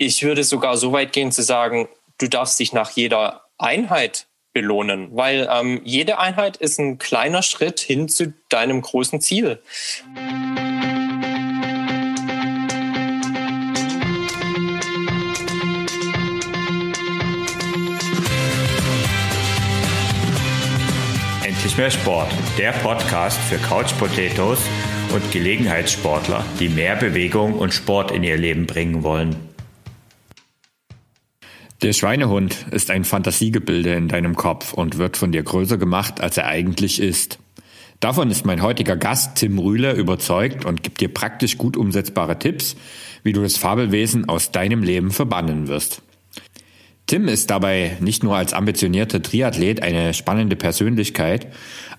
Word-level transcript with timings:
ich 0.00 0.22
würde 0.22 0.44
sogar 0.44 0.78
so 0.78 0.92
weit 0.92 1.12
gehen 1.12 1.30
zu 1.30 1.42
sagen, 1.42 1.86
du 2.16 2.26
darfst 2.26 2.58
dich 2.58 2.72
nach 2.72 2.90
jeder 2.90 3.42
Einheit 3.58 4.28
belohnen, 4.54 5.14
weil 5.14 5.46
ähm, 5.52 5.82
jede 5.84 6.18
Einheit 6.18 6.56
ist 6.56 6.78
ein 6.78 6.96
kleiner 6.96 7.42
Schritt 7.42 7.80
hin 7.80 8.08
zu 8.08 8.32
deinem 8.48 8.80
großen 8.80 9.20
Ziel. 9.20 9.60
Endlich 21.44 21.76
mehr 21.76 21.90
Sport, 21.90 22.32
der 22.56 22.72
Podcast 22.72 23.38
für 23.38 23.58
Couch 23.58 23.92
Potatoes 23.98 24.60
und 25.12 25.30
Gelegenheitssportler, 25.30 26.42
die 26.58 26.70
mehr 26.70 26.96
Bewegung 26.96 27.52
und 27.52 27.74
Sport 27.74 28.12
in 28.12 28.22
ihr 28.22 28.38
Leben 28.38 28.64
bringen 28.66 29.02
wollen. 29.02 29.49
Der 31.82 31.94
Schweinehund 31.94 32.66
ist 32.72 32.90
ein 32.90 33.04
Fantasiegebilde 33.04 33.94
in 33.94 34.08
deinem 34.08 34.36
Kopf 34.36 34.74
und 34.74 34.98
wird 34.98 35.16
von 35.16 35.32
dir 35.32 35.42
größer 35.42 35.78
gemacht, 35.78 36.20
als 36.20 36.36
er 36.36 36.46
eigentlich 36.46 37.00
ist. 37.00 37.38
Davon 38.00 38.30
ist 38.30 38.44
mein 38.44 38.60
heutiger 38.60 38.96
Gast 38.96 39.36
Tim 39.36 39.58
Rühle 39.58 39.92
überzeugt 39.94 40.66
und 40.66 40.82
gibt 40.82 41.00
dir 41.00 41.08
praktisch 41.08 41.56
gut 41.56 41.78
umsetzbare 41.78 42.38
Tipps, 42.38 42.76
wie 43.22 43.32
du 43.32 43.40
das 43.40 43.56
Fabelwesen 43.56 44.28
aus 44.28 44.52
deinem 44.52 44.82
Leben 44.82 45.10
verbannen 45.10 45.68
wirst. 45.68 46.02
Tim 47.06 47.28
ist 47.28 47.48
dabei 47.48 47.96
nicht 48.00 48.22
nur 48.22 48.36
als 48.36 48.52
ambitionierter 48.52 49.22
Triathlet 49.22 49.82
eine 49.82 50.12
spannende 50.12 50.56
Persönlichkeit, 50.56 51.46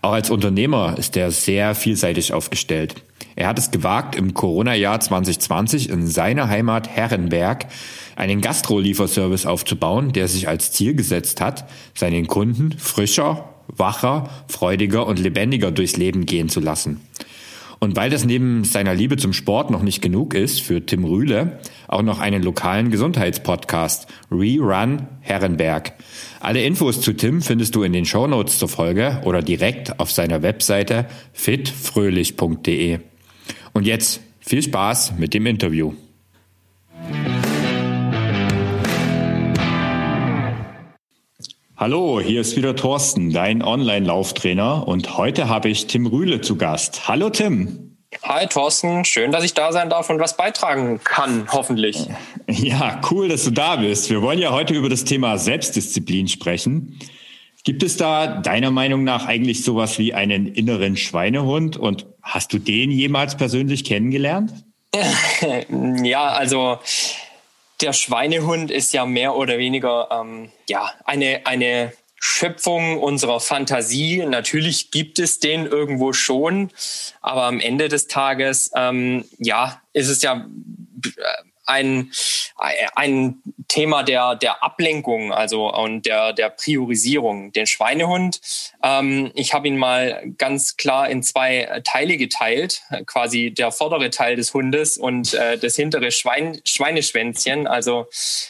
auch 0.04 0.14
als 0.14 0.30
Unternehmer 0.30 0.96
ist 1.00 1.18
er 1.18 1.32
sehr 1.32 1.74
vielseitig 1.74 2.34
aufgestellt. 2.34 3.02
Er 3.36 3.48
hat 3.48 3.58
es 3.58 3.72
gewagt, 3.72 4.16
im 4.16 4.34
Corona-Jahr 4.34 5.00
2020 5.00 5.90
in 5.90 6.08
seiner 6.08 6.50
Heimat 6.50 6.88
Herrenberg 6.88 7.66
einen 8.16 8.42
Gastro-Lieferservice 8.42 9.46
aufzubauen, 9.46 10.14
der 10.14 10.28
sich 10.28 10.48
als 10.48 10.72
Ziel 10.72 10.96
gesetzt 10.96 11.42
hat, 11.42 11.66
seinen 11.94 12.28
Kunden 12.28 12.74
frischer, 12.78 13.50
wacher, 13.68 14.30
freudiger 14.48 15.08
und 15.08 15.20
lebendiger 15.20 15.72
durchs 15.72 15.98
Leben 15.98 16.26
gehen 16.26 16.50
zu 16.50 16.60
lassen. 16.60 17.02
Und 17.84 17.96
weil 17.96 18.12
das 18.12 18.26
neben 18.26 18.64
seiner 18.64 18.94
Liebe 18.94 19.18
zum 19.18 19.34
Sport 19.34 19.72
noch 19.72 19.82
nicht 19.82 20.04
genug 20.04 20.36
ist, 20.36 20.62
für 20.62 20.86
Tim 20.86 21.04
Rühle 21.04 21.60
auch 21.88 22.04
noch 22.04 22.20
einen 22.20 22.44
lokalen 22.44 22.92
Gesundheitspodcast, 22.92 24.06
Rerun 24.32 25.08
Herrenberg. 25.22 25.94
Alle 26.40 26.64
Infos 26.64 27.02
zu 27.02 27.14
Tim 27.14 27.42
findest 27.42 27.74
du 27.74 27.82
in 27.82 27.92
den 27.92 28.06
Shownotes 28.06 28.60
zur 28.60 28.70
Folge 28.70 29.20
oder 29.26 29.42
direkt 29.42 30.00
auf 30.00 30.12
seiner 30.12 30.44
Webseite 30.44 31.08
fitfröhlich.de. 31.34 33.00
Und 33.74 33.88
jetzt 33.88 34.22
viel 34.42 34.62
Spaß 34.62 35.14
mit 35.18 35.34
dem 35.34 35.48
Interview. 35.48 35.94
Hallo, 41.82 42.22
hier 42.22 42.42
ist 42.42 42.56
wieder 42.56 42.76
Thorsten, 42.76 43.32
dein 43.32 43.64
Online-Lauftrainer 43.64 44.88
und 44.88 45.18
heute 45.18 45.50
habe 45.50 45.68
ich 45.68 45.88
Tim 45.88 46.06
Rühle 46.06 46.40
zu 46.40 46.56
Gast. 46.56 47.08
Hallo 47.08 47.32
Tim. 47.32 47.98
Hi 48.22 48.46
Thorsten, 48.46 49.04
schön, 49.04 49.32
dass 49.32 49.44
ich 49.44 49.56
da 49.56 49.72
sein 49.72 49.90
darf 49.90 50.12
und 50.12 50.20
was 50.20 50.38
beitragen 50.38 51.00
kann, 51.04 51.48
hoffentlich. 51.52 52.06
Ja, 52.48 53.02
cool, 53.10 53.30
dass 53.30 53.46
du 53.46 53.50
da 53.50 53.78
bist. 53.78 54.12
Wir 54.12 54.22
wollen 54.22 54.38
ja 54.38 54.52
heute 54.52 54.76
über 54.76 54.90
das 54.90 55.06
Thema 55.06 55.40
Selbstdisziplin 55.40 56.28
sprechen. 56.28 57.00
Gibt 57.64 57.82
es 57.82 57.98
da 57.98 58.28
deiner 58.28 58.70
Meinung 58.70 59.04
nach 59.04 59.26
eigentlich 59.26 59.64
sowas 59.64 59.98
wie 59.98 60.14
einen 60.14 60.46
inneren 60.46 60.98
Schweinehund 60.98 61.78
und 61.78 62.06
hast 62.22 62.54
du 62.54 62.60
den 62.60 62.92
jemals 62.92 63.38
persönlich 63.38 63.86
kennengelernt? 63.86 64.54
ja, 66.04 66.28
also 66.28 66.78
der 67.82 67.94
Schweinehund 67.94 68.72
ist 68.72 68.94
ja 68.94 69.06
mehr 69.06 69.36
oder 69.36 69.58
weniger 69.58 70.10
ähm, 70.12 70.52
ja, 70.70 70.92
eine, 71.06 71.42
eine 71.46 71.94
Schöpfung 72.16 73.00
unserer 73.00 73.40
Fantasie. 73.40 74.24
Natürlich 74.26 74.92
gibt 74.92 75.18
es 75.18 75.40
den 75.40 75.66
irgendwo 75.66 76.14
schon, 76.14 76.70
aber 77.22 77.46
am 77.46 77.60
Ende 77.60 77.88
des 77.88 78.08
Tages, 78.08 78.72
ähm, 78.76 79.26
ja, 79.40 79.82
ist 79.94 80.08
es 80.08 80.22
ja 80.22 80.46
ein, 81.72 82.12
ein 82.96 83.42
Thema 83.68 84.04
der, 84.04 84.36
der 84.36 84.64
Ablenkung 84.64 85.32
also 85.32 85.74
und 85.74 86.06
der, 86.06 86.34
der 86.34 86.50
Priorisierung. 86.50 87.52
Den 87.54 87.66
Schweinehund, 87.66 88.42
ähm, 88.84 89.32
ich 89.34 89.54
habe 89.54 89.68
ihn 89.68 89.78
mal 89.78 90.24
ganz 90.38 90.78
klar 90.78 91.10
in 91.10 91.24
zwei 91.24 91.82
Teile 91.84 92.18
geteilt, 92.18 92.82
quasi 93.06 93.52
der 93.52 93.72
vordere 93.72 94.10
Teil 94.10 94.36
des 94.36 94.54
Hundes 94.54 94.98
und 94.98 95.34
äh, 95.34 95.58
das 95.58 95.76
hintere 95.76 96.12
Schwein, 96.12 96.60
Schweineschwänzchen. 96.66 97.68
Also 97.68 98.08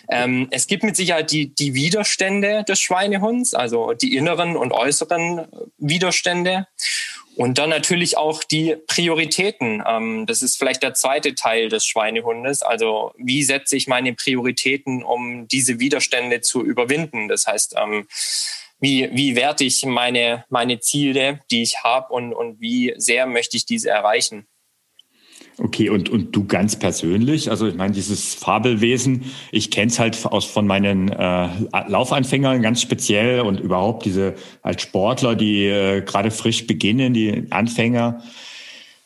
ähm, 0.09 0.47
es 0.51 0.67
gibt 0.67 0.83
mit 0.83 0.95
Sicherheit 0.95 1.31
die, 1.31 1.53
die 1.53 1.75
Widerstände 1.75 2.63
des 2.67 2.79
Schweinehunds, 2.79 3.53
also 3.53 3.93
die 3.93 4.15
inneren 4.15 4.57
und 4.57 4.71
äußeren 4.71 5.47
Widerstände. 5.77 6.67
Und 7.35 7.57
dann 7.57 7.69
natürlich 7.69 8.17
auch 8.17 8.43
die 8.43 8.75
Prioritäten. 8.87 9.83
Ähm, 9.87 10.25
das 10.25 10.41
ist 10.41 10.57
vielleicht 10.57 10.83
der 10.83 10.93
zweite 10.93 11.33
Teil 11.35 11.69
des 11.69 11.85
Schweinehundes. 11.85 12.61
Also 12.61 13.13
wie 13.17 13.43
setze 13.43 13.77
ich 13.77 13.87
meine 13.87 14.13
Prioritäten, 14.13 15.03
um 15.03 15.47
diese 15.47 15.79
Widerstände 15.79 16.41
zu 16.41 16.63
überwinden? 16.63 17.27
Das 17.27 17.47
heißt, 17.47 17.75
ähm, 17.77 18.07
wie, 18.79 19.09
wie 19.13 19.35
werte 19.35 19.63
ich 19.63 19.85
meine, 19.85 20.43
meine 20.49 20.79
Ziele, 20.79 21.39
die 21.51 21.61
ich 21.61 21.83
habe 21.83 22.13
und, 22.13 22.33
und 22.33 22.59
wie 22.59 22.93
sehr 22.97 23.27
möchte 23.27 23.55
ich 23.55 23.65
diese 23.65 23.89
erreichen? 23.89 24.47
Okay, 25.57 25.89
und, 25.89 26.09
und 26.09 26.35
du 26.35 26.45
ganz 26.45 26.77
persönlich, 26.77 27.49
also 27.49 27.67
ich 27.67 27.75
meine, 27.75 27.93
dieses 27.93 28.33
Fabelwesen, 28.33 29.25
ich 29.51 29.69
kenne 29.69 29.87
es 29.91 29.99
halt 29.99 30.25
aus 30.25 30.45
von 30.45 30.65
meinen 30.65 31.09
äh, 31.09 31.49
Laufanfängern 31.87 32.61
ganz 32.61 32.81
speziell 32.81 33.41
und 33.41 33.59
überhaupt 33.59 34.05
diese 34.05 34.35
als 34.61 34.81
Sportler, 34.81 35.35
die 35.35 35.65
äh, 35.65 36.01
gerade 36.01 36.31
frisch 36.31 36.65
beginnen, 36.67 37.13
die 37.13 37.45
Anfänger, 37.51 38.21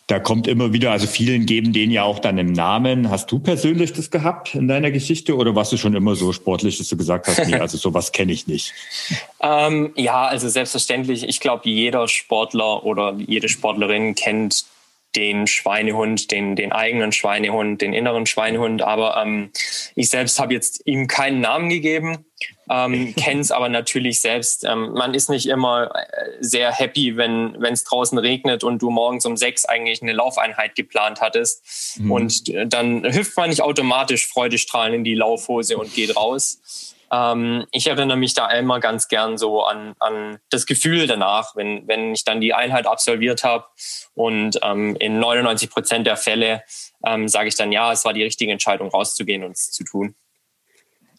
da 0.08 0.20
kommt 0.20 0.48
immer 0.48 0.72
wieder, 0.72 0.92
also 0.92 1.08
vielen 1.08 1.48
geben 1.48 1.74
den 1.74 1.90
ja 1.90 2.04
auch 2.04 2.20
dann 2.20 2.38
im 2.38 2.54
Namen. 2.54 3.10
Hast 3.10 3.32
du 3.32 3.40
persönlich 3.40 3.92
das 3.92 4.12
gehabt 4.12 4.54
in 4.54 4.68
deiner 4.68 4.92
Geschichte 4.92 5.36
oder 5.36 5.56
warst 5.56 5.72
du 5.72 5.78
schon 5.78 5.96
immer 5.96 6.16
so 6.16 6.32
sportlich, 6.32 6.78
dass 6.78 6.90
du 6.90 6.96
gesagt 6.96 7.28
hast, 7.28 7.48
nee, 7.48 7.56
also 7.56 7.78
sowas 7.78 8.12
kenne 8.12 8.32
ich 8.32 8.46
nicht? 8.46 8.72
ähm, 9.42 9.94
ja, 9.96 10.26
also 10.26 10.48
selbstverständlich. 10.48 11.28
Ich 11.28 11.40
glaube, 11.40 11.68
jeder 11.68 12.08
Sportler 12.08 12.86
oder 12.86 13.16
jede 13.18 13.50
Sportlerin 13.50 14.14
kennt 14.14 14.66
den 15.16 15.48
Schweinehund, 15.48 16.32
den, 16.32 16.56
den 16.56 16.72
eigenen 16.72 17.12
Schweinehund, 17.12 17.82
den 17.82 17.94
inneren 17.94 18.26
Schweinehund. 18.26 18.82
Aber 18.82 19.18
ähm, 19.18 19.52
ich 19.96 20.10
selbst 20.10 20.40
habe 20.40 20.54
jetzt 20.54 20.82
ihm 20.86 21.08
keinen 21.08 21.42
Namen 21.42 21.70
gegeben, 21.70 22.26
ähm, 22.70 23.16
kenne 23.18 23.42
es 23.42 23.52
aber 23.52 23.70
natürlich 23.70 24.22
selbst. 24.22 24.64
Ähm, 24.64 24.94
man 24.94 25.14
ist 25.14 25.30
nicht 25.30 25.48
immer 25.48 25.92
äh, 25.96 26.32
sehr 26.40 26.72
happy, 26.72 27.18
wenn 27.18 27.56
es 27.62 27.84
draußen 27.84 28.18
regnet 28.18 28.64
und 28.64 28.82
du 28.82 28.90
morgens 28.90 29.26
um 29.26 29.38
sechs 29.38 29.66
eigentlich 29.66 30.02
eine 30.02 30.14
Laufeinheit 30.14 30.76
geplant 30.76 31.22
hattest. 31.22 32.00
Mhm. 32.00 32.12
Und 32.12 32.50
äh, 32.50 32.68
dann 32.68 33.04
hüpft 33.04 33.38
man 33.38 33.50
nicht 33.50 33.62
automatisch 33.62 34.28
freudestrahlend 34.28 34.96
in 34.96 35.04
die 35.04 35.16
Laufhose 35.16 35.78
und 35.78 35.94
geht 35.94 36.16
raus. 36.16 36.95
Ähm, 37.12 37.66
ich 37.72 37.88
erinnere 37.88 38.18
mich 38.18 38.34
da 38.34 38.50
immer 38.52 38.80
ganz 38.80 39.08
gern 39.08 39.38
so 39.38 39.64
an, 39.64 39.96
an 40.00 40.40
das 40.50 40.66
Gefühl 40.66 41.08
danach, 41.08 41.56
wenn, 41.56 41.88
wenn 41.88 42.14
ich 42.14 42.24
dann 42.24 42.42
die 42.42 42.54
Einheit 42.54 42.88
absolviert 42.88 43.44
habe. 43.44 43.66
Und 44.14 44.60
ähm, 44.64 44.96
in 45.00 45.20
99 45.20 45.70
Prozent 45.70 46.08
der 46.08 46.18
Fälle 46.18 46.64
ähm, 47.06 47.28
sage 47.28 47.48
ich 47.48 47.56
dann, 47.56 47.72
ja, 47.72 47.92
es 47.92 48.06
war 48.06 48.14
die 48.14 48.24
richtige 48.24 48.52
Entscheidung, 48.52 48.90
rauszugehen 48.90 49.44
und 49.44 49.52
es 49.52 49.72
zu 49.72 49.84
tun. 49.84 50.16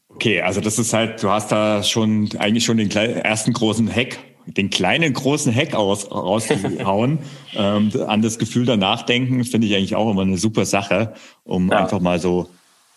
Okay, 0.08 0.40
also 0.40 0.60
das 0.60 0.78
ist 0.78 0.92
halt, 0.92 1.22
du 1.22 1.30
hast 1.30 1.52
da 1.52 1.82
schon 1.82 2.30
eigentlich 2.38 2.64
schon 2.64 2.78
den 2.78 2.90
ersten 2.90 3.52
großen 3.52 3.92
Hack, 3.92 4.18
den 4.46 4.70
kleinen 4.70 5.12
großen 5.12 5.54
Hack 5.54 5.74
aus, 5.74 6.10
rausgehauen. 6.10 7.18
ähm, 7.54 7.92
an 8.06 8.22
das 8.22 8.38
Gefühl 8.38 8.64
danach 8.64 9.02
denken, 9.02 9.44
finde 9.44 9.66
ich 9.66 9.74
eigentlich 9.74 9.96
auch 9.96 10.10
immer 10.10 10.22
eine 10.22 10.38
super 10.38 10.64
Sache, 10.64 11.14
um 11.44 11.70
ja. 11.70 11.78
einfach 11.78 12.00
mal 12.00 12.18
so 12.18 12.48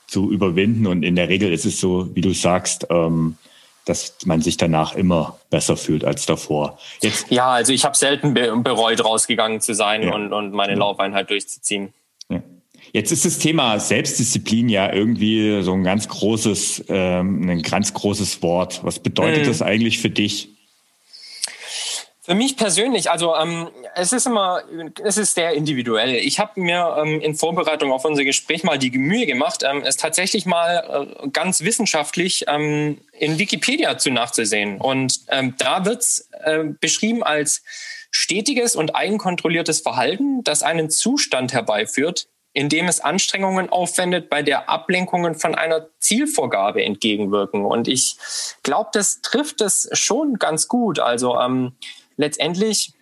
zu 0.09 0.31
überwinden. 0.31 0.87
Und 0.87 1.03
in 1.03 1.15
der 1.15 1.29
Regel 1.29 1.53
ist 1.53 1.65
es 1.65 1.79
so, 1.79 2.13
wie 2.15 2.21
du 2.21 2.33
sagst, 2.33 2.87
ähm, 2.89 3.37
dass 3.85 4.15
man 4.25 4.41
sich 4.41 4.57
danach 4.57 4.95
immer 4.95 5.39
besser 5.49 5.75
fühlt 5.75 6.03
als 6.03 6.25
davor. 6.25 6.77
Jetzt, 7.01 7.31
ja, 7.31 7.49
also 7.49 7.73
ich 7.73 7.85
habe 7.85 7.97
selten 7.97 8.33
bereut, 8.33 9.03
rausgegangen 9.03 9.61
zu 9.61 9.73
sein 9.73 10.03
ja. 10.03 10.13
und, 10.13 10.31
und 10.31 10.51
meine 10.53 10.75
Laufeinheit 10.75 11.29
durchzuziehen. 11.29 11.93
Ja. 12.29 12.43
Jetzt 12.93 13.11
ist 13.11 13.25
das 13.25 13.39
Thema 13.39 13.79
Selbstdisziplin 13.79 14.69
ja 14.69 14.91
irgendwie 14.91 15.61
so 15.63 15.73
ein 15.73 15.83
ganz 15.83 16.07
großes, 16.07 16.85
ähm, 16.89 17.49
ein 17.49 17.61
ganz 17.61 17.93
großes 17.93 18.41
Wort. 18.41 18.81
Was 18.83 18.99
bedeutet 18.99 19.43
mhm. 19.43 19.47
das 19.47 19.61
eigentlich 19.61 19.99
für 19.99 20.09
dich? 20.09 20.49
Für 22.29 22.35
mich 22.35 22.57
persönlich, 22.57 23.09
also 23.09 23.35
ähm, 23.35 23.71
es 23.95 24.13
ist 24.13 24.27
immer, 24.27 24.61
es 25.03 25.17
ist 25.17 25.33
sehr 25.33 25.53
individuell. 25.53 26.13
Ich 26.13 26.37
habe 26.37 26.61
mir 26.61 26.97
ähm, 26.99 27.19
in 27.21 27.33
Vorbereitung 27.33 27.91
auf 27.91 28.05
unser 28.05 28.23
Gespräch 28.23 28.63
mal 28.63 28.77
die 28.77 28.91
Mühe 28.91 29.25
gemacht, 29.25 29.63
ähm, 29.67 29.81
es 29.83 29.97
tatsächlich 29.97 30.45
mal 30.45 31.07
äh, 31.23 31.29
ganz 31.29 31.61
wissenschaftlich 31.61 32.45
ähm, 32.47 33.01
in 33.13 33.39
Wikipedia 33.39 33.97
zu 33.97 34.11
nachzusehen. 34.11 34.79
Und 34.79 35.21
ähm, 35.29 35.55
da 35.57 35.85
wird 35.85 36.01
es 36.01 36.29
äh, 36.43 36.65
beschrieben 36.79 37.23
als 37.23 37.63
stetiges 38.11 38.75
und 38.75 38.95
eigenkontrolliertes 38.95 39.79
Verhalten, 39.79 40.43
das 40.43 40.61
einen 40.61 40.91
Zustand 40.91 41.53
herbeiführt, 41.53 42.27
indem 42.53 42.87
es 42.87 42.99
Anstrengungen 42.99 43.69
aufwendet, 43.69 44.29
bei 44.29 44.43
der 44.43 44.69
Ablenkungen 44.69 45.33
von 45.33 45.55
einer 45.55 45.87
Zielvorgabe 45.97 46.83
entgegenwirken. 46.83 47.65
Und 47.65 47.87
ich 47.87 48.17
glaube, 48.61 48.91
das 48.93 49.21
trifft 49.21 49.61
es 49.61 49.89
schon 49.93 50.35
ganz 50.35 50.67
gut. 50.67 50.99
Also 50.99 51.39
ähm, 51.39 51.73
letztendlich 52.19 52.93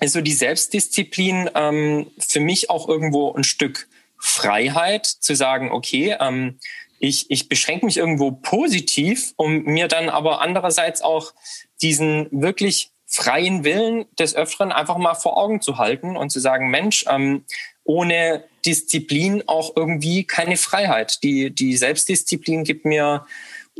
ist 0.00 0.12
so 0.12 0.20
die 0.20 0.32
Selbstdisziplin 0.32 1.50
ähm, 1.54 2.10
für 2.18 2.40
mich 2.40 2.70
auch 2.70 2.88
irgendwo 2.88 3.32
ein 3.32 3.44
Stück 3.44 3.88
Freiheit 4.18 5.06
zu 5.06 5.34
sagen, 5.34 5.72
okay, 5.72 6.16
ähm, 6.20 6.58
ich, 6.98 7.30
ich 7.30 7.48
beschränke 7.48 7.86
mich 7.86 7.96
irgendwo 7.96 8.30
positiv, 8.30 9.32
um 9.36 9.62
mir 9.62 9.88
dann 9.88 10.10
aber 10.10 10.42
andererseits 10.42 11.00
auch 11.00 11.32
diesen 11.80 12.28
wirklich 12.30 12.92
freien 13.06 13.64
Willen 13.64 14.04
des 14.18 14.36
Öfteren 14.36 14.72
einfach 14.72 14.98
mal 14.98 15.14
vor 15.14 15.38
Augen 15.38 15.62
zu 15.62 15.78
halten 15.78 16.16
und 16.16 16.30
zu 16.30 16.38
sagen, 16.38 16.70
Mensch, 16.70 17.06
ähm, 17.08 17.44
ohne 17.84 18.44
Disziplin 18.66 19.42
auch 19.46 19.74
irgendwie 19.74 20.24
keine 20.24 20.58
Freiheit. 20.58 21.22
Die, 21.22 21.50
die 21.50 21.76
Selbstdisziplin 21.76 22.64
gibt 22.64 22.84
mir 22.84 23.26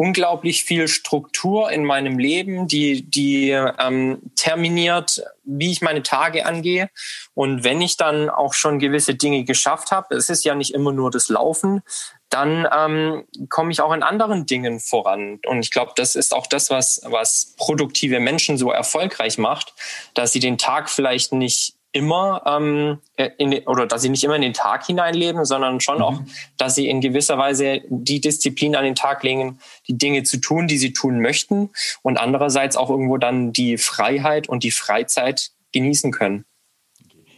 unglaublich 0.01 0.65
viel 0.65 0.89
Struktur 0.89 1.71
in 1.71 1.85
meinem 1.85 2.19
Leben, 2.19 2.67
die, 2.67 3.03
die 3.03 3.51
ähm, 3.51 4.23
terminiert, 4.35 5.23
wie 5.45 5.71
ich 5.73 5.83
meine 5.83 6.03
Tage 6.03 6.47
angehe. 6.47 6.89
Und 7.35 7.65
wenn 7.65 7.83
ich 7.83 7.99
dann 7.99 8.31
auch 8.31 8.55
schon 8.55 8.79
gewisse 8.79 9.15
Dinge 9.15 9.45
geschafft 9.45 9.91
habe, 9.91 10.15
es 10.15 10.31
ist 10.31 10.43
ja 10.43 10.55
nicht 10.55 10.73
immer 10.73 10.93
nur 10.93 11.11
das 11.11 11.29
Laufen, 11.29 11.83
dann 12.31 12.67
ähm, 12.75 13.27
komme 13.51 13.73
ich 13.73 13.83
auch 13.83 13.93
in 13.93 14.03
anderen 14.03 14.47
Dingen 14.47 14.81
voran. 14.81 15.39
Und 15.45 15.61
ich 15.61 15.71
glaube, 15.71 15.93
das 15.97 16.15
ist 16.15 16.33
auch 16.33 16.47
das, 16.47 16.71
was, 16.71 17.03
was 17.05 17.55
produktive 17.59 18.21
Menschen 18.21 18.57
so 18.57 18.71
erfolgreich 18.71 19.37
macht, 19.37 19.75
dass 20.15 20.33
sie 20.33 20.41
den 20.41 20.57
Tag 20.57 20.89
vielleicht 20.89 21.35
nicht 21.35 21.75
immer 21.93 22.43
ähm, 22.47 22.99
äh, 23.17 23.31
in, 23.39 23.67
oder 23.67 23.87
dass 23.87 24.03
sie 24.03 24.09
nicht 24.09 24.23
immer 24.23 24.37
in 24.37 24.43
den 24.43 24.53
Tag 24.53 24.87
hineinleben, 24.87 25.45
sondern 25.45 25.81
schon 25.81 25.97
mhm. 25.97 26.03
auch, 26.03 26.21
dass 26.57 26.75
sie 26.75 26.89
in 26.89 27.01
gewisser 27.01 27.39
Weise 27.39 27.83
die 27.89 28.21
Disziplin 28.21 28.77
an 28.77 28.85
den 28.85 28.95
Tag 28.95 29.23
legen, 29.23 29.59
die 29.89 29.99
Dinge 29.99 30.23
zu 30.23 30.39
tun, 30.39 30.69
die 30.69 30.79
sie 30.79 30.93
tun 30.93 31.21
möchten 31.21 31.71
und 32.03 32.19
andererseits 32.19 32.77
auch 32.77 32.91
irgendwo 32.91 33.17
dann 33.19 33.53
die 33.53 33.77
Freiheit 33.77 34.49
und 34.49 34.63
die 34.63 34.71
Freizeit 34.71 35.51
genießen 35.73 36.13
können. 36.13 36.45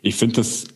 Ich 0.02 0.16
finde 0.16 0.37
das 0.37 0.66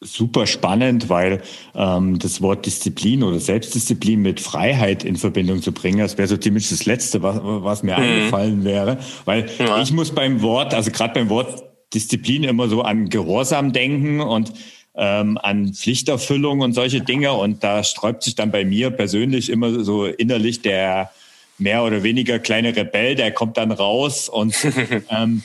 super 0.00 0.46
spannend, 0.46 1.08
weil 1.08 1.42
ähm, 1.74 2.18
das 2.18 2.42
Wort 2.42 2.66
Disziplin 2.66 3.22
oder 3.22 3.38
Selbstdisziplin 3.38 4.20
mit 4.20 4.40
Freiheit 4.40 5.04
in 5.04 5.16
Verbindung 5.16 5.62
zu 5.62 5.72
bringen, 5.72 5.98
das 5.98 6.18
wäre 6.18 6.28
so 6.28 6.36
ziemlich 6.36 6.68
das 6.68 6.86
Letzte, 6.86 7.22
was, 7.22 7.40
was 7.42 7.82
mir 7.82 7.96
mhm. 7.96 8.02
eingefallen 8.02 8.64
wäre. 8.64 8.98
Weil 9.24 9.48
ja. 9.58 9.80
ich 9.80 9.92
muss 9.92 10.10
beim 10.10 10.42
Wort, 10.42 10.74
also 10.74 10.90
gerade 10.90 11.14
beim 11.14 11.28
Wort 11.28 11.71
Disziplin 11.94 12.44
immer 12.44 12.68
so 12.68 12.82
an 12.82 13.08
Gehorsam 13.08 13.72
denken 13.72 14.20
und 14.20 14.52
ähm, 14.94 15.38
an 15.38 15.72
Pflichterfüllung 15.74 16.60
und 16.60 16.72
solche 16.72 17.00
Dinge. 17.00 17.32
Und 17.32 17.64
da 17.64 17.84
sträubt 17.84 18.22
sich 18.22 18.34
dann 18.34 18.50
bei 18.50 18.64
mir 18.64 18.90
persönlich 18.90 19.50
immer 19.50 19.84
so 19.84 20.06
innerlich 20.06 20.62
der 20.62 21.10
mehr 21.58 21.84
oder 21.84 22.02
weniger 22.02 22.38
kleine 22.38 22.74
Rebell, 22.74 23.14
der 23.14 23.30
kommt 23.32 23.56
dann 23.56 23.70
raus 23.70 24.28
und 24.28 24.54
ähm, 25.10 25.42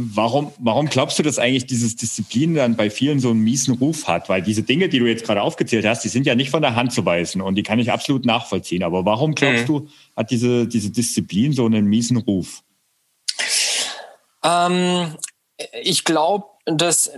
Warum, 0.00 0.52
warum 0.60 0.86
glaubst 0.86 1.18
du, 1.18 1.24
dass 1.24 1.40
eigentlich 1.40 1.66
dieses 1.66 1.96
Disziplin 1.96 2.54
dann 2.54 2.76
bei 2.76 2.88
vielen 2.88 3.18
so 3.18 3.30
einen 3.30 3.40
miesen 3.40 3.74
Ruf 3.74 4.06
hat? 4.06 4.28
Weil 4.28 4.42
diese 4.42 4.62
Dinge, 4.62 4.88
die 4.88 5.00
du 5.00 5.06
jetzt 5.06 5.24
gerade 5.24 5.42
aufgezählt 5.42 5.84
hast, 5.84 6.04
die 6.04 6.08
sind 6.08 6.24
ja 6.24 6.36
nicht 6.36 6.50
von 6.50 6.62
der 6.62 6.76
Hand 6.76 6.92
zu 6.92 7.04
weisen 7.04 7.40
und 7.40 7.56
die 7.56 7.64
kann 7.64 7.80
ich 7.80 7.90
absolut 7.90 8.24
nachvollziehen. 8.24 8.84
Aber 8.84 9.04
warum 9.04 9.34
glaubst 9.34 9.62
mhm. 9.62 9.66
du, 9.66 9.88
hat 10.14 10.30
diese, 10.30 10.68
diese 10.68 10.90
Disziplin 10.90 11.52
so 11.52 11.66
einen 11.66 11.86
miesen 11.86 12.16
Ruf? 12.16 12.62
Ähm, 14.44 15.16
ich 15.72 16.04
glaube, 16.04 16.46
das 16.64 17.10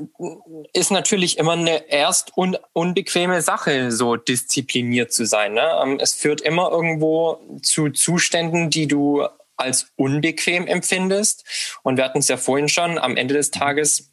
ist 0.72 0.90
natürlich 0.90 1.38
immer 1.38 1.52
eine 1.52 1.90
erst 1.90 2.36
un 2.36 2.56
unbequeme 2.72 3.42
Sache, 3.42 3.90
so 3.90 4.16
diszipliniert 4.16 5.12
zu 5.12 5.26
sein. 5.26 5.54
Ne? 5.54 5.80
Ähm, 5.82 5.98
es 6.00 6.14
führt 6.14 6.40
immer 6.40 6.70
irgendwo 6.70 7.40
zu 7.62 7.90
Zuständen, 7.90 8.70
die 8.70 8.86
du 8.86 9.26
als 9.56 9.92
unbequem 9.96 10.66
empfindest. 10.66 11.44
Und 11.82 11.96
wir 11.96 12.04
hatten 12.04 12.20
es 12.20 12.28
ja 12.28 12.36
vorhin 12.36 12.68
schon, 12.68 12.98
am 12.98 13.16
Ende 13.16 13.34
des 13.34 13.50
Tages 13.50 14.10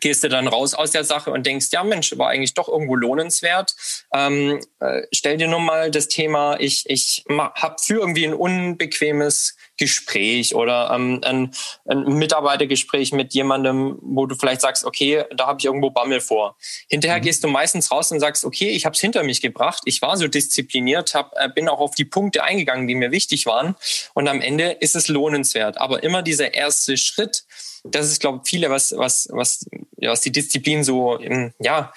gehst 0.00 0.22
du 0.22 0.28
dann 0.28 0.46
raus 0.46 0.74
aus 0.74 0.92
der 0.92 1.04
Sache 1.04 1.32
und 1.32 1.46
denkst, 1.46 1.68
ja 1.72 1.82
Mensch, 1.82 2.16
war 2.16 2.28
eigentlich 2.28 2.54
doch 2.54 2.68
irgendwo 2.68 2.94
lohnenswert. 2.94 3.74
Ähm, 4.14 4.60
äh, 4.78 5.02
stell 5.12 5.36
dir 5.36 5.48
nur 5.48 5.60
mal 5.60 5.90
das 5.90 6.08
Thema, 6.08 6.58
ich, 6.60 6.84
ich 6.88 7.24
habe 7.28 7.76
für 7.82 8.00
irgendwie 8.00 8.24
ein 8.24 8.34
unbequemes 8.34 9.56
Gespräch 9.80 10.54
oder 10.54 10.92
ähm, 10.94 11.20
ein, 11.24 11.52
ein 11.88 12.04
Mitarbeitergespräch 12.04 13.12
mit 13.12 13.32
jemandem, 13.32 13.98
wo 14.02 14.26
du 14.26 14.36
vielleicht 14.36 14.60
sagst, 14.60 14.84
okay, 14.84 15.24
da 15.34 15.46
habe 15.46 15.58
ich 15.58 15.64
irgendwo 15.64 15.90
Bammel 15.90 16.20
vor. 16.20 16.56
Hinterher 16.88 17.18
mhm. 17.18 17.22
gehst 17.22 17.42
du 17.42 17.48
meistens 17.48 17.90
raus 17.90 18.12
und 18.12 18.20
sagst, 18.20 18.44
okay, 18.44 18.68
ich 18.68 18.84
habe 18.84 18.94
es 18.94 19.00
hinter 19.00 19.22
mich 19.24 19.40
gebracht, 19.40 19.82
ich 19.86 20.02
war 20.02 20.18
so 20.18 20.28
diszipliniert, 20.28 21.14
hab, 21.14 21.32
äh, 21.36 21.48
bin 21.48 21.68
auch 21.68 21.80
auf 21.80 21.94
die 21.94 22.04
Punkte 22.04 22.44
eingegangen, 22.44 22.86
die 22.86 22.94
mir 22.94 23.10
wichtig 23.10 23.46
waren 23.46 23.74
und 24.12 24.28
am 24.28 24.42
Ende 24.42 24.70
ist 24.70 24.94
es 24.94 25.08
lohnenswert. 25.08 25.78
Aber 25.78 26.02
immer 26.02 26.22
dieser 26.22 26.52
erste 26.52 26.98
Schritt, 26.98 27.44
das 27.82 28.10
ist, 28.10 28.20
glaube 28.20 28.42
ich, 28.44 28.50
viele, 28.50 28.68
was, 28.68 28.94
was, 28.94 29.28
was, 29.32 29.64
was 29.96 30.20
die 30.20 30.32
Disziplin 30.32 30.84
so, 30.84 31.18
ja, 31.58 31.92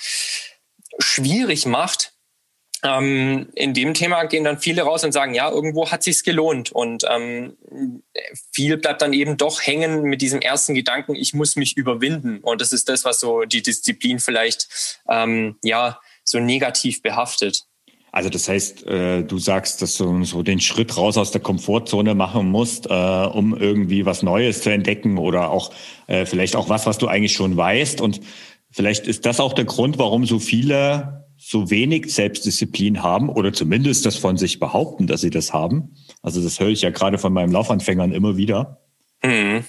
schwierig 1.00 1.66
macht, 1.66 2.12
ähm, 2.84 3.48
in 3.56 3.74
dem 3.74 3.94
Thema 3.94 4.26
gehen 4.26 4.44
dann 4.44 4.60
viele 4.60 4.82
raus 4.82 5.04
und 5.06 5.14
sagen, 5.14 5.34
ja, 5.34 5.50
irgendwo 5.50 5.90
hat 5.90 6.04
sich's 6.04 6.24
gelohnt. 6.24 6.72
Und 6.72 7.06
ähm, 7.10 7.58
viel 8.52 8.78
bleibt 8.78 9.02
dann 9.02 9.14
eben 9.14 9.38
doch 9.38 9.62
hängen 9.62 10.04
mit 10.04 10.22
diesem 10.22 10.42
ersten 10.42 10.74
Gedanken, 10.74 11.16
ich 11.16 11.34
muss 11.34 11.56
mich 11.56 11.78
überwinden. 11.78 12.40
Und 12.40 12.60
das 12.60 12.74
ist 12.74 12.90
das, 12.90 13.06
was 13.06 13.22
so 13.22 13.44
die 13.46 13.62
Disziplin 13.62 14.20
vielleicht 14.20 15.00
ähm, 15.10 15.56
ja 15.64 16.00
so 16.26 16.40
negativ 16.40 17.02
behaftet. 17.02 17.64
Also 18.12 18.30
das 18.30 18.48
heißt, 18.48 18.86
äh, 18.86 19.24
du 19.24 19.40
sagst, 19.40 19.82
dass 19.82 19.98
du 19.98 20.24
so 20.24 20.44
den 20.44 20.60
Schritt 20.60 20.98
raus 20.98 21.18
aus 21.18 21.32
der 21.32 21.42
Komfortzone 21.42 22.14
machen 22.14 22.48
musst, 22.48 22.86
äh, 22.86 22.94
um 22.94 23.58
irgendwie 23.58 24.06
was 24.06 24.22
Neues 24.22 24.62
zu 24.62 24.70
entdecken 24.72 25.18
oder 25.18 25.50
auch 25.50 25.72
äh, 26.08 26.26
vielleicht 26.26 26.56
auch 26.56 26.70
was, 26.70 26.86
was 26.86 26.98
du 26.98 27.08
eigentlich 27.08 27.34
schon 27.34 27.58
weißt. 27.58 28.02
Und 28.02 28.20
vielleicht 28.70 29.08
ist 29.08 29.26
das 29.26 29.40
auch 29.40 29.54
der 29.54 29.66
Grund, 29.66 29.98
warum 29.98 30.26
so 30.26 30.38
viele 30.38 31.23
so 31.45 31.69
wenig 31.69 32.13
Selbstdisziplin 32.13 33.04
haben 33.04 33.28
oder 33.28 33.51
zumindest 33.51 34.06
das 34.06 34.16
von 34.16 34.38
sich 34.38 34.60
behaupten, 34.60 35.07
dass 35.07 35.22
sie 35.22 35.30
das 35.30 35.51
haben. 35.51 35.95
Also 36.22 36.42
das 36.42 36.60
höre 36.60 36.69
ich 36.69 36.81
ja 36.81 36.90
gerade 36.90 37.18
von 37.18 37.34
meinen 37.34 37.51
Laufanfängern 37.51 38.13
immer 38.13 38.38
wieder. 38.38 38.80
Mhm. 39.24 39.66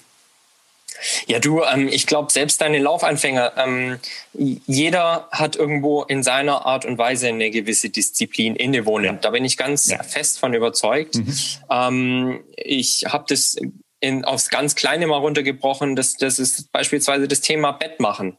Ja, 1.27 1.41
du, 1.41 1.63
ähm, 1.63 1.89
ich 1.89 2.07
glaube, 2.07 2.33
selbst 2.33 2.61
deine 2.61 2.79
Laufanfänger, 2.79 3.55
ähm, 3.57 3.99
jeder 4.33 5.29
hat 5.33 5.57
irgendwo 5.57 6.03
in 6.05 6.23
seiner 6.23 6.65
Art 6.65 6.85
und 6.85 6.97
Weise 6.97 7.29
eine 7.29 7.51
gewisse 7.51 7.91
Disziplin 7.91 8.55
innewohnen. 8.55 9.07
Ja. 9.07 9.13
Da 9.15 9.31
bin 9.31 9.45
ich 9.45 9.57
ganz 9.57 9.87
ja. 9.87 10.03
fest 10.05 10.39
von 10.39 10.55
überzeugt. 10.55 11.17
Mhm. 11.17 11.35
Ähm, 11.71 12.45
ich 12.57 13.05
habe 13.09 13.25
das 13.29 13.57
in, 13.99 14.25
aufs 14.25 14.49
ganz 14.49 14.77
Kleine 14.77 15.09
mal 15.09 15.19
runtergebrochen. 15.19 15.97
Das, 15.97 16.15
das 16.15 16.39
ist 16.39 16.71
beispielsweise 16.71 17.27
das 17.27 17.41
Thema 17.41 17.73
Bett 17.73 17.99
machen. 17.99 18.39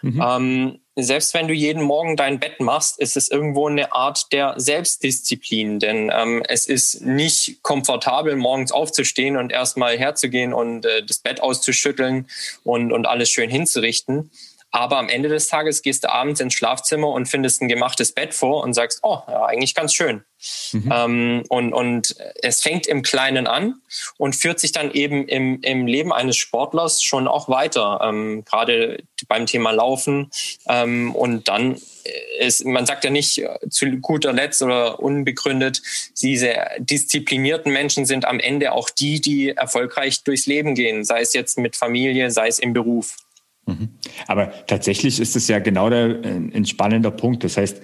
Mhm. 0.00 0.80
Selbst 0.94 1.32
wenn 1.32 1.48
du 1.48 1.54
jeden 1.54 1.82
Morgen 1.82 2.16
dein 2.16 2.38
Bett 2.38 2.60
machst, 2.60 2.98
ist 2.98 3.16
es 3.16 3.30
irgendwo 3.30 3.66
eine 3.66 3.92
Art 3.92 4.30
der 4.30 4.52
Selbstdisziplin, 4.58 5.78
denn 5.78 6.12
ähm, 6.14 6.42
es 6.46 6.66
ist 6.66 7.00
nicht 7.00 7.62
komfortabel, 7.62 8.36
morgens 8.36 8.72
aufzustehen 8.72 9.38
und 9.38 9.52
erstmal 9.52 9.96
herzugehen 9.96 10.52
und 10.52 10.84
äh, 10.84 11.02
das 11.02 11.18
Bett 11.18 11.40
auszuschütteln 11.40 12.26
und, 12.62 12.92
und 12.92 13.06
alles 13.06 13.30
schön 13.30 13.48
hinzurichten. 13.48 14.30
Aber 14.72 14.96
am 14.96 15.10
Ende 15.10 15.28
des 15.28 15.48
Tages 15.48 15.82
gehst 15.82 16.04
du 16.04 16.10
abends 16.10 16.40
ins 16.40 16.54
Schlafzimmer 16.54 17.08
und 17.08 17.26
findest 17.26 17.60
ein 17.60 17.68
gemachtes 17.68 18.12
Bett 18.12 18.32
vor 18.32 18.64
und 18.64 18.72
sagst, 18.72 19.00
oh, 19.02 19.18
ja, 19.28 19.44
eigentlich 19.44 19.74
ganz 19.74 19.94
schön. 19.94 20.24
Mhm. 20.72 20.92
Ähm, 20.92 21.44
und, 21.48 21.72
und 21.74 22.16
es 22.42 22.62
fängt 22.62 22.86
im 22.86 23.02
Kleinen 23.02 23.46
an 23.46 23.74
und 24.16 24.34
führt 24.34 24.58
sich 24.58 24.72
dann 24.72 24.90
eben 24.92 25.28
im, 25.28 25.60
im 25.60 25.86
Leben 25.86 26.12
eines 26.12 26.38
Sportlers 26.38 27.02
schon 27.02 27.28
auch 27.28 27.50
weiter, 27.50 28.00
ähm, 28.02 28.44
gerade 28.46 29.04
beim 29.28 29.44
Thema 29.44 29.72
Laufen. 29.72 30.30
Ähm, 30.68 31.14
und 31.14 31.48
dann 31.48 31.76
ist, 32.38 32.64
man 32.64 32.86
sagt 32.86 33.04
ja 33.04 33.10
nicht 33.10 33.38
äh, 33.38 33.58
zu 33.68 33.86
guter 33.98 34.32
Letzt 34.32 34.62
oder 34.62 35.00
unbegründet, 35.00 35.82
diese 36.20 36.54
disziplinierten 36.78 37.72
Menschen 37.72 38.06
sind 38.06 38.24
am 38.24 38.40
Ende 38.40 38.72
auch 38.72 38.90
die, 38.90 39.20
die 39.20 39.50
erfolgreich 39.50 40.24
durchs 40.24 40.46
Leben 40.46 40.74
gehen, 40.74 41.04
sei 41.04 41.20
es 41.20 41.34
jetzt 41.34 41.58
mit 41.58 41.76
Familie, 41.76 42.30
sei 42.30 42.48
es 42.48 42.58
im 42.58 42.72
Beruf. 42.72 43.16
Mhm. 43.66 43.90
Aber 44.26 44.66
tatsächlich 44.66 45.20
ist 45.20 45.36
es 45.36 45.48
ja 45.48 45.58
genau 45.58 45.88
der 45.90 46.24
äh, 46.24 46.28
ein 46.28 46.66
spannender 46.66 47.10
Punkt. 47.10 47.44
Das 47.44 47.56
heißt, 47.56 47.82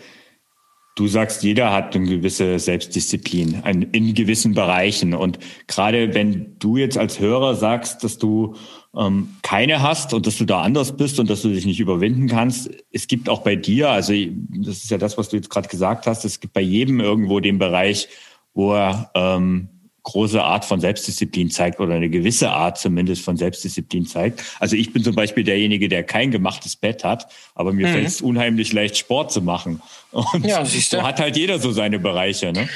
du 0.99 1.07
sagst, 1.07 1.43
jeder 1.45 1.73
hat 1.73 1.95
eine 1.95 2.07
gewisse 2.07 2.59
Selbstdisziplin 2.59 3.63
in 3.93 4.15
gewissen 4.15 4.55
Bereichen. 4.55 5.15
Und 5.15 5.39
gerade 5.69 6.15
wenn 6.15 6.59
du 6.59 6.77
jetzt 6.77 6.99
als 6.99 7.21
Hörer 7.21 7.55
sagst, 7.55 8.03
dass 8.03 8.19
du 8.19 8.57
ähm, 8.97 9.37
keine 9.43 9.81
hast 9.81 10.13
und 10.13 10.27
dass 10.27 10.39
du 10.39 10.45
da 10.45 10.63
anders 10.63 10.97
bist 10.97 11.21
und 11.21 11.31
dass 11.31 11.43
du 11.43 11.51
dich 11.51 11.67
nicht 11.67 11.79
überwinden 11.79 12.27
kannst, 12.27 12.71
es 12.91 13.07
gibt 13.07 13.29
auch 13.29 13.43
bei 13.43 13.55
dir, 13.55 13.91
also 13.91 14.13
das 14.13 14.79
ist 14.79 14.91
ja 14.91 14.99
das, 14.99 15.17
was 15.17 15.29
du 15.29 15.37
jetzt 15.37 15.51
gerade 15.51 15.69
gesagt 15.69 16.07
hast, 16.07 16.25
es 16.25 16.41
gibt 16.41 16.53
bei 16.53 16.61
jedem 16.61 17.01
irgendwo 17.01 17.39
den 17.39 17.59
Bereich, 17.59 18.09
wo 18.55 18.75
er 18.75 19.11
ähm, 19.15 19.69
große 20.09 20.43
Art 20.43 20.65
von 20.65 20.81
Selbstdisziplin 20.81 21.51
zeigt 21.51 21.81
oder 21.81 21.95
eine 21.95 22.09
gewisse 22.09 22.51
Art 22.51 22.79
zumindest 22.79 23.23
von 23.23 23.37
Selbstdisziplin 23.37 24.07
zeigt. 24.07 24.43
Also 24.59 24.75
ich 24.75 24.93
bin 24.93 25.05
zum 25.05 25.15
Beispiel 25.15 25.45
derjenige, 25.45 25.89
der 25.89 26.03
kein 26.03 26.31
gemachtes 26.31 26.77
Bett 26.77 27.05
hat, 27.05 27.29
aber 27.55 27.75
mir 27.75 27.87
mhm. 27.87 27.93
fällt 27.93 28.07
es 28.07 28.23
unheimlich 28.23 28.73
leicht, 28.73 28.97
Sport 28.97 29.33
zu 29.33 29.43
machen. 29.43 29.83
Und 30.11 30.47
ja, 30.47 30.65
so 30.65 31.03
hat 31.03 31.21
halt 31.21 31.37
jeder 31.37 31.59
so 31.59 31.73
seine 31.73 31.99
Bereiche. 31.99 32.53
Ne? 32.53 32.71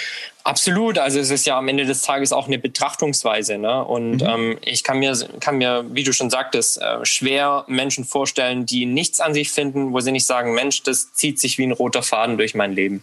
Absolut, 0.45 0.99
also 0.99 1.19
es 1.19 1.31
ist 1.31 1.47
ja 1.47 1.57
am 1.57 1.69
Ende 1.69 1.87
des 1.87 2.03
Tages 2.03 2.35
auch 2.35 2.49
eine 2.49 2.59
Betrachtungsweise. 2.59 3.57
Ne? 3.57 3.83
Und 3.83 4.17
mhm. 4.17 4.29
ähm, 4.29 4.59
ich 4.63 4.85
kann 4.85 4.99
mir, 4.99 5.17
kann 5.41 5.57
mir, 5.57 5.87
wie 5.91 6.05
du 6.05 6.13
schon 6.13 6.29
sagtest, 6.29 6.83
äh, 6.83 7.03
schwer 7.05 7.65
Menschen 7.67 8.05
vorstellen, 8.05 8.67
die 8.67 8.85
nichts 8.85 9.21
an 9.21 9.33
sich 9.33 9.51
finden, 9.51 9.95
wo 9.95 10.01
sie 10.01 10.13
nicht 10.13 10.27
sagen, 10.27 10.53
Mensch, 10.53 10.83
das 10.83 11.15
zieht 11.15 11.41
sich 11.41 11.57
wie 11.57 11.65
ein 11.65 11.73
roter 11.73 12.03
Faden 12.03 12.37
durch 12.37 12.55
mein 12.55 12.75
Leben. 12.75 13.03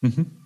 Mhm. 0.00 0.39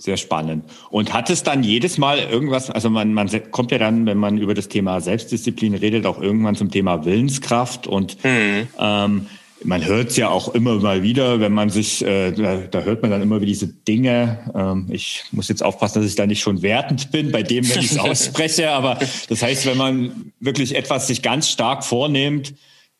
Sehr 0.00 0.16
spannend. 0.16 0.64
Und 0.88 1.12
hat 1.12 1.28
es 1.28 1.42
dann 1.42 1.62
jedes 1.62 1.98
Mal 1.98 2.18
irgendwas, 2.18 2.70
also 2.70 2.88
man, 2.88 3.12
man 3.12 3.28
kommt 3.50 3.70
ja 3.70 3.76
dann, 3.76 4.06
wenn 4.06 4.16
man 4.16 4.38
über 4.38 4.54
das 4.54 4.68
Thema 4.68 5.00
Selbstdisziplin 5.02 5.74
redet, 5.74 6.06
auch 6.06 6.20
irgendwann 6.20 6.54
zum 6.54 6.70
Thema 6.70 7.04
Willenskraft 7.04 7.86
und 7.86 8.16
mhm. 8.24 8.68
ähm, 8.78 9.26
man 9.62 9.84
hört 9.84 10.08
es 10.08 10.16
ja 10.16 10.30
auch 10.30 10.54
immer 10.54 10.76
mal 10.76 11.02
wieder, 11.02 11.40
wenn 11.40 11.52
man 11.52 11.68
sich, 11.68 12.02
äh, 12.02 12.32
da, 12.32 12.56
da, 12.70 12.80
hört 12.80 13.02
man 13.02 13.10
dann 13.10 13.20
immer 13.20 13.36
wieder 13.36 13.46
diese 13.48 13.68
Dinge. 13.68 14.50
Ähm, 14.54 14.86
ich 14.90 15.24
muss 15.32 15.48
jetzt 15.48 15.62
aufpassen, 15.62 16.00
dass 16.00 16.08
ich 16.08 16.16
da 16.16 16.26
nicht 16.26 16.40
schon 16.40 16.62
wertend 16.62 17.10
bin 17.10 17.30
bei 17.30 17.42
dem, 17.42 17.68
wenn 17.68 17.80
ich 17.80 17.92
es 17.92 17.98
ausspreche. 17.98 18.70
Aber 18.70 18.98
das 19.28 19.42
heißt, 19.42 19.66
wenn 19.66 19.76
man 19.76 20.32
wirklich 20.40 20.74
etwas 20.74 21.08
sich 21.08 21.20
ganz 21.20 21.50
stark 21.50 21.84
vornimmt, 21.84 22.54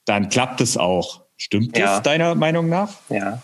dann 0.04 0.28
klappt 0.28 0.60
es 0.60 0.76
auch. 0.76 1.22
Stimmt 1.38 1.78
ja. 1.78 1.94
das 1.94 2.02
deiner 2.02 2.34
Meinung 2.34 2.68
nach? 2.68 2.90
Ja. 3.08 3.40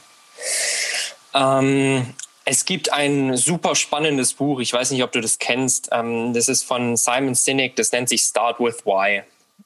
Ähm, 1.32 2.04
es 2.46 2.64
gibt 2.64 2.92
ein 2.92 3.36
super 3.36 3.74
spannendes 3.74 4.32
Buch, 4.32 4.60
ich 4.60 4.72
weiß 4.72 4.92
nicht, 4.92 5.02
ob 5.02 5.12
du 5.12 5.20
das 5.20 5.38
kennst. 5.38 5.90
Ähm, 5.92 6.32
das 6.32 6.48
ist 6.48 6.62
von 6.62 6.96
Simon 6.96 7.34
Sinek, 7.34 7.76
das 7.76 7.92
nennt 7.92 8.08
sich 8.08 8.22
Start 8.22 8.60
with 8.60 8.86
Why. 8.86 9.22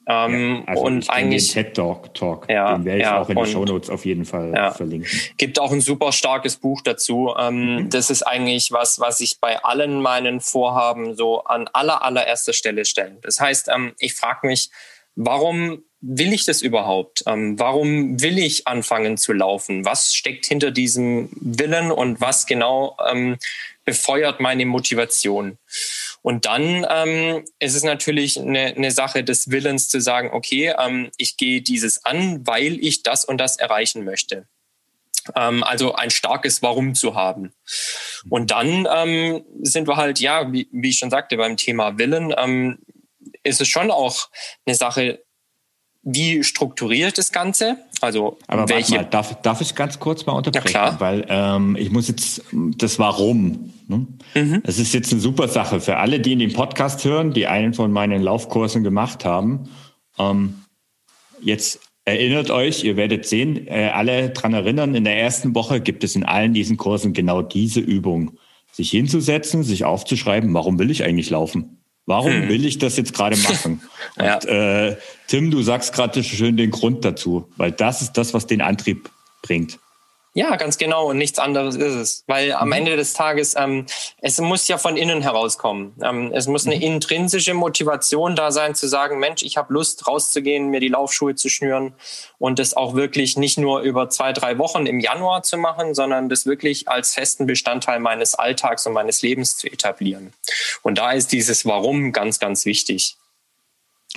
Ähm, 0.07 0.63
ja, 0.65 0.73
also 0.73 0.83
und 0.83 1.09
eigentlich 1.11 1.53
den 1.53 1.63
TED 1.63 1.75
Talk, 1.75 2.13
Talk 2.15 2.49
ja, 2.49 2.75
den 2.75 2.85
werde 2.85 2.99
ich 2.99 3.05
ja, 3.05 3.21
auch 3.21 3.29
in 3.29 3.35
den 3.35 3.45
Show 3.45 3.65
Notes 3.65 3.91
auf 3.91 4.03
jeden 4.03 4.25
Fall 4.25 4.51
ja, 4.55 4.71
verlinken. 4.71 5.07
Gibt 5.37 5.59
auch 5.59 5.71
ein 5.71 5.79
super 5.79 6.11
starkes 6.11 6.55
Buch 6.55 6.81
dazu. 6.81 7.35
Ähm, 7.37 7.75
mhm. 7.75 7.89
Das 7.91 8.09
ist 8.09 8.23
eigentlich 8.23 8.71
was, 8.71 8.99
was 8.99 9.21
ich 9.21 9.39
bei 9.39 9.63
allen 9.63 10.01
meinen 10.01 10.39
Vorhaben 10.41 11.15
so 11.15 11.43
an 11.43 11.69
aller 11.73 12.03
allererster 12.03 12.53
Stelle 12.53 12.85
stelle. 12.85 13.19
Das 13.21 13.39
heißt, 13.39 13.69
ich 13.99 14.15
frage 14.15 14.47
mich, 14.47 14.71
warum 15.15 15.83
will 16.01 16.33
ich 16.33 16.45
das 16.45 16.61
überhaupt? 16.61 17.23
Ähm, 17.27 17.57
warum 17.59 18.21
will 18.21 18.39
ich 18.39 18.67
anfangen 18.67 19.17
zu 19.17 19.33
laufen? 19.33 19.85
Was 19.85 20.13
steckt 20.15 20.45
hinter 20.45 20.71
diesem 20.71 21.29
Willen 21.39 21.91
und 21.91 22.19
was 22.19 22.47
genau 22.47 22.97
ähm, 23.09 23.37
befeuert 23.85 24.39
meine 24.39 24.65
Motivation? 24.65 25.57
Und 26.23 26.45
dann 26.45 26.85
ähm, 26.89 27.45
ist 27.59 27.75
es 27.75 27.83
natürlich 27.83 28.39
eine, 28.39 28.75
eine 28.75 28.91
Sache 28.91 29.23
des 29.23 29.49
Willens 29.51 29.89
zu 29.89 30.01
sagen, 30.01 30.31
okay, 30.33 30.73
ähm, 30.77 31.11
ich 31.17 31.37
gehe 31.37 31.61
dieses 31.61 32.03
an, 32.03 32.45
weil 32.45 32.83
ich 32.83 33.03
das 33.03 33.23
und 33.25 33.37
das 33.37 33.57
erreichen 33.57 34.03
möchte. 34.03 34.47
Ähm, 35.35 35.63
also 35.63 35.93
ein 35.93 36.09
starkes 36.09 36.63
Warum 36.63 36.95
zu 36.95 37.15
haben. 37.15 37.53
Und 38.29 38.51
dann 38.51 38.87
ähm, 38.91 39.43
sind 39.61 39.87
wir 39.87 39.97
halt, 39.97 40.19
ja, 40.19 40.51
wie, 40.51 40.67
wie 40.71 40.89
ich 40.89 40.97
schon 40.97 41.11
sagte, 41.11 41.37
beim 41.37 41.57
Thema 41.57 41.97
Willen 41.97 42.33
ähm, 42.37 42.79
ist 43.43 43.61
es 43.61 43.67
schon 43.67 43.91
auch 43.91 44.29
eine 44.65 44.75
Sache, 44.75 45.23
wie 46.03 46.43
strukturiert 46.43 47.17
das 47.17 47.31
Ganze? 47.31 47.77
Also 48.01 48.37
Aber 48.47 48.67
welche? 48.69 48.95
Mal, 48.95 49.05
darf, 49.05 49.39
darf 49.41 49.61
ich 49.61 49.75
ganz 49.75 49.99
kurz 49.99 50.25
mal 50.25 50.33
unterbrechen? 50.33 50.73
Ja, 50.73 50.95
klar. 50.95 50.99
Weil 50.99 51.25
ähm, 51.29 51.75
ich 51.79 51.91
muss 51.91 52.07
jetzt 52.07 52.41
das 52.51 52.97
Warum. 52.97 53.71
Ne? 53.87 54.07
Mhm. 54.33 54.63
Es 54.65 54.79
ist 54.79 54.93
jetzt 54.93 55.11
eine 55.11 55.21
super 55.21 55.47
Sache 55.47 55.79
für 55.79 55.97
alle, 55.97 56.19
die 56.19 56.33
in 56.33 56.39
den 56.39 56.53
Podcast 56.53 57.05
hören, 57.05 57.33
die 57.33 57.45
einen 57.45 57.73
von 57.73 57.91
meinen 57.91 58.21
Laufkursen 58.23 58.83
gemacht 58.83 59.25
haben. 59.25 59.69
Ähm, 60.17 60.63
jetzt 61.39 61.79
erinnert 62.03 62.49
euch, 62.49 62.83
ihr 62.83 62.97
werdet 62.97 63.27
sehen, 63.27 63.67
äh, 63.67 63.91
alle 63.93 64.31
dran 64.31 64.53
erinnern, 64.53 64.95
in 64.95 65.03
der 65.03 65.19
ersten 65.19 65.53
Woche 65.53 65.81
gibt 65.81 66.03
es 66.03 66.15
in 66.15 66.23
allen 66.25 66.53
diesen 66.53 66.77
Kursen 66.77 67.13
genau 67.13 67.43
diese 67.43 67.79
Übung. 67.79 68.37
Sich 68.71 68.89
hinzusetzen, 68.89 69.63
sich 69.63 69.83
aufzuschreiben, 69.83 70.53
warum 70.53 70.79
will 70.79 70.89
ich 70.89 71.03
eigentlich 71.03 71.29
laufen? 71.29 71.80
Warum 72.05 72.31
hm. 72.31 72.49
will 72.49 72.65
ich 72.65 72.77
das 72.77 72.97
jetzt 72.97 73.13
gerade 73.13 73.37
machen? 73.49 73.81
ja. 74.17 74.35
Und, 74.35 74.45
äh, 74.45 74.97
Tim, 75.27 75.51
du 75.51 75.61
sagst 75.61 75.93
gerade 75.93 76.23
schön 76.23 76.57
den 76.57 76.71
Grund 76.71 77.05
dazu, 77.05 77.47
weil 77.57 77.71
das 77.71 78.01
ist 78.01 78.13
das, 78.13 78.33
was 78.33 78.47
den 78.47 78.61
Antrieb 78.61 79.09
bringt. 79.41 79.79
Ja, 80.33 80.55
ganz 80.55 80.77
genau. 80.77 81.09
Und 81.09 81.17
nichts 81.17 81.39
anderes 81.39 81.75
ist 81.75 81.93
es. 81.93 82.23
Weil 82.25 82.53
am 82.53 82.69
mhm. 82.69 82.73
Ende 82.73 82.95
des 82.95 83.13
Tages, 83.13 83.53
ähm, 83.57 83.85
es 84.21 84.39
muss 84.39 84.67
ja 84.69 84.77
von 84.77 84.95
innen 84.95 85.21
herauskommen. 85.21 85.93
Ähm, 86.01 86.31
es 86.33 86.47
muss 86.47 86.65
eine 86.65 86.77
mhm. 86.77 86.83
intrinsische 86.83 87.53
Motivation 87.53 88.37
da 88.37 88.51
sein, 88.51 88.73
zu 88.73 88.87
sagen, 88.87 89.19
Mensch, 89.19 89.43
ich 89.43 89.57
habe 89.57 89.73
Lust, 89.73 90.07
rauszugehen, 90.07 90.69
mir 90.69 90.79
die 90.79 90.87
Laufschuhe 90.87 91.35
zu 91.35 91.49
schnüren 91.49 91.93
und 92.39 92.59
das 92.59 92.75
auch 92.75 92.95
wirklich 92.95 93.35
nicht 93.35 93.57
nur 93.57 93.81
über 93.81 94.09
zwei, 94.09 94.31
drei 94.31 94.57
Wochen 94.57 94.85
im 94.85 95.01
Januar 95.01 95.43
zu 95.43 95.57
machen, 95.57 95.93
sondern 95.93 96.29
das 96.29 96.45
wirklich 96.45 96.87
als 96.87 97.13
festen 97.13 97.45
Bestandteil 97.45 97.99
meines 97.99 98.33
Alltags 98.35 98.87
und 98.87 98.93
meines 98.93 99.21
Lebens 99.21 99.57
zu 99.57 99.67
etablieren. 99.67 100.33
Und 100.81 100.97
da 100.97 101.11
ist 101.11 101.33
dieses 101.33 101.65
Warum 101.65 102.13
ganz, 102.13 102.39
ganz 102.39 102.65
wichtig. 102.65 103.17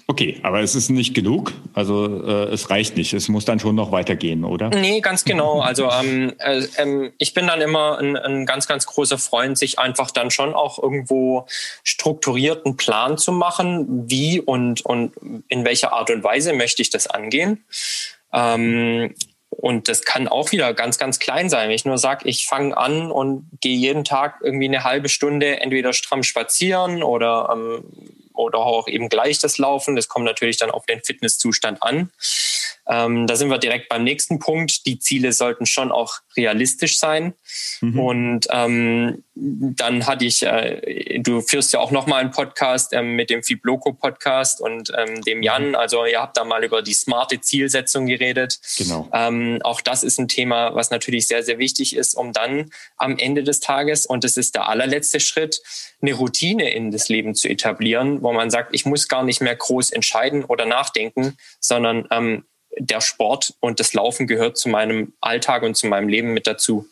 Okay, 0.06 0.38
aber 0.42 0.60
es 0.60 0.74
ist 0.74 0.90
nicht 0.90 1.14
genug. 1.14 1.54
Also 1.72 2.22
äh, 2.22 2.52
es 2.52 2.68
reicht 2.68 2.96
nicht. 2.96 3.14
Es 3.14 3.28
muss 3.28 3.46
dann 3.46 3.58
schon 3.58 3.74
noch 3.74 3.90
weitergehen, 3.90 4.44
oder? 4.44 4.68
Nee, 4.68 5.00
ganz 5.00 5.24
genau. 5.24 5.60
Also 5.60 5.90
ähm, 5.90 6.34
äh, 6.38 6.62
ähm, 6.76 7.12
ich 7.16 7.32
bin 7.32 7.46
dann 7.46 7.62
immer 7.62 7.98
ein, 7.98 8.16
ein, 8.16 8.44
ganz, 8.44 8.66
ganz 8.66 8.84
großer 8.84 9.16
Freund, 9.16 9.56
sich 9.56 9.78
einfach 9.78 10.10
dann 10.10 10.30
schon 10.30 10.52
auch 10.52 10.82
irgendwo 10.82 11.46
strukturierten 11.84 12.76
Plan 12.76 13.16
zu 13.16 13.32
machen, 13.32 14.10
wie 14.10 14.40
und, 14.40 14.84
und 14.84 15.14
in 15.48 15.64
welcher 15.64 15.92
Art 15.92 16.10
und 16.10 16.22
Weise 16.22 16.52
möchte 16.52 16.82
ich 16.82 16.90
das 16.90 17.06
angehen. 17.06 17.64
Ähm, 18.30 19.14
und 19.48 19.88
das 19.88 20.02
kann 20.02 20.28
auch 20.28 20.52
wieder 20.52 20.74
ganz, 20.74 20.98
ganz 20.98 21.18
klein 21.18 21.48
sein. 21.48 21.68
Wenn 21.68 21.74
ich 21.76 21.86
nur 21.86 21.96
sage, 21.96 22.28
ich 22.28 22.46
fange 22.46 22.76
an 22.76 23.10
und 23.10 23.48
gehe 23.60 23.76
jeden 23.76 24.04
Tag 24.04 24.40
irgendwie 24.42 24.68
eine 24.68 24.84
halbe 24.84 25.08
Stunde 25.08 25.60
entweder 25.60 25.94
stramm 25.94 26.24
spazieren 26.24 27.02
oder 27.02 27.50
ähm, 27.52 27.84
oder 28.34 28.58
auch 28.58 28.88
eben 28.88 29.08
gleich 29.08 29.38
das 29.38 29.58
Laufen. 29.58 29.96
Das 29.96 30.08
kommt 30.08 30.26
natürlich 30.26 30.58
dann 30.58 30.70
auf 30.70 30.84
den 30.86 31.00
Fitnesszustand 31.02 31.82
an. 31.82 32.10
Ähm, 32.86 33.26
da 33.26 33.36
sind 33.36 33.50
wir 33.50 33.58
direkt 33.58 33.88
beim 33.88 34.04
nächsten 34.04 34.38
Punkt. 34.38 34.86
Die 34.86 34.98
Ziele 34.98 35.32
sollten 35.32 35.66
schon 35.66 35.92
auch 35.92 36.18
realistisch 36.36 36.98
sein. 36.98 37.34
Mhm. 37.80 37.98
Und 37.98 38.46
ähm, 38.50 39.24
dann 39.34 40.06
hatte 40.06 40.24
ich, 40.24 40.42
äh, 40.42 41.20
du 41.20 41.40
führst 41.40 41.72
ja 41.72 41.80
auch 41.80 41.90
nochmal 41.90 42.20
einen 42.20 42.30
Podcast 42.30 42.92
ähm, 42.92 43.16
mit 43.16 43.30
dem 43.30 43.42
Fibloco 43.42 43.92
Podcast 43.92 44.60
und 44.60 44.92
ähm, 44.96 45.22
dem 45.22 45.42
Jan. 45.42 45.74
Also 45.74 46.04
ihr 46.04 46.20
habt 46.20 46.36
da 46.36 46.44
mal 46.44 46.64
über 46.64 46.82
die 46.82 46.94
smarte 46.94 47.40
Zielsetzung 47.40 48.06
geredet. 48.06 48.60
Genau. 48.78 49.08
Ähm, 49.12 49.60
auch 49.62 49.80
das 49.80 50.04
ist 50.04 50.18
ein 50.18 50.28
Thema, 50.28 50.74
was 50.74 50.90
natürlich 50.90 51.26
sehr, 51.26 51.42
sehr 51.42 51.58
wichtig 51.58 51.96
ist, 51.96 52.14
um 52.14 52.32
dann 52.32 52.70
am 52.96 53.18
Ende 53.18 53.42
des 53.42 53.60
Tages, 53.60 54.06
und 54.06 54.24
das 54.24 54.36
ist 54.36 54.54
der 54.54 54.68
allerletzte 54.68 55.20
Schritt, 55.20 55.60
eine 56.00 56.14
Routine 56.14 56.72
in 56.72 56.90
das 56.90 57.08
Leben 57.08 57.34
zu 57.34 57.48
etablieren, 57.48 58.22
wo 58.22 58.32
man 58.32 58.50
sagt, 58.50 58.74
ich 58.74 58.84
muss 58.84 59.08
gar 59.08 59.24
nicht 59.24 59.40
mehr 59.40 59.56
groß 59.56 59.90
entscheiden 59.90 60.44
oder 60.44 60.66
nachdenken, 60.66 61.36
sondern 61.60 62.06
ähm, 62.10 62.44
der 62.78 63.00
Sport 63.00 63.54
und 63.60 63.80
das 63.80 63.94
Laufen 63.94 64.26
gehört 64.26 64.58
zu 64.58 64.68
meinem 64.68 65.12
Alltag 65.20 65.62
und 65.62 65.76
zu 65.76 65.86
meinem 65.86 66.08
Leben 66.08 66.32
mit 66.32 66.46
dazu. 66.46 66.86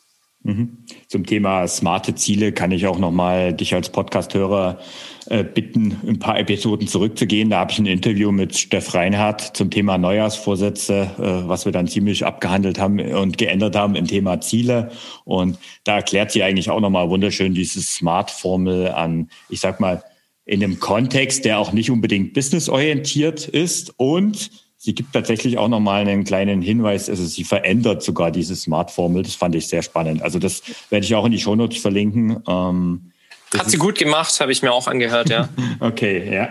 Mhm. 0.45 0.79
Zum 1.07 1.25
Thema 1.25 1.69
smarte 1.69 2.17
Ziele 2.17 2.53
kann 2.53 2.73
ich 2.73 2.87
auch 2.87 2.99
nochmal 2.99 3.53
dich 3.53 3.75
als 3.75 3.91
Podcasthörer 3.91 4.81
äh, 5.27 5.45
bitten, 5.45 6.01
ein 6.05 6.19
paar 6.19 6.37
Episoden 6.39 6.89
zurückzugehen. 6.89 7.51
Da 7.51 7.61
habe 7.61 7.71
ich 7.71 7.79
ein 7.79 7.87
Interview 7.87 8.33
mit 8.33 8.57
Steff 8.57 8.93
Reinhardt 8.93 9.57
zum 9.57 9.71
Thema 9.71 9.99
Neujahrsvorsätze, 9.99 11.11
äh, 11.19 11.49
was 11.49 11.65
wir 11.65 11.71
dann 11.71 11.87
ziemlich 11.87 12.27
abgehandelt 12.27 12.81
haben 12.81 12.99
und 12.99 13.39
geändert 13.39 13.77
haben 13.77 13.95
im 13.95 14.09
Thema 14.09 14.41
Ziele. 14.41 14.91
Und 15.25 15.59
da 15.85 15.97
erklärt 15.97 16.33
sie 16.33 16.43
eigentlich 16.43 16.71
auch 16.71 16.81
nochmal 16.81 17.09
wunderschön 17.09 17.55
diese 17.55 17.81
Smart-Formel 17.81 18.89
an, 18.89 19.31
ich 19.49 19.61
sag 19.61 19.79
mal, 19.79 20.03
in 20.45 20.63
einem 20.63 20.81
Kontext, 20.81 21.45
der 21.45 21.61
auch 21.61 21.73
nicht 21.73 21.91
unbedingt 21.91 22.33
businessorientiert 22.33 23.47
ist 23.47 23.95
und 23.97 24.51
Sie 24.85 24.97
gibt 24.97 25.13
tatsächlich 25.13 25.59
auch 25.59 25.69
nochmal 25.69 26.01
einen 26.01 26.25
kleinen 26.25 26.61
Hinweis, 26.61 27.09
also 27.09 27.25
sie 27.25 27.45
verändert 27.45 28.03
sogar 28.03 28.33
diese 28.33 28.57
Smart-Formel. 28.57 29.23
Das 29.23 29.37
fand 29.37 29.55
ich 29.55 29.69
sehr 29.69 29.81
spannend. 29.81 30.23
Also 30.23 30.41
das 30.41 30.61
werde 30.91 31.07
ich 31.07 31.15
auch 31.15 31.25
in 31.25 31.31
die 31.31 31.39
Shownotes 31.39 31.81
verlinken. 31.81 32.43
Ähm, 32.49 33.13
Hat 33.57 33.71
sie 33.71 33.77
gut 33.77 33.97
gemacht, 33.97 34.41
habe 34.41 34.51
ich 34.51 34.61
mir 34.61 34.73
auch 34.73 34.89
angehört, 34.89 35.31
ja. 35.31 35.49
okay, 35.79 36.35
ja. 36.35 36.49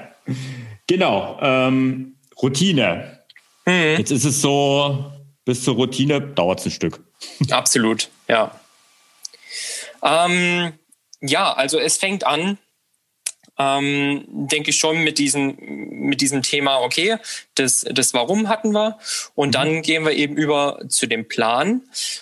Genau. 0.87 1.39
Ähm, 1.41 2.13
Routine. 2.41 3.19
Mhm. 3.65 3.97
Jetzt 3.97 4.11
ist 4.11 4.23
es 4.23 4.39
so, 4.39 5.11
bis 5.43 5.65
zur 5.65 5.75
Routine 5.75 6.21
dauert 6.21 6.61
es 6.61 6.67
ein 6.67 6.71
Stück. 6.71 7.03
Absolut, 7.49 8.07
ja. 8.29 8.57
Ähm, 10.01 10.71
ja, 11.19 11.51
also 11.51 11.77
es 11.79 11.97
fängt 11.97 12.25
an 12.25 12.57
ähm, 13.61 14.23
denke 14.27 14.71
ich 14.71 14.77
schon 14.77 15.03
mit 15.03 15.17
diesem, 15.17 15.55
mit 15.59 16.21
diesem 16.21 16.41
Thema, 16.41 16.79
okay, 16.81 17.17
das, 17.55 17.85
das 17.89 18.13
Warum 18.13 18.49
hatten 18.49 18.71
wir. 18.71 18.97
Und 19.35 19.49
mhm. 19.49 19.51
dann 19.51 19.81
gehen 19.81 20.03
wir 20.03 20.13
eben 20.13 20.35
über 20.35 20.79
zu 20.87 21.05
dem 21.07 21.27
Plan. 21.27 21.81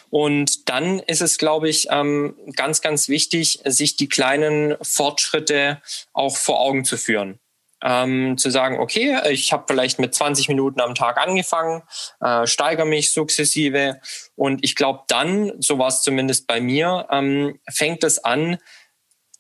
Und 0.10 0.70
dann 0.70 1.00
ist 1.00 1.22
es, 1.22 1.38
glaube 1.38 1.70
ich, 1.70 1.88
ähm, 1.92 2.36
ganz, 2.56 2.82
ganz 2.82 3.08
wichtig, 3.08 3.60
sich 3.66 3.96
die 3.96 4.10
kleinen 4.10 4.76
Fortschritte 4.82 5.82
auch 6.14 6.36
vor 6.36 6.60
Augen 6.60 6.84
zu 6.84 6.98
führen. 6.98 7.40
Ähm, 7.82 8.38
zu 8.38 8.50
sagen, 8.50 8.78
okay, 8.78 9.18
ich 9.32 9.54
habe 9.54 9.64
vielleicht 9.66 10.00
mit 10.00 10.14
20 10.14 10.50
Minuten 10.50 10.82
am 10.82 10.96
Tag 10.96 11.18
angefangen, 11.18 11.82
äh, 12.20 12.46
steigere 12.46 12.86
mich 12.86 13.12
sukzessive 13.12 14.02
und 14.36 14.66
ich 14.66 14.76
glaube 14.76 15.04
dann, 15.08 15.54
so 15.62 15.80
war 15.80 15.88
es 15.88 16.02
zumindest 16.02 16.46
bei 16.46 16.60
mir, 16.60 17.08
ähm, 17.10 17.58
fängt 17.70 18.04
es 18.04 18.22
an, 18.22 18.58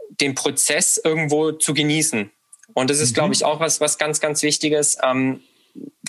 den 0.09 0.35
Prozess 0.35 0.99
irgendwo 1.03 1.51
zu 1.51 1.73
genießen. 1.73 2.31
Und 2.73 2.89
das 2.89 2.99
ist, 2.99 3.11
mhm. 3.11 3.15
glaube 3.15 3.33
ich, 3.33 3.43
auch 3.45 3.59
was, 3.59 3.81
was 3.81 3.97
ganz, 3.97 4.19
ganz 4.19 4.41
Wichtiges. 4.43 4.97
Ähm, 5.03 5.41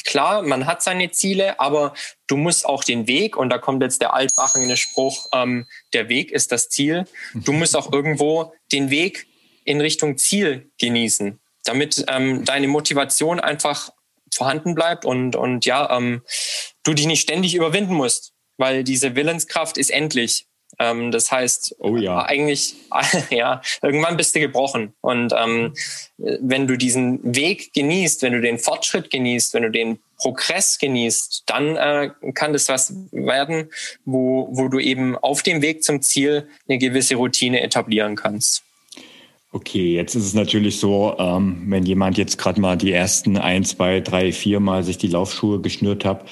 klar, 0.04 0.42
man 0.42 0.66
hat 0.66 0.82
seine 0.82 1.10
Ziele, 1.10 1.60
aber 1.60 1.94
du 2.26 2.36
musst 2.36 2.66
auch 2.66 2.84
den 2.84 3.06
Weg, 3.06 3.36
und 3.36 3.50
da 3.50 3.58
kommt 3.58 3.82
jetzt 3.82 4.00
der 4.00 4.14
altbachene 4.14 4.76
Spruch, 4.76 5.28
ähm, 5.32 5.66
der 5.92 6.08
Weg 6.08 6.30
ist 6.32 6.52
das 6.52 6.68
Ziel. 6.68 7.04
Du 7.34 7.52
musst 7.52 7.76
auch 7.76 7.92
irgendwo 7.92 8.52
den 8.72 8.90
Weg 8.90 9.26
in 9.64 9.80
Richtung 9.80 10.16
Ziel 10.18 10.70
genießen, 10.78 11.38
damit 11.64 12.04
ähm, 12.08 12.44
deine 12.44 12.68
Motivation 12.68 13.40
einfach 13.40 13.90
vorhanden 14.32 14.74
bleibt 14.74 15.04
und, 15.04 15.36
und 15.36 15.66
ja, 15.66 15.96
ähm, 15.96 16.22
du 16.84 16.94
dich 16.94 17.06
nicht 17.06 17.20
ständig 17.20 17.54
überwinden 17.54 17.94
musst, 17.94 18.32
weil 18.56 18.84
diese 18.84 19.16
Willenskraft 19.16 19.76
ist 19.76 19.90
endlich. 19.90 20.46
Ähm, 20.80 21.12
das 21.12 21.30
heißt, 21.30 21.76
oh 21.78 21.96
ja. 21.96 22.24
eigentlich, 22.24 22.74
ja, 23.30 23.60
irgendwann 23.82 24.16
bist 24.16 24.34
du 24.34 24.40
gebrochen. 24.40 24.94
Und 25.02 25.32
ähm, 25.36 25.74
wenn 26.16 26.66
du 26.66 26.76
diesen 26.76 27.36
Weg 27.36 27.72
genießt, 27.74 28.22
wenn 28.22 28.32
du 28.32 28.40
den 28.40 28.58
Fortschritt 28.58 29.10
genießt, 29.10 29.52
wenn 29.54 29.64
du 29.64 29.70
den 29.70 29.98
Progress 30.16 30.78
genießt, 30.78 31.44
dann 31.46 31.76
äh, 31.76 32.10
kann 32.34 32.54
das 32.54 32.68
was 32.68 32.94
werden, 33.12 33.68
wo, 34.06 34.48
wo 34.50 34.68
du 34.68 34.78
eben 34.78 35.16
auf 35.18 35.42
dem 35.42 35.60
Weg 35.60 35.84
zum 35.84 36.00
Ziel 36.00 36.48
eine 36.66 36.78
gewisse 36.78 37.16
Routine 37.16 37.60
etablieren 37.60 38.16
kannst. 38.16 38.62
Okay, 39.52 39.94
jetzt 39.94 40.14
ist 40.14 40.26
es 40.26 40.34
natürlich 40.34 40.78
so, 40.78 41.16
ähm, 41.18 41.64
wenn 41.66 41.84
jemand 41.84 42.16
jetzt 42.16 42.38
gerade 42.38 42.60
mal 42.60 42.76
die 42.76 42.92
ersten 42.92 43.36
ein, 43.36 43.64
zwei, 43.64 44.00
drei, 44.00 44.32
vier 44.32 44.60
Mal 44.60 44.84
sich 44.84 44.96
die 44.96 45.08
Laufschuhe 45.08 45.60
geschnürt 45.60 46.04
hat, 46.04 46.24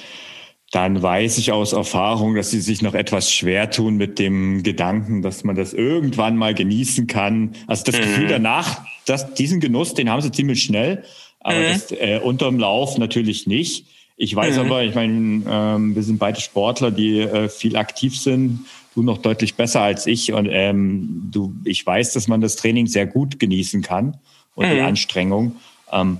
dann 0.71 1.01
weiß 1.01 1.39
ich 1.39 1.51
aus 1.51 1.73
Erfahrung, 1.73 2.35
dass 2.35 2.51
sie 2.51 2.61
sich 2.61 2.81
noch 2.81 2.93
etwas 2.93 3.33
schwer 3.33 3.71
tun 3.71 3.97
mit 3.97 4.19
dem 4.19 4.61
Gedanken, 4.61 5.23
dass 5.23 5.43
man 5.43 5.55
das 5.55 5.73
irgendwann 5.73 6.37
mal 6.37 6.53
genießen 6.53 7.07
kann. 7.07 7.55
Also 7.65 7.85
das 7.85 7.95
mhm. 7.95 8.01
Gefühl 8.01 8.27
danach, 8.27 8.81
dass 9.05 9.33
diesen 9.33 9.59
Genuss, 9.59 9.95
den 9.95 10.09
haben 10.11 10.21
sie 10.21 10.31
ziemlich 10.31 10.61
schnell, 10.61 11.03
aber 11.39 11.57
mhm. 11.57 11.63
das, 11.63 11.91
äh, 11.91 12.19
unterm 12.23 12.59
Lauf 12.59 12.97
natürlich 12.97 13.47
nicht. 13.47 13.85
Ich 14.15 14.35
weiß 14.35 14.55
mhm. 14.55 14.65
aber, 14.65 14.83
ich 14.83 14.93
meine, 14.93 15.43
ähm, 15.49 15.95
wir 15.95 16.03
sind 16.03 16.19
beide 16.19 16.39
Sportler, 16.39 16.91
die 16.91 17.21
äh, 17.21 17.49
viel 17.49 17.75
aktiv 17.75 18.19
sind. 18.19 18.65
Du 18.93 19.01
noch 19.01 19.19
deutlich 19.19 19.55
besser 19.55 19.81
als 19.81 20.05
ich 20.07 20.33
und 20.33 20.47
ähm, 20.51 21.29
du, 21.31 21.53
ich 21.63 21.85
weiß, 21.85 22.13
dass 22.13 22.27
man 22.27 22.41
das 22.41 22.57
Training 22.57 22.85
sehr 22.87 23.05
gut 23.05 23.39
genießen 23.39 23.81
kann 23.81 24.17
und 24.55 24.69
die 24.69 24.75
mhm. 24.75 24.85
Anstrengung. 24.85 25.55
Ähm, 25.91 26.17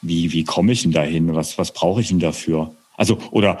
wie 0.00 0.32
wie 0.32 0.44
komme 0.44 0.72
ich 0.72 0.82
denn 0.82 0.92
dahin? 0.92 1.34
Was 1.34 1.58
was 1.58 1.72
brauche 1.72 2.00
ich 2.00 2.08
denn 2.08 2.20
dafür? 2.20 2.74
Also 2.96 3.18
oder 3.32 3.58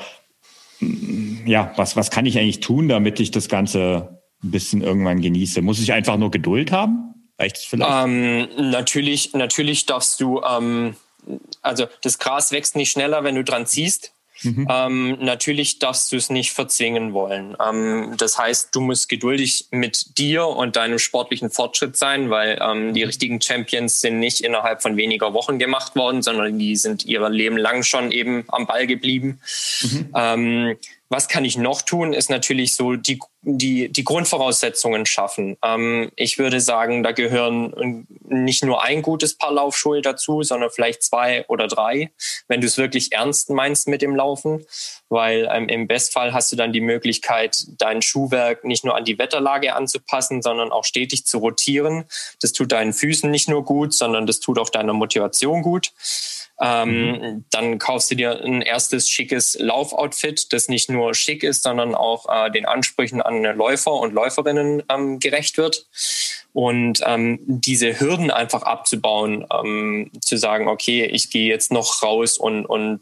ja, 1.46 1.72
was, 1.76 1.96
was 1.96 2.10
kann 2.10 2.26
ich 2.26 2.38
eigentlich 2.38 2.60
tun, 2.60 2.88
damit 2.88 3.20
ich 3.20 3.30
das 3.30 3.48
Ganze 3.48 4.20
ein 4.42 4.50
bisschen 4.50 4.82
irgendwann 4.82 5.20
genieße? 5.20 5.62
Muss 5.62 5.80
ich 5.80 5.92
einfach 5.92 6.16
nur 6.16 6.30
Geduld 6.30 6.72
haben? 6.72 7.14
Reicht 7.38 7.56
es 7.56 7.64
vielleicht? 7.64 7.90
Ähm, 7.90 8.48
natürlich, 8.70 9.32
natürlich 9.34 9.86
darfst 9.86 10.20
du, 10.20 10.42
ähm, 10.42 10.96
also 11.60 11.86
das 12.02 12.18
Gras 12.18 12.52
wächst 12.52 12.76
nicht 12.76 12.90
schneller, 12.90 13.24
wenn 13.24 13.34
du 13.34 13.44
dran 13.44 13.66
ziehst. 13.66 14.12
Mhm. 14.42 14.66
Ähm, 14.70 15.18
natürlich 15.20 15.78
darfst 15.78 16.12
du 16.12 16.16
es 16.16 16.30
nicht 16.30 16.52
verzwingen 16.52 17.12
wollen. 17.12 17.56
Ähm, 17.64 18.14
das 18.16 18.38
heißt, 18.38 18.74
du 18.74 18.80
musst 18.80 19.08
geduldig 19.08 19.68
mit 19.70 20.18
dir 20.18 20.46
und 20.46 20.76
deinem 20.76 20.98
sportlichen 20.98 21.50
Fortschritt 21.50 21.96
sein, 21.96 22.30
weil 22.30 22.58
ähm, 22.60 22.94
die 22.94 23.02
richtigen 23.02 23.40
Champions 23.40 24.00
sind 24.00 24.18
nicht 24.18 24.40
innerhalb 24.40 24.82
von 24.82 24.96
weniger 24.96 25.34
Wochen 25.34 25.58
gemacht 25.58 25.96
worden, 25.96 26.22
sondern 26.22 26.58
die 26.58 26.76
sind 26.76 27.04
ihr 27.04 27.28
Leben 27.28 27.56
lang 27.56 27.82
schon 27.82 28.10
eben 28.12 28.44
am 28.48 28.66
Ball 28.66 28.86
geblieben. 28.86 29.40
Mhm. 29.82 30.08
Ähm, 30.14 30.76
was 31.08 31.28
kann 31.28 31.44
ich 31.44 31.58
noch 31.58 31.82
tun, 31.82 32.14
ist 32.14 32.30
natürlich 32.30 32.74
so 32.74 32.96
die, 32.96 33.18
die, 33.44 33.88
die 33.90 34.04
Grundvoraussetzungen 34.04 35.04
schaffen. 35.04 35.56
Ähm, 35.64 36.12
ich 36.16 36.38
würde 36.38 36.60
sagen, 36.60 37.02
da 37.02 37.12
gehören 37.12 38.06
nicht 38.22 38.64
nur 38.64 38.82
ein 38.82 39.02
gutes 39.02 39.36
Paar 39.36 39.52
Laufschuhe 39.52 40.00
dazu, 40.00 40.42
sondern 40.42 40.70
vielleicht 40.70 41.02
zwei 41.02 41.44
oder 41.48 41.66
drei, 41.66 42.12
wenn 42.46 42.60
du 42.60 42.68
es 42.68 42.78
wirklich 42.78 43.12
ernst 43.12 43.50
meinst 43.50 43.88
mit 43.88 44.00
dem 44.00 44.14
Laufen. 44.14 44.64
Weil 45.08 45.48
ähm, 45.52 45.68
im 45.68 45.88
Bestfall 45.88 46.32
hast 46.32 46.52
du 46.52 46.56
dann 46.56 46.72
die 46.72 46.80
Möglichkeit, 46.80 47.64
dein 47.78 48.00
Schuhwerk 48.00 48.64
nicht 48.64 48.84
nur 48.84 48.96
an 48.96 49.04
die 49.04 49.18
Wetterlage 49.18 49.74
anzupassen, 49.74 50.40
sondern 50.40 50.70
auch 50.70 50.84
stetig 50.84 51.26
zu 51.26 51.38
rotieren. 51.38 52.04
Das 52.40 52.52
tut 52.52 52.70
deinen 52.70 52.92
Füßen 52.92 53.30
nicht 53.30 53.48
nur 53.48 53.64
gut, 53.64 53.92
sondern 53.92 54.26
das 54.26 54.38
tut 54.38 54.58
auch 54.58 54.70
deiner 54.70 54.92
Motivation 54.92 55.62
gut. 55.62 55.92
Ähm, 56.60 56.90
mhm. 56.90 57.44
Dann 57.50 57.78
kaufst 57.78 58.10
du 58.10 58.14
dir 58.14 58.40
ein 58.40 58.62
erstes 58.62 59.08
schickes 59.08 59.56
Laufoutfit, 59.58 60.52
das 60.52 60.68
nicht 60.68 60.88
nur 60.90 61.12
schick 61.14 61.42
ist, 61.42 61.64
sondern 61.64 61.94
auch 61.94 62.26
äh, 62.28 62.50
den 62.52 62.66
Ansprüchen 62.66 63.20
an 63.20 63.31
Läufer 63.40 63.92
und 63.92 64.12
Läuferinnen 64.12 64.82
ähm, 64.88 65.18
gerecht 65.18 65.58
wird. 65.58 65.86
Und 66.52 67.00
ähm, 67.06 67.38
diese 67.46 67.98
Hürden 67.98 68.30
einfach 68.30 68.62
abzubauen, 68.62 69.46
ähm, 69.52 70.10
zu 70.20 70.36
sagen, 70.36 70.68
okay, 70.68 71.06
ich 71.06 71.30
gehe 71.30 71.48
jetzt 71.48 71.72
noch 71.72 72.02
raus 72.02 72.36
und, 72.36 72.66
und 72.66 73.00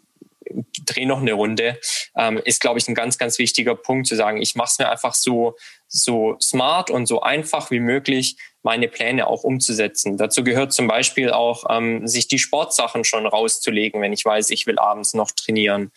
drehe 0.87 1.07
noch 1.07 1.21
eine 1.21 1.33
Runde, 1.33 1.79
ähm, 2.16 2.40
ist, 2.45 2.61
glaube 2.61 2.79
ich, 2.79 2.88
ein 2.88 2.95
ganz, 2.95 3.19
ganz 3.19 3.38
wichtiger 3.38 3.75
Punkt 3.75 4.07
zu 4.07 4.16
sagen, 4.16 4.40
ich 4.40 4.55
mache 4.55 4.71
es 4.73 4.79
mir 4.79 4.90
einfach 4.90 5.14
so, 5.14 5.57
so 5.88 6.37
smart 6.40 6.90
und 6.90 7.07
so 7.07 7.21
einfach 7.21 7.71
wie 7.71 7.81
möglich, 7.81 8.37
meine 8.62 8.88
Pläne 8.88 9.27
auch 9.27 9.42
umzusetzen. 9.42 10.16
Dazu 10.16 10.44
gehört 10.44 10.73
zum 10.73 10.87
Beispiel 10.87 11.31
auch, 11.31 11.64
ähm, 11.70 12.07
sich 12.07 12.29
die 12.29 12.38
Sportsachen 12.38 13.05
schon 13.05 13.27
rauszulegen, 13.27 14.03
wenn 14.03 14.12
ich 14.12 14.25
weiß, 14.25 14.51
ich 14.51 14.66
will 14.66 14.79
abends 14.79 15.14
noch 15.14 15.31
trainieren. 15.31 15.90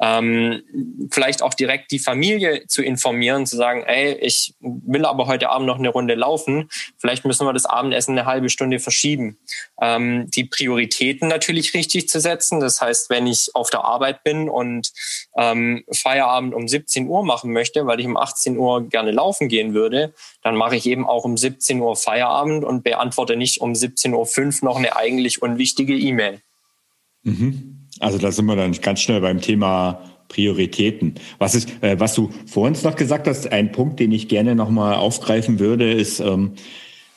Ähm, 0.00 0.62
vielleicht 1.10 1.42
auch 1.42 1.54
direkt 1.54 1.90
die 1.90 1.98
Familie 1.98 2.66
zu 2.66 2.82
informieren, 2.82 3.46
zu 3.46 3.56
sagen, 3.56 3.82
ey, 3.84 4.14
ich 4.14 4.54
will 4.60 5.04
aber 5.04 5.26
heute 5.26 5.48
Abend 5.48 5.66
noch 5.66 5.78
eine 5.78 5.88
Runde 5.88 6.14
laufen. 6.14 6.68
Vielleicht 6.98 7.24
müssen 7.24 7.46
wir 7.46 7.52
das 7.52 7.66
Abendessen 7.66 8.18
eine 8.18 8.26
halbe 8.26 8.50
Stunde 8.50 8.78
verschieben. 8.78 9.38
Ähm, 9.80 10.30
die 10.30 10.44
Prioritäten 10.44 11.28
natürlich 11.28 11.74
richtig 11.74 12.08
zu 12.08 12.20
setzen. 12.20 12.60
Das 12.60 12.80
heißt, 12.80 13.10
wenn 13.10 13.26
ich 13.26 13.50
auf 13.54 13.70
der 13.70 13.84
Arbeit 13.84 14.24
bin 14.24 14.48
und 14.48 14.92
ähm, 15.36 15.84
Feierabend 15.92 16.54
um 16.54 16.68
17 16.68 17.08
Uhr 17.08 17.24
machen 17.24 17.52
möchte, 17.52 17.86
weil 17.86 18.00
ich 18.00 18.06
um 18.06 18.16
18 18.16 18.58
Uhr 18.58 18.88
gerne 18.88 19.10
laufen 19.10 19.48
gehen 19.48 19.74
würde, 19.74 20.14
dann 20.42 20.56
mache 20.56 20.76
ich 20.76 20.86
eben 20.86 21.06
auch 21.06 21.24
um 21.24 21.36
17 21.36 21.80
Uhr 21.80 21.96
Feierabend 21.96 22.64
und 22.64 22.82
beantworte 22.82 23.36
nicht 23.36 23.60
um 23.60 23.72
17.05 23.72 24.62
Uhr 24.62 24.68
noch 24.68 24.76
eine 24.76 24.96
eigentlich 24.96 25.42
unwichtige 25.42 25.96
E-Mail. 25.96 26.40
Mhm. 27.22 27.86
Also 27.98 28.18
da 28.18 28.32
sind 28.32 28.46
wir 28.46 28.56
dann 28.56 28.72
ganz 28.72 29.00
schnell 29.00 29.20
beim 29.20 29.40
Thema 29.40 30.00
Prioritäten. 30.28 31.16
Was 31.38 31.54
ist, 31.54 31.70
äh, 31.82 32.00
was 32.00 32.14
du 32.14 32.30
vorhin 32.46 32.76
noch 32.82 32.96
gesagt 32.96 33.26
hast, 33.26 33.52
ein 33.52 33.72
Punkt, 33.72 34.00
den 34.00 34.12
ich 34.12 34.28
gerne 34.28 34.54
nochmal 34.54 34.94
aufgreifen 34.94 35.58
würde, 35.58 35.92
ist, 35.92 36.20
ähm, 36.20 36.54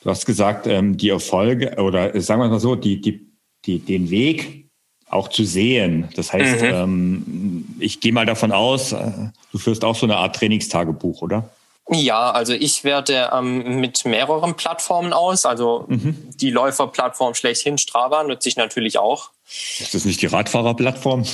du 0.02 0.10
hast 0.10 0.26
gesagt, 0.26 0.66
ähm, 0.66 0.96
die 0.96 1.08
Erfolge 1.08 1.76
oder 1.78 2.20
sagen 2.20 2.42
wir 2.42 2.48
mal 2.48 2.60
so, 2.60 2.74
die, 2.74 3.00
die, 3.00 3.26
die, 3.64 3.78
den 3.78 4.10
Weg 4.10 4.68
auch 5.08 5.28
zu 5.28 5.44
sehen. 5.44 6.08
Das 6.16 6.32
heißt, 6.32 6.60
mhm. 6.60 6.68
ähm, 6.68 7.64
ich 7.78 8.00
gehe 8.00 8.12
mal 8.12 8.26
davon 8.26 8.52
aus, 8.52 8.92
äh, 8.92 9.12
du 9.52 9.58
führst 9.58 9.84
auch 9.84 9.94
so 9.94 10.06
eine 10.06 10.16
Art 10.16 10.36
Trainingstagebuch, 10.36 11.22
oder? 11.22 11.50
Ja, 11.90 12.30
also 12.30 12.54
ich 12.54 12.82
werte 12.82 13.30
ähm, 13.32 13.80
mit 13.80 14.06
mehreren 14.06 14.56
Plattformen 14.56 15.12
aus. 15.12 15.44
Also 15.44 15.84
mhm. 15.88 16.30
die 16.34 16.50
Läuferplattform 16.50 17.34
schlechthin, 17.34 17.76
Strava, 17.76 18.24
nutze 18.24 18.48
ich 18.48 18.56
natürlich 18.56 18.98
auch. 18.98 19.30
Ist 19.78 19.92
das 19.94 20.06
nicht 20.06 20.22
die 20.22 20.26
Radfahrerplattform? 20.26 21.24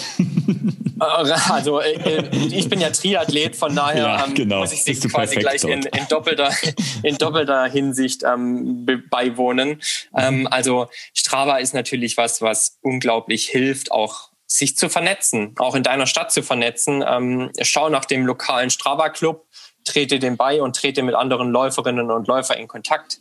Äh, 1.01 1.33
also 1.49 1.81
äh, 1.81 1.93
äh, 1.93 2.37
ich 2.49 2.69
bin 2.69 2.79
ja 2.79 2.91
Triathlet, 2.91 3.57
von 3.57 3.75
daher 3.75 4.03
ja, 4.03 4.25
ähm, 4.27 4.35
genau. 4.35 4.61
muss 4.61 4.73
ich 4.73 4.85
sie 4.85 5.09
quasi 5.09 5.37
gleich 5.37 5.65
in, 5.65 5.83
in, 5.83 6.09
doppelter, 6.11 6.53
in 7.03 7.17
doppelter 7.17 7.65
Hinsicht 7.67 8.23
ähm, 8.23 8.87
beiwohnen. 9.09 9.81
Ähm, 10.15 10.47
also 10.51 10.89
Strava 11.15 11.57
ist 11.57 11.73
natürlich 11.73 12.19
was, 12.19 12.43
was 12.43 12.79
unglaublich 12.83 13.49
hilft, 13.49 13.93
auch 13.93 14.31
sich 14.47 14.77
zu 14.77 14.91
vernetzen, 14.91 15.55
auch 15.59 15.75
in 15.75 15.85
deiner 15.85 16.07
Stadt 16.07 16.33
zu 16.33 16.43
vernetzen. 16.43 17.05
Ähm, 17.07 17.51
schau 17.63 17.89
nach 17.89 18.05
dem 18.05 18.27
lokalen 18.27 18.69
Strava-Club 18.69 19.47
trete 19.91 20.19
dem 20.19 20.37
bei 20.37 20.63
und 20.63 20.77
trete 20.77 21.03
mit 21.03 21.15
anderen 21.15 21.51
Läuferinnen 21.51 22.11
und 22.11 22.27
Läufern 22.29 22.59
in 22.59 22.69
Kontakt. 22.69 23.21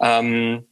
Ähm, 0.00 0.66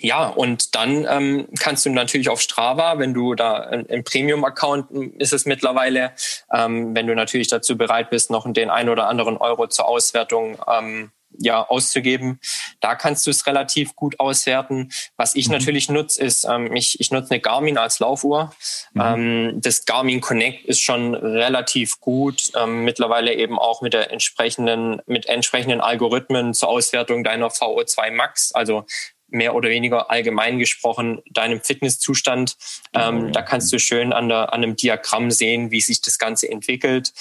ja, 0.00 0.28
und 0.28 0.76
dann 0.76 1.06
ähm, 1.08 1.48
kannst 1.58 1.84
du 1.84 1.90
natürlich 1.90 2.28
auf 2.28 2.40
Strava, 2.40 2.98
wenn 2.98 3.14
du 3.14 3.34
da 3.34 3.64
im 3.64 4.04
Premium-Account 4.04 4.90
ist 5.18 5.32
es 5.32 5.44
mittlerweile, 5.44 6.12
ähm, 6.52 6.94
wenn 6.94 7.06
du 7.08 7.14
natürlich 7.14 7.48
dazu 7.48 7.76
bereit 7.76 8.10
bist, 8.10 8.30
noch 8.30 8.50
den 8.52 8.70
ein 8.70 8.88
oder 8.88 9.08
anderen 9.08 9.36
Euro 9.36 9.66
zur 9.66 9.88
Auswertung 9.88 10.56
ähm, 10.68 11.10
ja, 11.36 11.66
auszugeben. 11.66 12.40
Da 12.80 12.94
kannst 12.94 13.26
du 13.26 13.30
es 13.30 13.46
relativ 13.46 13.94
gut 13.94 14.18
auswerten. 14.20 14.90
Was 15.16 15.34
ich 15.34 15.48
mhm. 15.48 15.54
natürlich 15.54 15.88
nutze, 15.88 16.22
ist, 16.22 16.44
ähm, 16.44 16.74
ich, 16.74 17.00
ich 17.00 17.10
nutze 17.10 17.32
eine 17.32 17.40
Garmin 17.40 17.78
als 17.78 17.98
Laufuhr. 17.98 18.52
Mhm. 18.94 19.00
Ähm, 19.00 19.60
das 19.60 19.84
Garmin 19.84 20.20
Connect 20.20 20.64
ist 20.66 20.80
schon 20.80 21.14
relativ 21.14 22.00
gut. 22.00 22.50
Ähm, 22.56 22.84
mittlerweile 22.84 23.34
eben 23.34 23.58
auch 23.58 23.82
mit 23.82 23.92
der 23.92 24.10
entsprechenden, 24.10 25.00
mit 25.06 25.26
entsprechenden 25.26 25.80
Algorithmen 25.80 26.54
zur 26.54 26.68
Auswertung 26.68 27.24
deiner 27.24 27.48
VO2 27.48 28.10
Max. 28.10 28.52
Also 28.52 28.84
mehr 29.28 29.54
oder 29.54 29.68
weniger 29.68 30.10
allgemein 30.10 30.58
gesprochen 30.58 31.22
deinem 31.30 31.60
Fitnesszustand. 31.60 32.56
Ähm, 32.94 33.26
oh, 33.28 33.30
Da 33.30 33.42
kannst 33.42 33.72
du 33.72 33.78
schön 33.78 34.12
an, 34.12 34.28
der, 34.28 34.52
an 34.52 34.62
einem 34.62 34.76
Diagramm 34.76 35.30
sehen, 35.30 35.70
wie 35.70 35.80
sich 35.80 36.00
das 36.00 36.18
Ganze 36.18 36.50
entwickelt. 36.50 37.12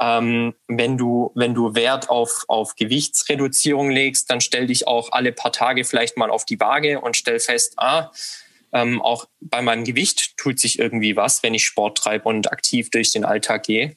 Ähm, 0.00 0.54
wenn 0.68 0.96
du 0.96 1.32
wenn 1.34 1.54
du 1.54 1.74
Wert 1.74 2.10
auf 2.10 2.44
auf 2.48 2.76
Gewichtsreduzierung 2.76 3.90
legst, 3.90 4.30
dann 4.30 4.40
stell 4.40 4.66
dich 4.66 4.86
auch 4.86 5.12
alle 5.12 5.32
paar 5.32 5.52
Tage 5.52 5.84
vielleicht 5.84 6.16
mal 6.16 6.30
auf 6.30 6.44
die 6.44 6.60
Waage 6.60 7.00
und 7.00 7.16
stell 7.16 7.40
fest, 7.40 7.74
ah 7.76 8.10
ähm, 8.72 9.00
auch 9.00 9.26
bei 9.40 9.62
meinem 9.62 9.84
Gewicht 9.84 10.36
tut 10.36 10.58
sich 10.58 10.78
irgendwie 10.78 11.16
was, 11.16 11.42
wenn 11.42 11.54
ich 11.54 11.64
Sport 11.64 11.98
treibe 11.98 12.28
und 12.28 12.52
aktiv 12.52 12.90
durch 12.90 13.12
den 13.12 13.24
Alltag 13.24 13.64
gehe. 13.64 13.96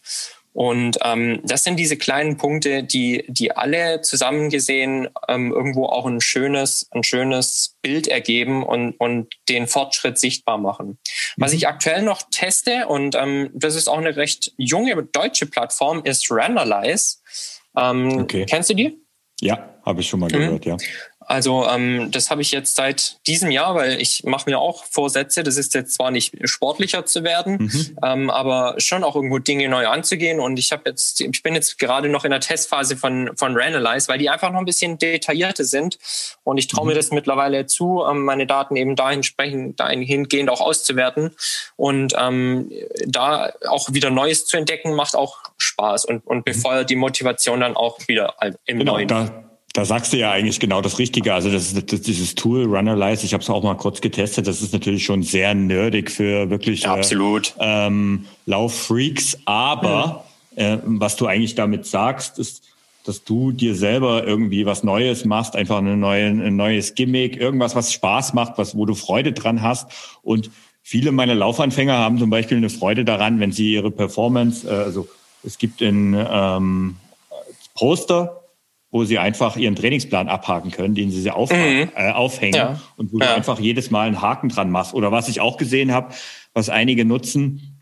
Und 0.53 0.97
ähm, 1.03 1.41
das 1.43 1.63
sind 1.63 1.77
diese 1.77 1.95
kleinen 1.95 2.38
Punkte, 2.38 2.83
die, 2.83 3.23
die 3.27 3.55
alle 3.55 4.01
zusammengesehen 4.01 5.07
ähm, 5.27 5.51
irgendwo 5.51 5.85
auch 5.85 6.05
ein 6.05 6.21
schönes, 6.21 6.88
ein 6.91 7.03
schönes 7.03 7.77
Bild 7.81 8.07
ergeben 8.07 8.63
und, 8.63 8.93
und 8.99 9.33
den 9.47 9.67
Fortschritt 9.67 10.17
sichtbar 10.17 10.57
machen. 10.57 10.97
Was 11.38 11.51
mhm. 11.51 11.57
ich 11.57 11.67
aktuell 11.67 12.01
noch 12.01 12.23
teste, 12.31 12.88
und 12.88 13.15
ähm, 13.15 13.51
das 13.53 13.75
ist 13.75 13.88
auch 13.88 13.99
eine 13.99 14.15
recht 14.15 14.51
junge 14.57 15.01
deutsche 15.03 15.45
Plattform, 15.45 16.01
ist 16.03 16.31
Randomize. 16.31 17.17
Ähm, 17.77 18.19
okay. 18.19 18.45
Kennst 18.47 18.71
du 18.71 18.73
die? 18.73 18.97
Ja, 19.41 19.75
habe 19.85 20.01
ich 20.01 20.09
schon 20.09 20.19
mal 20.19 20.29
gehört, 20.29 20.65
mhm. 20.65 20.71
ja. 20.71 20.77
Also 21.29 21.67
ähm, 21.67 22.09
das 22.09 22.31
habe 22.31 22.41
ich 22.41 22.51
jetzt 22.51 22.75
seit 22.75 23.17
diesem 23.27 23.51
Jahr, 23.51 23.75
weil 23.75 24.01
ich 24.01 24.23
mache 24.23 24.49
mir 24.49 24.57
auch 24.57 24.83
Vorsätze. 24.85 25.43
Das 25.43 25.57
ist 25.57 25.75
jetzt 25.75 25.93
zwar 25.93 26.09
nicht 26.09 26.35
sportlicher 26.49 27.05
zu 27.05 27.23
werden, 27.23 27.69
mhm. 27.71 27.97
ähm, 28.03 28.29
aber 28.31 28.73
schon 28.79 29.03
auch 29.03 29.15
irgendwo 29.15 29.37
Dinge 29.37 29.69
neu 29.69 29.87
anzugehen. 29.87 30.39
Und 30.39 30.57
ich 30.57 30.71
habe 30.71 30.89
jetzt, 30.89 31.21
ich 31.21 31.43
bin 31.43 31.53
jetzt 31.53 31.77
gerade 31.77 32.09
noch 32.09 32.25
in 32.25 32.31
der 32.31 32.39
Testphase 32.39 32.97
von 32.97 33.29
von 33.35 33.55
Ranalyze, 33.55 34.07
weil 34.07 34.17
die 34.17 34.27
einfach 34.27 34.51
noch 34.51 34.57
ein 34.57 34.65
bisschen 34.65 34.97
detaillierter 34.97 35.65
sind. 35.65 35.99
Und 36.43 36.57
ich 36.57 36.67
traue 36.67 36.85
mhm. 36.85 36.89
mir 36.89 36.95
das 36.95 37.11
mittlerweile 37.11 37.67
zu, 37.67 38.03
ähm, 38.09 38.25
meine 38.25 38.47
Daten 38.47 38.75
eben 38.75 38.95
dahin 38.95 39.21
sprechen, 39.21 39.75
dahingehend 39.75 40.49
auch 40.49 40.61
auszuwerten. 40.61 41.35
Und 41.75 42.15
ähm, 42.17 42.71
da 43.05 43.53
auch 43.67 43.93
wieder 43.93 44.09
Neues 44.09 44.47
zu 44.47 44.57
entdecken, 44.57 44.95
macht 44.95 45.15
auch 45.15 45.37
Spaß 45.59 46.05
und, 46.05 46.25
und 46.25 46.37
mhm. 46.37 46.43
befeuert 46.43 46.89
die 46.89 46.95
Motivation 46.95 47.59
dann 47.59 47.75
auch 47.75 47.99
wieder 48.07 48.33
im 48.65 48.79
genau, 48.79 48.93
Neuen. 48.93 49.07
Da 49.07 49.48
da 49.73 49.86
sagst 49.86 50.13
du 50.13 50.17
ja 50.17 50.32
eigentlich 50.32 50.60
genau 50.60 50.82
das 50.82 50.99
Richtige. 50.99 51.34
Also 51.34 51.51
das 51.51 51.71
ist 51.71 51.91
das, 51.91 52.01
dieses 52.01 52.36
Tool 52.36 52.65
Runnerlize, 52.65 53.25
ich 53.25 53.34
habe 53.34 53.43
es 53.43 53.49
auch 53.49 53.63
mal 53.63 53.75
kurz 53.75 54.01
getestet, 54.01 54.47
das 54.47 54.62
ist 54.62 54.73
natürlich 54.73 55.05
schon 55.05 55.23
sehr 55.23 55.53
nerdig 55.53 56.10
für 56.12 56.49
wirklich 56.49 56.84
ja, 56.84 56.95
absolut. 56.95 57.53
Äh, 57.60 57.88
ähm, 57.88 58.25
Lauffreaks. 58.45 59.38
Aber 59.45 60.25
mhm. 60.55 60.62
äh, 60.62 60.77
was 60.86 61.15
du 61.15 61.27
eigentlich 61.27 61.55
damit 61.55 61.86
sagst, 61.86 62.39
ist, 62.39 62.63
dass 63.05 63.23
du 63.23 63.51
dir 63.51 63.75
selber 63.75 64.25
irgendwie 64.25 64.65
was 64.65 64.84
Neues 64.84 65.25
machst, 65.25 65.55
einfach 65.55 65.77
eine 65.77 65.97
neue, 65.97 66.27
ein 66.27 66.55
neues 66.55 66.95
Gimmick, 66.95 67.38
irgendwas, 67.38 67.75
was 67.75 67.93
Spaß 67.93 68.34
macht, 68.34 68.58
was, 68.58 68.75
wo 68.75 68.86
du 68.86 68.95
Freude 68.95 69.34
dran 69.34 69.62
hast. 69.62 69.89
Und 70.21 70.51
viele 70.84 71.12
meiner 71.12 71.36
Laufanfänger 71.36 71.97
haben 71.97 72.17
zum 72.17 72.29
Beispiel 72.29 72.58
eine 72.58 72.69
Freude 72.69 73.05
daran, 73.05 73.39
wenn 73.39 73.51
sie 73.51 73.73
ihre 73.73 73.91
Performance, 73.91 74.67
äh, 74.67 74.73
also 74.73 75.08
es 75.43 75.58
gibt 75.58 75.82
ein 75.82 76.13
ähm, 76.29 76.97
Poster, 77.75 78.38
wo 78.91 79.04
sie 79.04 79.19
einfach 79.19 79.56
ihren 79.56 79.75
Trainingsplan 79.75 80.28
abhaken 80.28 80.71
können, 80.71 80.95
den 80.95 81.12
sie 81.12 81.30
auf, 81.30 81.52
mhm. 81.52 81.89
äh, 81.95 82.12
aufhängen 82.12 82.56
ja. 82.56 82.82
und 82.97 83.13
wo 83.13 83.19
ja. 83.19 83.28
du 83.28 83.36
einfach 83.36 83.60
jedes 83.60 83.91
Mal 83.91 84.08
einen 84.08 84.21
Haken 84.21 84.49
dran 84.49 84.71
machst. 84.71 84.93
Oder 84.93 85.12
was 85.12 85.30
ich 85.30 85.41
auch 85.41 85.58
gesehen 85.58 85.91
habe, 85.91 86.13
was 86.54 86.69
einige 86.69 87.06
nutzen, 87.06 87.80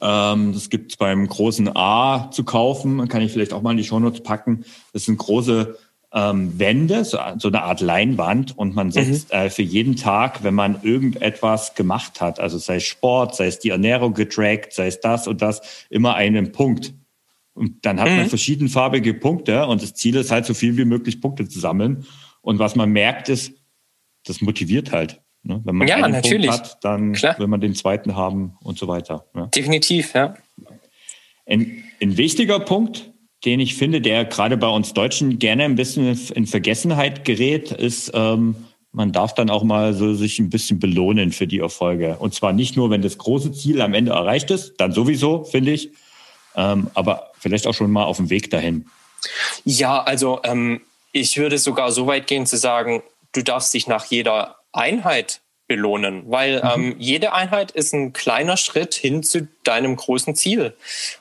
ähm, 0.00 0.52
das 0.52 0.70
gibt's 0.70 0.96
beim 0.96 1.26
großen 1.26 1.76
A 1.76 2.30
zu 2.30 2.44
kaufen, 2.44 3.08
kann 3.08 3.22
ich 3.22 3.32
vielleicht 3.32 3.52
auch 3.52 3.62
mal 3.62 3.72
in 3.72 3.76
die 3.76 3.84
Shownotes 3.84 4.22
packen. 4.22 4.64
Das 4.92 5.04
sind 5.04 5.18
große 5.18 5.76
ähm, 6.12 6.58
Wände, 6.58 7.04
so, 7.04 7.18
so, 7.38 7.48
eine 7.48 7.62
Art 7.62 7.80
Leinwand 7.80 8.56
und 8.56 8.74
man 8.74 8.90
setzt 8.90 9.32
mhm. 9.32 9.38
äh, 9.38 9.50
für 9.50 9.62
jeden 9.62 9.96
Tag, 9.96 10.44
wenn 10.44 10.54
man 10.54 10.78
irgendetwas 10.82 11.74
gemacht 11.74 12.20
hat, 12.20 12.40
also 12.40 12.58
sei 12.58 12.76
es 12.76 12.84
Sport, 12.84 13.34
sei 13.34 13.48
es 13.48 13.58
die 13.58 13.70
Ernährung 13.70 14.14
getrackt, 14.14 14.72
sei 14.72 14.86
es 14.86 15.00
das 15.00 15.26
und 15.26 15.42
das, 15.42 15.60
immer 15.90 16.14
einen 16.14 16.52
Punkt 16.52 16.94
und 17.56 17.86
dann 17.86 17.98
hat 17.98 18.10
mhm. 18.10 18.16
man 18.18 18.28
verschiedenfarbige 18.28 19.14
Punkte 19.14 19.66
und 19.66 19.82
das 19.82 19.94
Ziel 19.94 20.14
ist 20.16 20.30
halt, 20.30 20.44
so 20.44 20.52
viel 20.52 20.76
wie 20.76 20.84
möglich 20.84 21.22
Punkte 21.22 21.48
zu 21.48 21.58
sammeln. 21.58 22.04
Und 22.42 22.58
was 22.58 22.76
man 22.76 22.90
merkt 22.90 23.30
ist, 23.30 23.52
das 24.24 24.42
motiviert 24.42 24.92
halt. 24.92 25.22
Ne? 25.42 25.62
Wenn 25.64 25.74
man 25.74 25.88
ja, 25.88 25.96
einen 25.96 26.12
natürlich. 26.12 26.50
Punkt 26.50 26.64
hat, 26.64 26.84
dann 26.84 27.14
Klar. 27.14 27.38
will 27.38 27.46
man 27.46 27.62
den 27.62 27.74
zweiten 27.74 28.14
haben 28.14 28.58
und 28.62 28.78
so 28.78 28.88
weiter. 28.88 29.24
Ne? 29.32 29.48
Definitiv, 29.54 30.12
ja. 30.14 30.34
Ein, 31.46 31.82
ein 32.02 32.18
wichtiger 32.18 32.60
Punkt, 32.60 33.10
den 33.46 33.58
ich 33.60 33.74
finde, 33.74 34.02
der 34.02 34.26
gerade 34.26 34.58
bei 34.58 34.68
uns 34.68 34.92
Deutschen 34.92 35.38
gerne 35.38 35.64
ein 35.64 35.76
bisschen 35.76 36.18
in 36.34 36.46
Vergessenheit 36.46 37.24
gerät, 37.24 37.72
ist, 37.72 38.10
ähm, 38.12 38.56
man 38.92 39.12
darf 39.12 39.34
dann 39.34 39.48
auch 39.48 39.64
mal 39.64 39.94
so 39.94 40.12
sich 40.12 40.38
ein 40.38 40.50
bisschen 40.50 40.78
belohnen 40.78 41.32
für 41.32 41.46
die 41.46 41.60
Erfolge. 41.60 42.16
Und 42.18 42.34
zwar 42.34 42.52
nicht 42.52 42.76
nur, 42.76 42.90
wenn 42.90 43.00
das 43.00 43.16
große 43.16 43.52
Ziel 43.52 43.80
am 43.80 43.94
Ende 43.94 44.12
erreicht 44.12 44.50
ist, 44.50 44.74
dann 44.76 44.92
sowieso, 44.92 45.44
finde 45.44 45.72
ich, 45.72 45.92
ähm, 46.56 46.88
aber 46.94 47.32
vielleicht 47.46 47.68
auch 47.68 47.74
schon 47.74 47.92
mal 47.92 48.04
auf 48.04 48.16
dem 48.16 48.28
Weg 48.28 48.50
dahin. 48.50 48.86
Ja, 49.64 50.02
also 50.02 50.40
ähm, 50.42 50.80
ich 51.12 51.38
würde 51.38 51.58
sogar 51.58 51.92
so 51.92 52.08
weit 52.08 52.26
gehen 52.26 52.44
zu 52.44 52.56
sagen, 52.56 53.02
du 53.32 53.42
darfst 53.42 53.72
dich 53.72 53.86
nach 53.86 54.06
jeder 54.06 54.56
Einheit 54.72 55.40
belohnen, 55.68 56.24
weil 56.26 56.58
mhm. 56.58 56.70
ähm, 56.74 56.96
jede 56.98 57.32
Einheit 57.32 57.70
ist 57.70 57.92
ein 57.92 58.12
kleiner 58.12 58.56
Schritt 58.56 58.94
hin 58.94 59.22
zu 59.22 59.48
deinem 59.64 59.96
großen 59.96 60.34
Ziel. 60.34 60.74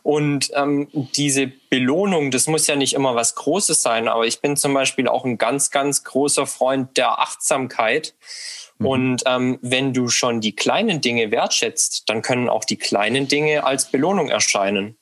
Und 0.04 0.52
ähm, 0.56 0.88
diese 0.94 1.48
Belohnung, 1.70 2.32
das 2.32 2.48
muss 2.48 2.68
ja 2.68 2.76
nicht 2.76 2.94
immer 2.94 3.16
was 3.16 3.36
Großes 3.36 3.82
sein, 3.82 4.08
aber 4.08 4.26
ich 4.26 4.42
bin 4.42 4.56
zum 4.58 4.74
Beispiel 4.74 5.08
auch 5.08 5.26
ein 5.26 5.38
ganz, 5.38 5.72
ganz 5.72 6.04
großer 6.04 6.46
Freund 6.46 6.98
der 6.98 7.20
Achtsamkeit. 7.20 8.14
Mhm. 8.78 8.86
Und 8.86 9.24
ähm, 9.26 9.60
wenn 9.62 9.94
du 9.94 10.10
schon 10.10 10.42
die 10.42 10.56
kleinen 10.56 11.02
Dinge 11.02 11.32
wertschätzt, 11.32 12.04
dann 12.08 12.22
können 12.22 12.50
auch 12.50 12.66
die 12.66 12.78
kleinen 12.78 13.28
Dinge 13.28 13.64
als 13.64 13.86
Belohnung 13.90 14.30
erscheinen. 14.30 14.98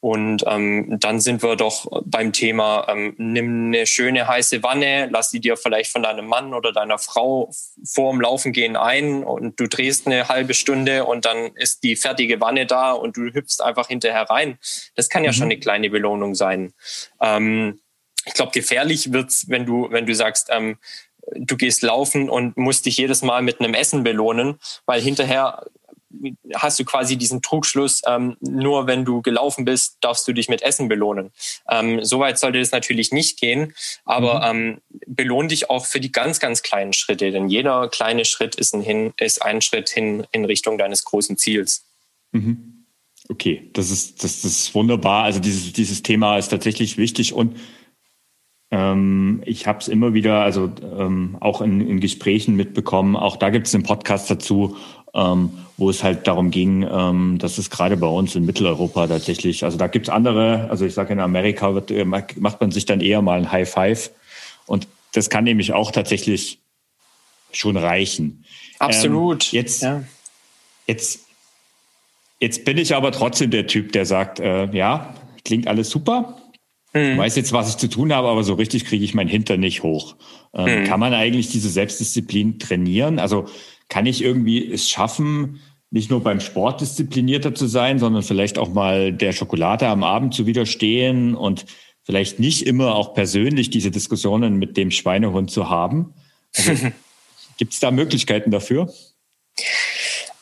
Und 0.00 0.44
ähm, 0.46 0.98
dann 1.00 1.20
sind 1.20 1.42
wir 1.42 1.56
doch 1.56 1.86
beim 2.04 2.32
Thema, 2.32 2.86
ähm, 2.88 3.14
nimm 3.18 3.66
eine 3.68 3.86
schöne 3.86 4.26
heiße 4.26 4.62
Wanne, 4.62 5.08
lass 5.10 5.30
sie 5.30 5.40
dir 5.40 5.56
vielleicht 5.56 5.90
von 5.92 6.02
deinem 6.02 6.26
Mann 6.26 6.54
oder 6.54 6.72
deiner 6.72 6.98
Frau 6.98 7.50
vorm 7.84 8.20
Laufen 8.20 8.52
gehen 8.52 8.76
ein 8.76 9.24
und 9.24 9.58
du 9.60 9.68
drehst 9.68 10.06
eine 10.06 10.28
halbe 10.28 10.54
Stunde 10.54 11.04
und 11.04 11.24
dann 11.24 11.54
ist 11.56 11.82
die 11.82 11.96
fertige 11.96 12.40
Wanne 12.40 12.66
da 12.66 12.92
und 12.92 13.16
du 13.16 13.32
hüpfst 13.32 13.60
einfach 13.62 13.88
hinterher 13.88 14.22
rein. 14.22 14.58
Das 14.94 15.08
kann 15.08 15.24
ja 15.24 15.30
mhm. 15.30 15.34
schon 15.34 15.44
eine 15.44 15.58
kleine 15.58 15.90
Belohnung 15.90 16.34
sein. 16.34 16.72
Ähm, 17.20 17.80
ich 18.26 18.34
glaube, 18.34 18.52
gefährlich 18.52 19.12
wird's, 19.12 19.48
wenn 19.48 19.66
du, 19.66 19.90
wenn 19.90 20.06
du 20.06 20.14
sagst, 20.14 20.48
ähm, 20.50 20.78
du 21.36 21.56
gehst 21.56 21.82
laufen 21.82 22.28
und 22.28 22.56
musst 22.56 22.86
dich 22.86 22.96
jedes 22.96 23.22
Mal 23.22 23.42
mit 23.42 23.60
einem 23.60 23.74
Essen 23.74 24.04
belohnen, 24.04 24.58
weil 24.86 25.00
hinterher 25.00 25.64
hast 26.54 26.78
du 26.78 26.84
quasi 26.84 27.16
diesen 27.16 27.42
Trugschluss, 27.42 28.02
ähm, 28.06 28.36
nur 28.40 28.86
wenn 28.86 29.04
du 29.04 29.22
gelaufen 29.22 29.64
bist, 29.64 29.96
darfst 30.00 30.26
du 30.26 30.32
dich 30.32 30.48
mit 30.48 30.62
Essen 30.62 30.88
belohnen. 30.88 31.30
Ähm, 31.70 32.04
Soweit 32.04 32.38
sollte 32.38 32.58
es 32.60 32.72
natürlich 32.72 33.12
nicht 33.12 33.38
gehen, 33.38 33.74
aber 34.04 34.52
mhm. 34.52 34.58
ähm, 34.58 34.80
belohn 35.06 35.48
dich 35.48 35.70
auch 35.70 35.86
für 35.86 36.00
die 36.00 36.12
ganz, 36.12 36.40
ganz 36.40 36.62
kleinen 36.62 36.92
Schritte, 36.92 37.30
denn 37.30 37.48
jeder 37.48 37.88
kleine 37.88 38.24
Schritt 38.24 38.54
ist 38.54 38.74
ein, 38.74 38.82
hin, 38.82 39.12
ist 39.18 39.42
ein 39.42 39.60
Schritt 39.60 39.88
hin 39.88 40.26
in 40.32 40.44
Richtung 40.44 40.78
deines 40.78 41.04
großen 41.04 41.36
Ziels. 41.36 41.84
Mhm. 42.32 42.86
Okay, 43.28 43.70
das 43.72 43.90
ist, 43.90 44.22
das 44.22 44.44
ist 44.44 44.74
wunderbar. 44.74 45.24
Also 45.24 45.40
dieses, 45.40 45.72
dieses 45.72 46.02
Thema 46.02 46.36
ist 46.36 46.48
tatsächlich 46.48 46.98
wichtig 46.98 47.32
und 47.32 47.56
ähm, 48.70 49.42
ich 49.46 49.66
habe 49.66 49.78
es 49.78 49.88
immer 49.88 50.14
wieder, 50.14 50.40
also 50.42 50.70
ähm, 50.82 51.36
auch 51.40 51.60
in, 51.60 51.80
in 51.80 52.00
Gesprächen 52.00 52.56
mitbekommen, 52.56 53.14
auch 53.14 53.36
da 53.36 53.50
gibt 53.50 53.66
es 53.68 53.74
einen 53.74 53.84
Podcast 53.84 54.30
dazu, 54.30 54.76
ähm, 55.14 55.50
wo 55.76 55.90
es 55.90 56.02
halt 56.02 56.26
darum 56.26 56.50
ging, 56.50 56.86
ähm, 56.90 57.38
dass 57.38 57.58
es 57.58 57.70
gerade 57.70 57.96
bei 57.96 58.06
uns 58.06 58.34
in 58.34 58.44
Mitteleuropa 58.44 59.06
tatsächlich, 59.06 59.64
also 59.64 59.78
da 59.78 59.86
gibt's 59.86 60.08
andere, 60.08 60.68
also 60.70 60.84
ich 60.84 60.94
sage 60.94 61.12
in 61.12 61.20
Amerika 61.20 61.74
wird, 61.74 61.90
äh, 61.90 62.04
macht 62.04 62.60
man 62.60 62.70
sich 62.70 62.84
dann 62.84 63.00
eher 63.00 63.22
mal 63.22 63.38
ein 63.38 63.52
High 63.52 63.70
Five 63.70 64.10
und 64.66 64.86
das 65.12 65.30
kann 65.30 65.44
nämlich 65.44 65.72
auch 65.72 65.92
tatsächlich 65.92 66.58
schon 67.52 67.76
reichen. 67.76 68.44
Absolut. 68.78 69.52
Ähm, 69.52 69.60
jetzt, 69.60 69.82
ja. 69.82 70.02
jetzt, 70.86 71.20
jetzt 72.40 72.64
bin 72.64 72.78
ich 72.78 72.94
aber 72.94 73.12
trotzdem 73.12 73.50
der 73.50 73.66
Typ, 73.66 73.92
der 73.92 74.06
sagt, 74.06 74.40
äh, 74.40 74.66
ja, 74.72 75.14
klingt 75.44 75.68
alles 75.68 75.90
super. 75.90 76.36
Hm. 76.92 77.18
Weiß 77.18 77.34
jetzt, 77.36 77.52
was 77.52 77.70
ich 77.70 77.76
zu 77.76 77.88
tun 77.88 78.12
habe, 78.12 78.28
aber 78.28 78.44
so 78.44 78.54
richtig 78.54 78.84
kriege 78.84 79.04
ich 79.04 79.14
mein 79.14 79.28
Hintern 79.28 79.60
nicht 79.60 79.82
hoch. 79.82 80.16
Ähm, 80.52 80.66
hm. 80.66 80.84
Kann 80.84 81.00
man 81.00 81.12
eigentlich 81.12 81.48
diese 81.48 81.68
Selbstdisziplin 81.68 82.58
trainieren? 82.58 83.18
Also 83.18 83.46
kann 83.88 84.06
ich 84.06 84.22
irgendwie 84.22 84.72
es 84.72 84.88
schaffen, 84.88 85.60
nicht 85.90 86.10
nur 86.10 86.22
beim 86.22 86.40
Sport 86.40 86.80
disziplinierter 86.80 87.54
zu 87.54 87.66
sein, 87.66 87.98
sondern 87.98 88.22
vielleicht 88.22 88.58
auch 88.58 88.68
mal 88.68 89.12
der 89.12 89.32
Schokolade 89.32 89.86
am 89.86 90.02
Abend 90.02 90.34
zu 90.34 90.46
widerstehen 90.46 91.36
und 91.36 91.66
vielleicht 92.02 92.40
nicht 92.40 92.66
immer 92.66 92.96
auch 92.96 93.14
persönlich 93.14 93.70
diese 93.70 93.90
Diskussionen 93.90 94.56
mit 94.56 94.76
dem 94.76 94.90
Schweinehund 94.90 95.50
zu 95.50 95.70
haben. 95.70 96.14
Also, 96.56 96.72
Gibt 97.56 97.72
es 97.72 97.80
da 97.80 97.92
Möglichkeiten 97.92 98.50
dafür? 98.50 98.92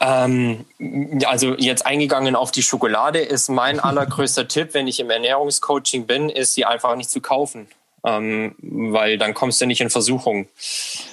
Ähm, 0.00 0.64
also 1.26 1.54
jetzt 1.58 1.84
eingegangen 1.84 2.34
auf 2.34 2.50
die 2.50 2.62
Schokolade 2.62 3.18
ist 3.18 3.50
mein 3.50 3.78
allergrößter 3.80 4.48
Tipp, 4.48 4.70
wenn 4.72 4.88
ich 4.88 4.98
im 5.00 5.10
Ernährungscoaching 5.10 6.06
bin, 6.06 6.30
ist 6.30 6.54
sie 6.54 6.64
einfach 6.64 6.96
nicht 6.96 7.10
zu 7.10 7.20
kaufen 7.20 7.68
ähm, 8.04 8.54
weil 8.60 9.16
dann 9.18 9.34
kommst 9.34 9.60
du 9.60 9.66
nicht 9.66 9.80
in 9.80 9.90
Versuchung. 9.90 10.48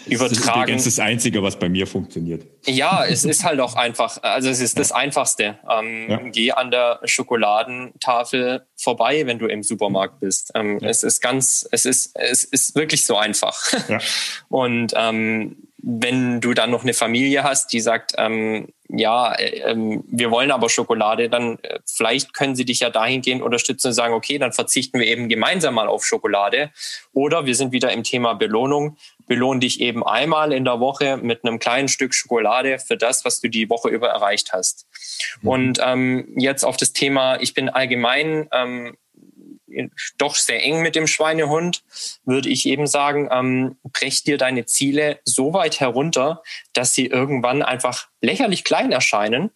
Übertragen. 0.08 0.74
Das 0.74 0.86
ist 0.86 0.98
das 0.98 1.06
Einzige, 1.06 1.44
was 1.44 1.58
bei 1.58 1.70
mir 1.70 1.86
funktioniert. 1.86 2.46
Ja, 2.66 3.06
es 3.06 3.26
ist 3.26 3.44
halt 3.44 3.60
auch 3.60 3.76
einfach, 3.76 4.22
also 4.24 4.50
es 4.50 4.60
ist 4.60 4.76
ja. 4.76 4.80
das 4.80 4.92
Einfachste. 4.92 5.60
Ähm, 5.70 6.10
ja. 6.10 6.18
Geh 6.32 6.52
an 6.52 6.72
der 6.72 7.00
Schokoladentafel 7.06 8.66
vorbei, 8.76 9.26
wenn 9.28 9.38
du 9.38 9.46
im 9.46 9.62
Supermarkt 9.62 10.20
bist. 10.20 10.52
Ähm, 10.56 10.80
ja. 10.80 10.90
Es 10.90 11.04
ist 11.04 11.22
ganz, 11.22 11.68
es 11.72 11.86
ist, 11.86 12.12
es 12.16 12.44
ist 12.44 12.76
wirklich 12.76 13.06
so 13.06 13.18
einfach. 13.18 13.62
Und 14.50 14.94
ähm, 14.96 15.58
wenn 15.78 16.42
du 16.42 16.54
dann 16.54 16.72
noch 16.72 16.84
eine 16.84 16.94
Familie 16.94 17.44
hast, 17.44 17.72
die 17.72 17.82
sagt, 17.82 18.14
ähm, 18.18 18.70
ja, 18.90 19.34
äh, 19.34 19.60
ähm, 19.72 20.04
wir 20.08 20.32
wollen 20.32 20.52
aber 20.52 20.70
Schokolade, 20.70 21.30
dann 21.30 21.60
äh, 21.62 21.80
vielleicht 21.86 22.34
können 22.34 22.56
sie 22.56 22.66
dich 22.66 22.80
ja 22.80 22.90
dahingehend 22.90 23.42
unterstützen 23.42 23.88
und 23.88 23.94
sagen, 23.94 24.14
okay, 24.14 24.40
dann 24.40 24.52
verzichten 24.52 25.00
wir 25.00 25.08
eben 25.08 25.30
gemeinsam 25.30 25.76
mal 25.76 25.88
auf 25.88 26.06
Schokolade. 26.06 26.72
Oder 27.14 27.46
wir 27.46 27.56
sind 27.56 27.72
wieder 27.72 27.92
im 27.92 28.04
Thema 28.04 28.34
Belohnung. 28.34 28.98
Belohn 29.28 29.60
dich 29.60 29.80
eben 29.80 30.04
einmal 30.04 30.52
in 30.52 30.66
der 30.66 30.80
Woche 30.80 31.18
mit 31.18 31.46
einem 31.46 31.60
kleinen 31.60 31.88
Stück 31.88 32.16
Schokolade 32.16 32.80
für 32.80 32.98
das, 32.98 33.26
was 33.26 33.40
du 33.40 33.48
die 33.48 33.70
Woche 33.70 33.90
über 33.90 34.10
erreicht 34.10 34.54
hast. 34.54 34.88
Mhm. 35.42 35.48
Und 35.50 35.80
ähm, 35.84 36.34
jetzt 36.38 36.64
auf 36.64 36.78
das 36.78 36.92
Thema, 36.92 37.40
ich 37.40 37.54
bin 37.54 37.70
allgemein 37.70 38.50
ähm, 38.52 38.98
doch 40.18 40.36
sehr 40.36 40.64
eng 40.64 40.82
mit 40.82 40.96
dem 40.96 41.08
Schweinehund, 41.08 41.84
würde 42.26 42.50
ich 42.50 42.66
eben 42.66 42.88
sagen, 42.88 43.30
ähm, 43.32 43.78
brech 43.84 44.24
dir 44.24 44.38
deine 44.38 44.66
Ziele 44.66 45.20
so 45.26 45.54
weit 45.54 45.80
herunter, 45.80 46.44
dass 46.74 46.94
sie 46.94 47.08
irgendwann 47.08 47.62
einfach 47.62 48.08
lächerlich 48.22 48.64
klein 48.64 48.92
erscheinen 48.92 49.52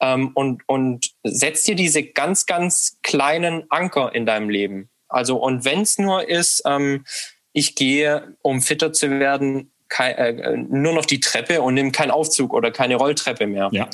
ähm, 0.00 0.30
und, 0.34 0.62
und 0.66 1.12
setz 1.22 1.64
dir 1.64 1.74
diese 1.74 2.02
ganz, 2.02 2.46
ganz 2.46 2.98
kleinen 3.02 3.64
Anker 3.70 4.14
in 4.14 4.26
deinem 4.26 4.50
Leben. 4.50 4.90
Also, 5.08 5.36
und 5.36 5.64
wenn 5.64 5.82
es 5.82 5.98
nur 5.98 6.28
ist, 6.28 6.62
ähm, 6.66 7.04
ich 7.52 7.74
gehe, 7.74 8.36
um 8.42 8.62
fitter 8.62 8.92
zu 8.92 9.10
werden, 9.10 9.72
kein, 9.88 10.14
äh, 10.16 10.56
nur 10.56 10.94
noch 10.94 11.04
die 11.04 11.20
Treppe 11.20 11.62
und 11.62 11.74
nimm 11.74 11.92
keinen 11.92 12.12
Aufzug 12.12 12.54
oder 12.54 12.70
keine 12.70 12.96
Rolltreppe 12.96 13.46
mehr. 13.46 13.68
Ja, 13.72 13.90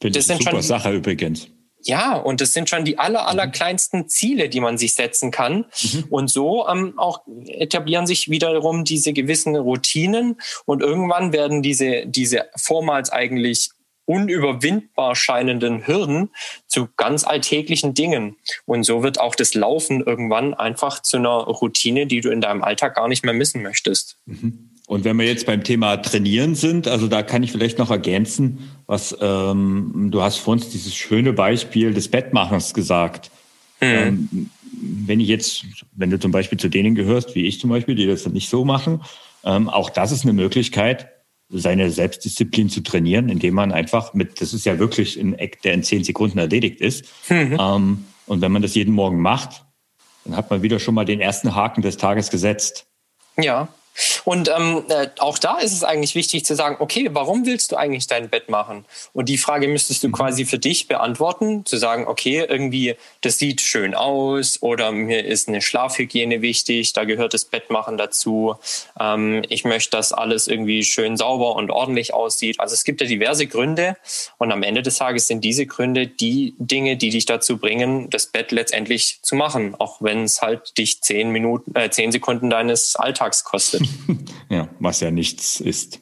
das 0.00 0.16
ist 0.16 0.30
eine 0.30 0.38
super 0.38 0.52
schon, 0.52 0.62
Sache 0.62 0.92
übrigens. 0.92 1.48
Ja, 1.82 2.16
und 2.16 2.40
das 2.40 2.52
sind 2.52 2.68
schon 2.68 2.84
die 2.84 2.98
aller, 2.98 3.26
aller 3.26 3.46
mhm. 3.46 3.52
kleinsten 3.52 4.08
Ziele, 4.08 4.48
die 4.48 4.60
man 4.60 4.78
sich 4.78 4.94
setzen 4.94 5.30
kann. 5.30 5.66
Mhm. 5.82 6.04
Und 6.10 6.30
so 6.30 6.66
ähm, 6.68 6.98
auch 6.98 7.22
etablieren 7.46 8.06
sich 8.06 8.28
wiederum 8.28 8.84
diese 8.84 9.12
gewissen 9.12 9.56
Routinen 9.56 10.40
und 10.66 10.82
irgendwann 10.82 11.32
werden 11.32 11.62
diese, 11.62 12.06
diese 12.06 12.48
vormals 12.56 13.10
eigentlich 13.10 13.70
unüberwindbar 14.10 15.14
scheinenden 15.14 15.86
Hürden 15.86 16.30
zu 16.66 16.88
ganz 16.96 17.22
alltäglichen 17.22 17.94
Dingen. 17.94 18.36
Und 18.66 18.82
so 18.82 19.04
wird 19.04 19.20
auch 19.20 19.36
das 19.36 19.54
Laufen 19.54 20.00
irgendwann 20.00 20.52
einfach 20.52 21.00
zu 21.00 21.18
einer 21.18 21.30
Routine, 21.30 22.06
die 22.06 22.20
du 22.20 22.30
in 22.30 22.40
deinem 22.40 22.64
Alltag 22.64 22.96
gar 22.96 23.06
nicht 23.06 23.24
mehr 23.24 23.34
missen 23.34 23.62
möchtest. 23.62 24.18
Mhm. 24.26 24.69
Und 24.90 25.04
wenn 25.04 25.16
wir 25.20 25.24
jetzt 25.24 25.46
beim 25.46 25.62
Thema 25.62 25.98
Trainieren 25.98 26.56
sind, 26.56 26.88
also 26.88 27.06
da 27.06 27.22
kann 27.22 27.44
ich 27.44 27.52
vielleicht 27.52 27.78
noch 27.78 27.92
ergänzen, 27.92 28.72
was 28.88 29.16
ähm, 29.20 30.08
du 30.10 30.20
hast 30.20 30.38
vor 30.38 30.54
uns 30.54 30.68
dieses 30.68 30.96
schöne 30.96 31.32
Beispiel 31.32 31.94
des 31.94 32.08
Bettmachens 32.08 32.74
gesagt. 32.74 33.30
Mhm. 33.80 33.86
Ähm, 34.32 34.50
wenn 34.72 35.20
ich 35.20 35.28
jetzt, 35.28 35.64
wenn 35.92 36.10
du 36.10 36.18
zum 36.18 36.32
Beispiel 36.32 36.58
zu 36.58 36.68
denen 36.68 36.96
gehörst, 36.96 37.36
wie 37.36 37.46
ich 37.46 37.60
zum 37.60 37.70
Beispiel, 37.70 37.94
die 37.94 38.08
das 38.08 38.26
nicht 38.26 38.48
so 38.48 38.64
machen, 38.64 39.00
ähm, 39.44 39.68
auch 39.68 39.90
das 39.90 40.10
ist 40.10 40.24
eine 40.24 40.32
Möglichkeit, 40.32 41.08
seine 41.50 41.92
Selbstdisziplin 41.92 42.68
zu 42.68 42.80
trainieren, 42.80 43.28
indem 43.28 43.54
man 43.54 43.70
einfach 43.70 44.12
mit, 44.12 44.40
das 44.40 44.52
ist 44.52 44.66
ja 44.66 44.80
wirklich 44.80 45.16
ein 45.16 45.34
Eck, 45.34 45.62
der 45.62 45.74
in 45.74 45.84
zehn 45.84 46.02
Sekunden 46.02 46.38
erledigt 46.38 46.80
ist. 46.80 47.04
Mhm. 47.28 47.56
Ähm, 47.60 48.04
und 48.26 48.40
wenn 48.40 48.50
man 48.50 48.62
das 48.62 48.74
jeden 48.74 48.94
Morgen 48.94 49.20
macht, 49.20 49.64
dann 50.24 50.36
hat 50.36 50.50
man 50.50 50.62
wieder 50.62 50.80
schon 50.80 50.96
mal 50.96 51.04
den 51.04 51.20
ersten 51.20 51.54
Haken 51.54 51.80
des 51.80 51.96
Tages 51.96 52.28
gesetzt. 52.28 52.88
Ja, 53.40 53.68
und 54.24 54.48
ähm, 54.48 54.84
äh, 54.88 55.08
auch 55.18 55.38
da 55.38 55.58
ist 55.58 55.72
es 55.72 55.84
eigentlich 55.84 56.14
wichtig 56.14 56.44
zu 56.44 56.54
sagen, 56.54 56.76
okay, 56.78 57.08
warum 57.12 57.46
willst 57.46 57.72
du 57.72 57.76
eigentlich 57.76 58.06
dein 58.06 58.28
Bett 58.28 58.48
machen? 58.48 58.84
Und 59.12 59.28
die 59.28 59.38
Frage 59.38 59.68
müsstest 59.68 60.02
du 60.02 60.08
mhm. 60.08 60.12
quasi 60.12 60.44
für 60.44 60.58
dich 60.58 60.88
beantworten, 60.88 61.64
zu 61.66 61.76
sagen, 61.76 62.06
okay, 62.06 62.44
irgendwie, 62.48 62.96
das 63.20 63.38
sieht 63.38 63.60
schön 63.60 63.94
aus 63.94 64.62
oder 64.62 64.92
mir 64.92 65.24
ist 65.24 65.48
eine 65.48 65.60
Schlafhygiene 65.60 66.42
wichtig, 66.42 66.92
da 66.92 67.04
gehört 67.04 67.34
das 67.34 67.44
Bettmachen 67.44 67.98
dazu. 67.98 68.56
Ähm, 68.98 69.42
ich 69.48 69.64
möchte, 69.64 69.90
dass 69.96 70.12
alles 70.12 70.48
irgendwie 70.48 70.84
schön 70.84 71.16
sauber 71.16 71.56
und 71.56 71.70
ordentlich 71.70 72.14
aussieht. 72.14 72.60
Also 72.60 72.74
es 72.74 72.84
gibt 72.84 73.00
ja 73.00 73.06
diverse 73.06 73.46
Gründe 73.46 73.96
und 74.38 74.52
am 74.52 74.62
Ende 74.62 74.82
des 74.82 74.96
Tages 74.96 75.26
sind 75.26 75.42
diese 75.42 75.66
Gründe 75.66 76.06
die 76.06 76.54
Dinge, 76.58 76.96
die 76.96 77.10
dich 77.10 77.26
dazu 77.26 77.58
bringen, 77.58 78.08
das 78.10 78.26
Bett 78.26 78.52
letztendlich 78.52 79.18
zu 79.22 79.34
machen, 79.34 79.74
auch 79.78 80.00
wenn 80.00 80.24
es 80.24 80.42
halt 80.42 80.78
dich 80.78 81.00
zehn 81.00 81.30
Minuten, 81.30 81.74
äh, 81.74 81.90
zehn 81.90 82.12
Sekunden 82.12 82.50
deines 82.50 82.96
Alltags 82.96 83.44
kostet. 83.44 83.79
ja, 84.48 84.68
was 84.78 85.00
ja 85.00 85.10
nichts 85.10 85.60
ist. 85.60 86.00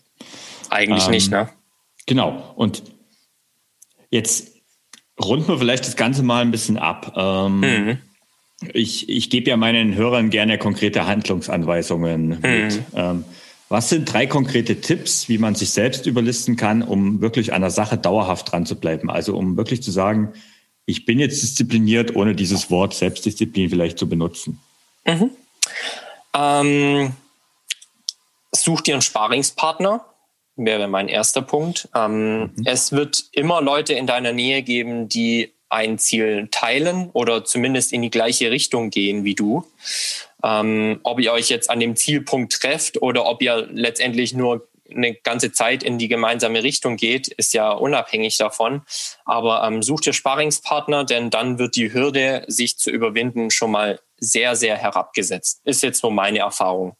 Eigentlich 0.71 1.07
ähm, 1.07 1.11
nicht, 1.11 1.31
ne? 1.31 1.49
Genau. 2.07 2.55
Und 2.57 2.83
jetzt 4.11 4.53
runden 5.23 5.49
wir 5.49 5.59
vielleicht 5.59 5.87
das 5.87 5.97
Ganze 5.97 6.23
mal 6.23 6.43
ein 6.43 6.51
bisschen 6.51 6.79
ab. 6.79 7.13
Ähm, 7.17 7.61
mhm. 7.61 7.99
Ich, 8.73 9.09
ich 9.09 9.31
gebe 9.31 9.51
ja 9.51 9.57
meinen 9.57 9.95
Hörern 9.95 10.31
gerne 10.31 10.59
konkrete 10.59 11.07
Handlungsanweisungen 11.07 12.29
mhm. 12.29 12.41
mit. 12.41 12.83
Ähm, 12.95 13.25
was 13.69 13.91
sind 13.91 14.11
drei 14.11 14.27
konkrete 14.27 14.81
Tipps, 14.81 15.29
wie 15.29 15.37
man 15.37 15.55
sich 15.55 15.71
selbst 15.71 16.07
überlisten 16.07 16.57
kann, 16.57 16.83
um 16.83 17.21
wirklich 17.21 17.53
an 17.53 17.61
der 17.61 17.71
Sache 17.71 17.99
dauerhaft 17.99 18.51
dran 18.51 18.65
zu 18.65 18.77
bleiben? 18.77 19.11
Also 19.11 19.37
um 19.37 19.57
wirklich 19.59 19.83
zu 19.83 19.91
sagen, 19.91 20.33
ich 20.87 21.05
bin 21.05 21.19
jetzt 21.19 21.43
diszipliniert, 21.43 22.17
ohne 22.17 22.35
dieses 22.35 22.71
Wort 22.71 22.95
Selbstdisziplin 22.95 23.69
vielleicht 23.69 23.99
zu 23.99 24.09
benutzen. 24.09 24.59
Mhm. 25.07 25.31
Ähm, 26.35 27.13
such 28.63 28.83
dir 28.83 28.95
einen 28.95 29.03
Sparingspartner, 29.03 30.05
wäre 30.57 30.89
mein 30.89 31.09
erster 31.09 31.43
Punkt. 31.43 31.89
Ähm, 31.95 32.41
mhm. 32.41 32.53
Es 32.65 32.93
wird 32.93 33.25
immer 33.33 33.61
Leute 33.61 33.95
in 33.95 34.07
deiner 34.07 34.33
Nähe 34.33 34.63
geben, 34.63 35.09
die 35.09 35.53
ein 35.71 35.99
Ziel 35.99 36.49
teilen 36.51 37.11
oder 37.13 37.45
zumindest 37.45 37.93
in 37.93 38.03
die 38.03 38.11
gleiche 38.11 38.51
Richtung 38.51 38.91
gehen 38.91 39.25
wie 39.25 39.35
du. 39.35 39.65
Ähm, 40.43 41.01
ob 41.03 41.21
ihr 41.21 41.33
euch 41.33 41.49
jetzt 41.49 41.69
an 41.69 41.81
dem 41.81 41.97
Zielpunkt 41.97 42.53
trefft 42.55 43.03
oder 43.03 43.27
ob 43.27 43.43
ihr 43.43 43.69
letztendlich 43.71 44.33
nur 44.35 44.69
eine 44.91 45.15
ganze 45.15 45.53
Zeit 45.53 45.83
in 45.83 45.99
die 45.99 46.09
gemeinsame 46.09 46.63
Richtung 46.63 46.97
geht, 46.97 47.29
ist 47.29 47.53
ja 47.53 47.71
unabhängig 47.73 48.39
davon. 48.39 48.83
Aber 49.25 49.63
ähm, 49.65 49.83
sucht 49.83 50.07
ihr 50.07 50.13
Sparingspartner, 50.15 51.05
denn 51.05 51.31
dann 51.31 51.59
wird 51.59 51.77
die 51.77 51.93
Hürde, 51.93 52.45
sich 52.47 52.79
zu 52.79 52.91
überwinden, 52.91 53.51
schon 53.51 53.71
mal 53.71 54.01
sehr, 54.19 54.57
sehr 54.57 54.77
herabgesetzt. 54.77 55.61
Ist 55.65 55.83
jetzt 55.83 56.01
so 56.01 56.11
meine 56.11 56.41
Erfahrung. 56.41 56.97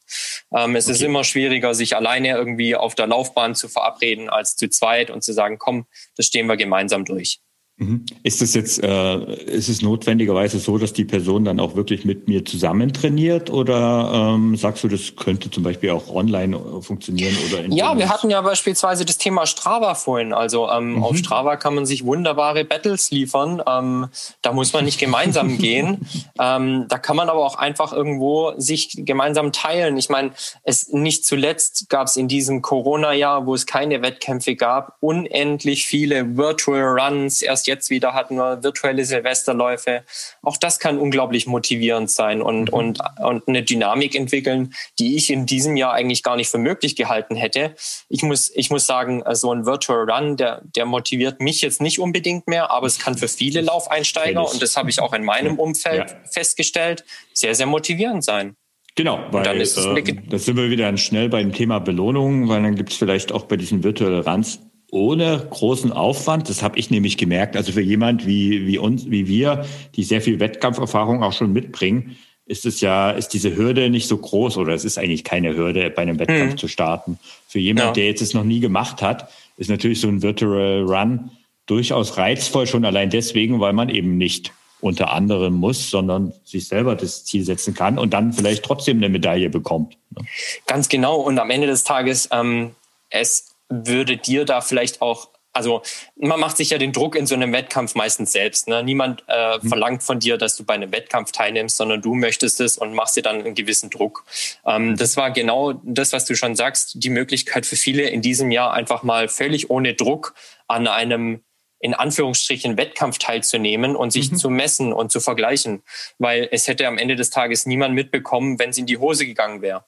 Ähm, 0.55 0.77
es 0.77 0.87
okay. 0.87 0.93
ist 0.93 1.03
immer 1.03 1.25
schwieriger, 1.25 1.75
sich 1.75 1.97
alleine 1.97 2.29
irgendwie 2.31 2.77
auf 2.77 2.95
der 2.95 3.07
Laufbahn 3.07 3.55
zu 3.55 3.69
verabreden, 3.69 4.29
als 4.29 4.57
zu 4.57 4.69
zweit 4.69 5.11
und 5.11 5.23
zu 5.23 5.33
sagen, 5.33 5.59
komm, 5.59 5.87
das 6.17 6.27
stehen 6.27 6.47
wir 6.47 6.57
gemeinsam 6.57 7.05
durch. 7.05 7.41
Mhm. 7.81 8.07
Ist 8.25 8.43
es 8.43 8.55
jetzt, 8.55 8.83
äh, 8.83 9.35
ist 9.45 9.69
es 9.69 9.83
notwendigerweise 9.83 10.59
so, 10.59 10.79
dass 10.79 10.93
die 10.93 11.05
Person 11.05 11.45
dann 11.45 11.61
auch 11.61 11.77
wirklich 11.77 12.05
mit 12.05 12.27
mir 12.27 12.45
zusammen 12.45 12.93
trainiert 12.93 13.51
oder 13.51 14.35
ähm, 14.35 14.57
sagst 14.57 14.83
du, 14.83 14.89
das 14.89 15.15
könnte 15.15 15.49
zum 15.49 15.63
Beispiel 15.63 15.91
auch 15.91 16.13
online 16.13 16.57
äh, 16.57 16.83
funktionieren 16.83 17.37
oder? 17.47 17.73
ja, 17.73 17.97
wir 17.97 18.09
hatten 18.09 18.31
ja 18.31 18.41
beispielsweise 18.41 19.05
das 19.05 19.17
Thema 19.17 19.47
Strava 19.47 19.95
vorhin. 19.95 20.33
Also 20.33 20.69
ähm, 20.69 20.95
mhm. 20.95 21.05
auf 21.05 21.17
Strava 21.19 21.55
kann 21.55 21.77
man 21.77 21.87
sich 21.87 22.05
wunderbare 22.05 22.65
Battles 22.65 23.13
liefern. 23.13 23.63
Ähm, 23.65 24.09
da 24.43 24.53
muss 24.53 24.73
man 24.73 24.85
nicht 24.85 24.99
gemeinsam 24.99 25.57
gehen. 25.59 26.05
Ähm, 26.41 26.87
da 26.89 26.99
kann 26.99 27.15
man 27.15 27.29
aber 27.29 27.47
auch 27.47 27.55
einfach 27.55 27.93
irgendwo 27.93 28.55
sich 28.57 28.91
gemeinsam 28.97 29.53
teilen. 29.53 29.97
Ich 29.99 30.09
meine, 30.09 30.33
es 30.65 30.89
nicht 30.89 31.25
zuletzt 31.25 31.89
gab 31.89 32.09
es 32.09 32.17
in 32.17 32.27
diesem 32.27 32.61
Corona-Jahr, 32.61 33.47
wo 33.47 33.55
es 33.55 33.67
keine 33.67 34.03
Wettkämpfe 34.03 34.57
gab, 34.57 34.97
unendlich 34.99 35.87
viele 35.87 36.37
Virtual 36.37 36.99
Runs. 36.99 37.41
Erst 37.41 37.68
jetzt 37.69 37.91
wieder 37.91 38.15
hatten 38.15 38.35
wir 38.35 38.65
virtuelle 38.65 39.05
Silvesterläufe. 39.05 40.03
Auch 40.43 40.57
das 40.57 40.81
kann 40.81 40.99
unglaublich 40.99 41.47
motivierend 41.47 42.11
sein 42.11 42.43
und, 42.43 42.73
mhm. 42.73 42.75
und, 42.75 43.01
und 43.21 43.47
eine 43.47 43.63
Dynamik 43.63 44.17
entwickeln, 44.17 44.75
die 44.99 45.15
ich 45.15 45.31
in 45.31 45.47
diesem 45.47 45.77
Jahr 45.77 45.93
eigentlich 45.93 46.25
gar 46.25 46.35
nicht 46.35 46.51
für 46.51 46.59
möglich 46.59 46.97
gehalten 46.97 47.37
hätte. 47.37 47.75
Ich 48.09 48.25
muss, 48.25 48.51
ich 48.53 48.71
muss 48.71 48.87
sagen, 48.87 49.23
so 49.33 49.53
ein 49.53 49.67
Virtual 49.67 50.11
Run, 50.11 50.37
der, 50.37 50.63
der 50.65 50.87
motiviert 50.87 51.41
mich 51.41 51.61
jetzt 51.61 51.81
nicht 51.81 52.01
unbedingt 52.01 52.49
mehr, 52.49 52.73
aber 52.73 52.89
es 52.89 52.99
kann 52.99 53.17
für 53.17 53.29
viele 53.29 53.61
Laufeinsteiger, 53.61 54.51
und 54.51 54.61
das 54.61 54.77
habe 54.77 54.91
ich 54.91 55.01
auch 55.01 55.13
in 55.13 55.25
meinem 55.25 55.59
Umfeld 55.59 56.11
ja. 56.11 56.17
festgestellt, 56.31 57.05
sehr, 57.33 57.55
sehr 57.55 57.67
motivierend 57.67 58.25
sein. 58.25 58.57
Genau, 58.99 59.21
weil 59.31 59.45
dann 59.45 59.61
ist 59.61 59.77
äh, 59.77 60.15
da 60.29 60.39
sind 60.39 60.57
wir 60.57 60.71
wieder 60.71 60.97
schnell 60.97 61.29
beim 61.29 61.53
Thema 61.53 61.79
Belohnung, 61.79 62.49
weil 62.49 62.63
dann 62.63 62.75
gibt 62.75 62.91
es 62.91 62.97
vielleicht 62.97 63.31
auch 63.31 63.45
bei 63.45 63.57
diesen 63.57 63.85
virtuellen 63.85 64.23
Runs 64.23 64.59
ohne 64.91 65.47
großen 65.51 65.93
Aufwand. 65.93 66.49
Das 66.49 66.63
habe 66.63 66.79
ich 66.79 66.91
nämlich 66.91 67.17
gemerkt. 67.17 67.57
Also 67.57 67.73
für 67.73 67.81
jemand 67.81 68.27
wie, 68.27 68.67
wie 68.67 68.79
uns, 68.79 69.11
wie 69.11 69.29
wir, 69.29 69.67
die 69.95 70.05
sehr 70.05 70.21
viel 70.21 70.41
Wettkampferfahrung 70.41 71.23
auch 71.23 71.33
schon 71.33 71.53
mitbringen, 71.53 72.17
ist 72.47 72.65
es 72.65 72.81
ja, 72.81 73.11
ist 73.11 73.29
diese 73.29 73.55
Hürde 73.57 73.91
nicht 73.91 74.09
so 74.09 74.17
groß 74.17 74.57
oder 74.57 74.73
es 74.73 74.85
ist 74.85 74.99
eigentlich 74.99 75.23
keine 75.23 75.55
Hürde, 75.55 75.91
bei 75.91 76.03
einem 76.03 76.19
Wettkampf 76.19 76.53
mhm. 76.53 76.59
zu 76.59 76.69
starten. 76.69 77.19
Für 77.47 77.59
jemand, 77.59 77.89
ja. 77.89 77.93
der 77.93 78.07
jetzt 78.07 78.23
es 78.23 78.33
noch 78.33 78.45
nie 78.45 78.61
gemacht 78.61 79.03
hat, 79.03 79.31
ist 79.59 79.69
natürlich 79.69 80.01
so 80.01 80.09
ein 80.09 80.23
Virtual 80.23 80.85
Run 80.85 81.31
durchaus 81.67 82.17
reizvoll, 82.17 82.67
schon 82.67 82.87
allein 82.87 83.11
deswegen, 83.11 83.61
weil 83.61 83.75
man 83.75 83.91
eben 83.91 84.17
nicht 84.17 84.53
unter 84.81 85.13
anderem 85.13 85.55
muss, 85.55 85.91
sondern 85.91 86.33
sich 86.45 86.69
selber 86.69 86.95
das 86.95 87.25
Ziel 87.25 87.45
setzen 87.45 87.75
kann 87.75 87.99
und 87.99 88.15
dann 88.15 88.33
vielleicht 88.33 88.65
trotzdem 88.65 88.99
eine 88.99 89.09
Medaille 89.11 89.51
bekommt. 89.51 89.99
Ne? 90.11 90.25
Ganz 90.67 90.89
genau. 90.89 91.17
Und 91.21 91.39
am 91.39 91.51
Ende 91.51 91.67
des 91.67 91.85
Tages, 91.85 92.29
ähm, 92.33 92.71
es 93.11 93.48
würde 93.69 94.17
dir 94.17 94.45
da 94.45 94.61
vielleicht 94.61 95.03
auch 95.03 95.29
also 95.59 95.83
man 96.17 96.39
macht 96.39 96.57
sich 96.57 96.71
ja 96.71 96.79
den 96.79 96.93
Druck 96.93 97.17
in 97.17 97.27
so 97.27 97.35
einem 97.35 97.53
Wettkampf 97.53 97.95
meistens 97.97 98.33
selbst. 98.33 98.69
Ne? 98.69 98.83
Niemand 98.85 99.25
äh, 99.27 99.59
mhm. 99.59 99.69
verlangt 99.69 100.03
von 100.05 100.21
dir, 100.21 100.39
dass 100.39 100.57
du 100.57 100.65
bei 100.65 100.75
einem 100.75 100.93
Wettkampf 100.93 101.33
teilnimmst, 101.33 101.77
sondern 101.77 102.01
du 102.01 102.15
möchtest 102.15 102.61
es 102.61 102.79
und 102.79 102.95
machst 102.95 103.17
dir 103.17 103.23
dann 103.23 103.41
einen 103.41 103.55
gewissen 103.55 103.91
Druck. 103.91 104.25
Ähm, 104.65 104.97
das 104.97 105.17
war 105.17 105.33
genau 105.33 105.73
das, 105.83 106.13
was 106.13 106.27
du 106.27 106.37
schon 106.37 106.55
sagst, 106.55 107.03
die 107.03 107.11
Möglichkeit 107.11 107.67
für 107.67 107.77
viele 107.77 108.09
in 108.09 108.23
diesem 108.23 108.53
Jahr 108.53 108.73
einfach 108.73 109.03
mal 109.03 109.29
völlig 109.29 109.69
ohne 109.69 109.95
Druck 109.95 110.35
an 110.69 110.87
einem 110.87 111.43
in 111.81 111.95
Anführungsstrichen 111.95 112.77
Wettkampf 112.77 113.19
teilzunehmen 113.19 113.95
und 113.95 114.13
sich 114.13 114.33
mhm. 114.33 114.37
zu 114.37 114.51
messen 114.51 114.93
und 114.93 115.13
zu 115.13 115.21
vergleichen, 115.21 115.83
weil 116.19 116.49
es 116.51 116.67
hätte 116.67 116.87
am 116.87 116.99
Ende 116.99 117.15
des 117.15 117.31
Tages 117.31 117.67
niemand 117.67 117.95
mitbekommen, 117.95 118.59
wenn 118.59 118.71
es 118.71 118.79
in 118.79 118.87
die 118.87 118.99
Hose 118.99 119.27
gegangen 119.27 119.63
wäre. 119.63 119.85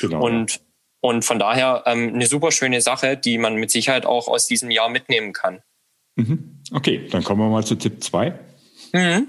Genau. 0.00 0.24
Und 0.24 0.60
und 1.04 1.22
von 1.22 1.38
daher 1.38 1.82
ähm, 1.84 2.14
eine 2.14 2.26
super 2.26 2.50
schöne 2.50 2.80
Sache, 2.80 3.18
die 3.18 3.36
man 3.36 3.56
mit 3.56 3.70
Sicherheit 3.70 4.06
auch 4.06 4.26
aus 4.26 4.46
diesem 4.46 4.70
Jahr 4.70 4.88
mitnehmen 4.88 5.34
kann. 5.34 5.60
Mhm. 6.16 6.62
Okay, 6.72 7.08
dann 7.10 7.22
kommen 7.22 7.42
wir 7.42 7.50
mal 7.50 7.62
zu 7.62 7.74
Tipp 7.74 8.02
2. 8.02 8.30
Mhm. 8.94 9.28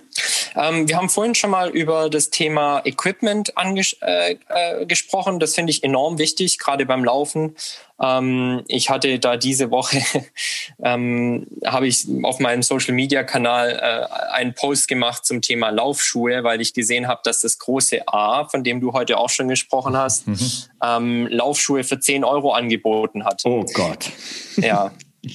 Ähm, 0.56 0.88
wir 0.88 0.98
haben 0.98 1.10
vorhin 1.10 1.36
schon 1.36 1.50
mal 1.50 1.70
über 1.70 2.10
das 2.10 2.30
Thema 2.30 2.82
Equipment 2.86 3.58
angesprochen. 3.58 4.00
Äh, 4.02 5.36
äh, 5.36 5.40
das 5.40 5.56
finde 5.56 5.72
ich 5.72 5.84
enorm 5.84 6.18
wichtig, 6.18 6.60
gerade 6.60 6.86
beim 6.86 7.04
Laufen. 7.04 7.56
Ähm, 8.02 8.64
ich 8.68 8.90
hatte 8.90 9.20
da 9.20 9.38
diese 9.38 9.72
Woche, 9.72 10.02
ähm, 10.84 11.48
habe 11.66 11.88
ich 11.88 12.08
auf 12.24 12.40
meinem 12.40 12.64
Social-Media-Kanal 12.64 13.80
äh, 13.82 14.34
einen 14.34 14.54
Post 14.54 14.88
gemacht 14.88 15.26
zum 15.26 15.42
Thema 15.42 15.70
Laufschuhe, 15.70 16.44
weil 16.44 16.62
ich 16.62 16.74
gesehen 16.74 17.08
habe, 17.08 17.22
dass 17.24 17.42
das 17.42 17.58
große 17.60 18.08
A, 18.08 18.46
von 18.46 18.64
dem 18.64 18.82
du 18.82 18.94
heute 18.94 19.18
auch 19.18 19.30
schon 19.30 19.48
gesprochen 19.48 19.96
hast, 19.98 20.28
mhm. 20.28 20.40
ähm, 20.84 21.28
Laufschuhe 21.30 21.84
für 21.84 22.00
10 22.00 22.24
Euro 22.24 22.54
angeboten 22.54 23.26
hat. 23.26 23.42
Oh 23.46 23.66
Gott. 23.74 24.10
Ja. 24.58 24.92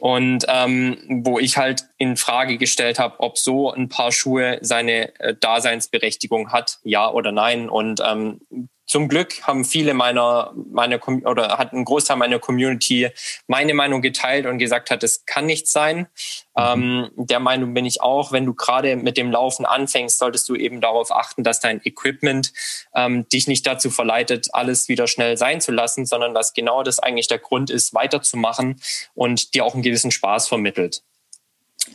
Und 0.00 0.46
ähm, 0.48 1.22
wo 1.24 1.38
ich 1.38 1.56
halt 1.56 1.84
in 1.98 2.16
Frage 2.16 2.56
gestellt 2.56 2.98
habe, 2.98 3.20
ob 3.20 3.38
so 3.38 3.70
ein 3.70 3.88
Paar 3.88 4.12
Schuhe 4.12 4.58
seine 4.62 5.14
äh, 5.20 5.34
Daseinsberechtigung 5.38 6.52
hat, 6.52 6.78
ja 6.82 7.10
oder 7.10 7.32
nein. 7.32 7.68
Und 7.68 8.02
ähm, 8.04 8.40
zum 8.90 9.06
Glück 9.06 9.40
haben 9.42 9.64
viele 9.64 9.94
meiner, 9.94 10.52
meiner 10.68 10.98
oder 11.24 11.58
hat 11.58 11.72
ein 11.72 11.84
Großteil 11.84 12.16
meiner 12.16 12.40
Community 12.40 13.08
meine 13.46 13.72
Meinung 13.72 14.02
geteilt 14.02 14.46
und 14.46 14.58
gesagt 14.58 14.90
hat, 14.90 15.04
es 15.04 15.24
kann 15.26 15.46
nicht 15.46 15.68
sein. 15.68 16.08
Ähm, 16.56 17.08
der 17.14 17.38
Meinung 17.38 17.72
bin 17.72 17.86
ich 17.86 18.02
auch, 18.02 18.32
wenn 18.32 18.46
du 18.46 18.52
gerade 18.52 18.96
mit 18.96 19.16
dem 19.16 19.30
Laufen 19.30 19.64
anfängst, 19.64 20.18
solltest 20.18 20.48
du 20.48 20.56
eben 20.56 20.80
darauf 20.80 21.12
achten, 21.12 21.44
dass 21.44 21.60
dein 21.60 21.80
Equipment 21.84 22.52
ähm, 22.92 23.28
dich 23.28 23.46
nicht 23.46 23.64
dazu 23.64 23.90
verleitet, 23.90 24.48
alles 24.54 24.88
wieder 24.88 25.06
schnell 25.06 25.36
sein 25.36 25.60
zu 25.60 25.70
lassen, 25.70 26.04
sondern 26.04 26.34
dass 26.34 26.52
genau 26.52 26.82
das 26.82 26.98
eigentlich 26.98 27.28
der 27.28 27.38
Grund 27.38 27.70
ist, 27.70 27.94
weiterzumachen 27.94 28.80
und 29.14 29.54
dir 29.54 29.64
auch 29.64 29.74
einen 29.74 29.84
gewissen 29.84 30.10
Spaß 30.10 30.48
vermittelt. 30.48 31.04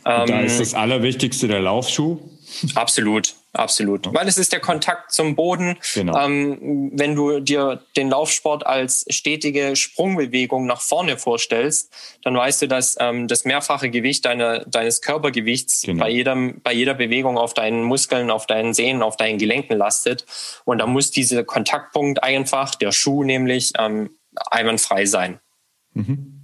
Ähm, 0.06 0.28
da 0.28 0.40
ist 0.40 0.60
das 0.60 0.72
Allerwichtigste 0.72 1.46
der 1.46 1.60
Laufschuh. 1.60 2.20
Absolut, 2.74 3.34
absolut. 3.52 4.12
Weil 4.12 4.28
es 4.28 4.38
ist 4.38 4.52
der 4.52 4.60
Kontakt 4.60 5.12
zum 5.12 5.36
Boden. 5.36 5.76
Genau. 5.94 6.18
Ähm, 6.18 6.90
wenn 6.94 7.14
du 7.14 7.40
dir 7.40 7.82
den 7.96 8.10
Laufsport 8.10 8.66
als 8.66 9.04
stetige 9.08 9.76
Sprungbewegung 9.76 10.66
nach 10.66 10.80
vorne 10.80 11.18
vorstellst, 11.18 11.92
dann 12.22 12.36
weißt 12.36 12.62
du, 12.62 12.68
dass 12.68 12.96
ähm, 13.00 13.28
das 13.28 13.44
mehrfache 13.44 13.90
Gewicht 13.90 14.24
deiner, 14.24 14.60
deines 14.64 15.00
Körpergewichts 15.00 15.82
genau. 15.82 16.04
bei, 16.04 16.10
jedem, 16.10 16.60
bei 16.62 16.72
jeder 16.72 16.94
Bewegung 16.94 17.38
auf 17.38 17.54
deinen 17.54 17.82
Muskeln, 17.82 18.30
auf 18.30 18.46
deinen 18.46 18.74
Sehnen, 18.74 19.02
auf 19.02 19.16
deinen 19.16 19.38
Gelenken 19.38 19.76
lastet. 19.76 20.24
Und 20.64 20.78
da 20.78 20.86
muss 20.86 21.10
dieser 21.10 21.44
Kontaktpunkt 21.44 22.22
einfach, 22.22 22.74
der 22.74 22.92
Schuh 22.92 23.24
nämlich, 23.24 23.72
ähm, 23.78 24.10
einwandfrei 24.50 25.06
sein. 25.06 25.40
Mhm. 25.94 26.36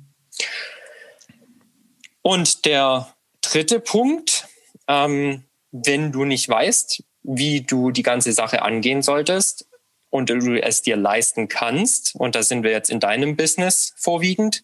Und 2.23 2.65
der 2.65 3.15
dritte 3.41 3.81
Punkt, 3.81 4.47
ähm, 4.89 5.45
wenn 5.73 6.13
du 6.13 6.25
nicht 6.25 6.49
weißt, 6.49 7.03
wie 7.25 7.63
du 7.63 7.91
die 7.91 8.03
ganze 8.03 8.33
Sache 8.33 8.63
angehen 8.63 9.03
solltest 9.03 9.67
und 10.11 10.29
du 10.29 10.63
es 10.63 10.83
dir 10.83 10.97
leisten 10.97 11.49
kannst, 11.49 12.15
und 12.15 12.35
da 12.35 12.43
sind 12.43 12.63
wir 12.63 12.71
jetzt 12.71 12.91
in 12.91 13.01
deinem 13.01 13.37
Business 13.37 13.95
vorwiegend, 13.97 14.63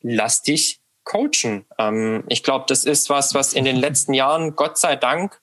lass 0.00 0.42
dich 0.42 0.80
coachen. 1.04 1.66
Ähm, 1.78 2.24
ich 2.28 2.42
glaube, 2.42 2.64
das 2.68 2.84
ist 2.84 3.10
was, 3.10 3.34
was 3.34 3.52
in 3.52 3.64
den 3.64 3.76
letzten 3.76 4.14
Jahren, 4.14 4.56
Gott 4.56 4.78
sei 4.78 4.96
Dank, 4.96 5.40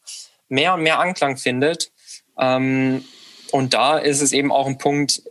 mehr 0.49 0.73
und 0.73 0.83
mehr 0.83 0.99
Anklang 0.99 1.37
findet. 1.37 1.91
Ähm, 2.37 3.05
und 3.51 3.73
da 3.73 3.99
ist 3.99 4.21
es 4.21 4.33
eben 4.33 4.51
auch 4.51 4.65
ein 4.65 4.79
Punkt, 4.79 5.21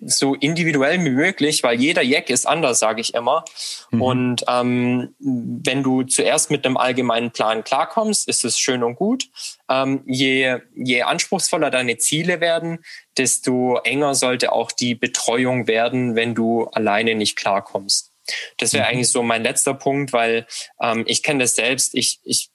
so 0.00 0.34
individuell 0.34 1.02
wie 1.04 1.10
möglich, 1.10 1.62
weil 1.62 1.80
jeder 1.80 2.02
Jack 2.02 2.30
ist 2.30 2.46
anders, 2.46 2.78
sage 2.78 3.00
ich 3.00 3.14
immer. 3.14 3.44
Mhm. 3.90 4.02
Und 4.02 4.44
ähm, 4.48 5.14
wenn 5.18 5.82
du 5.82 6.02
zuerst 6.04 6.50
mit 6.50 6.64
einem 6.64 6.76
allgemeinen 6.76 7.30
Plan 7.30 7.64
klarkommst, 7.64 8.28
ist 8.28 8.44
es 8.44 8.58
schön 8.58 8.82
und 8.82 8.96
gut. 8.96 9.28
Ähm, 9.68 10.02
je, 10.06 10.58
je 10.74 11.02
anspruchsvoller 11.02 11.70
deine 11.70 11.98
Ziele 11.98 12.40
werden, 12.40 12.84
desto 13.16 13.78
enger 13.78 14.14
sollte 14.14 14.52
auch 14.52 14.72
die 14.72 14.94
Betreuung 14.94 15.66
werden, 15.66 16.14
wenn 16.14 16.34
du 16.34 16.64
alleine 16.66 17.14
nicht 17.14 17.36
klarkommst. 17.36 18.12
Das 18.58 18.72
wäre 18.72 18.84
mhm. 18.84 18.90
eigentlich 18.90 19.10
so 19.10 19.22
mein 19.22 19.42
letzter 19.42 19.74
Punkt, 19.74 20.12
weil 20.12 20.46
ähm, 20.80 21.04
ich 21.06 21.22
kenne 21.22 21.44
das 21.44 21.54
selbst. 21.54 21.94
Ich, 21.94 22.20
ich 22.24 22.50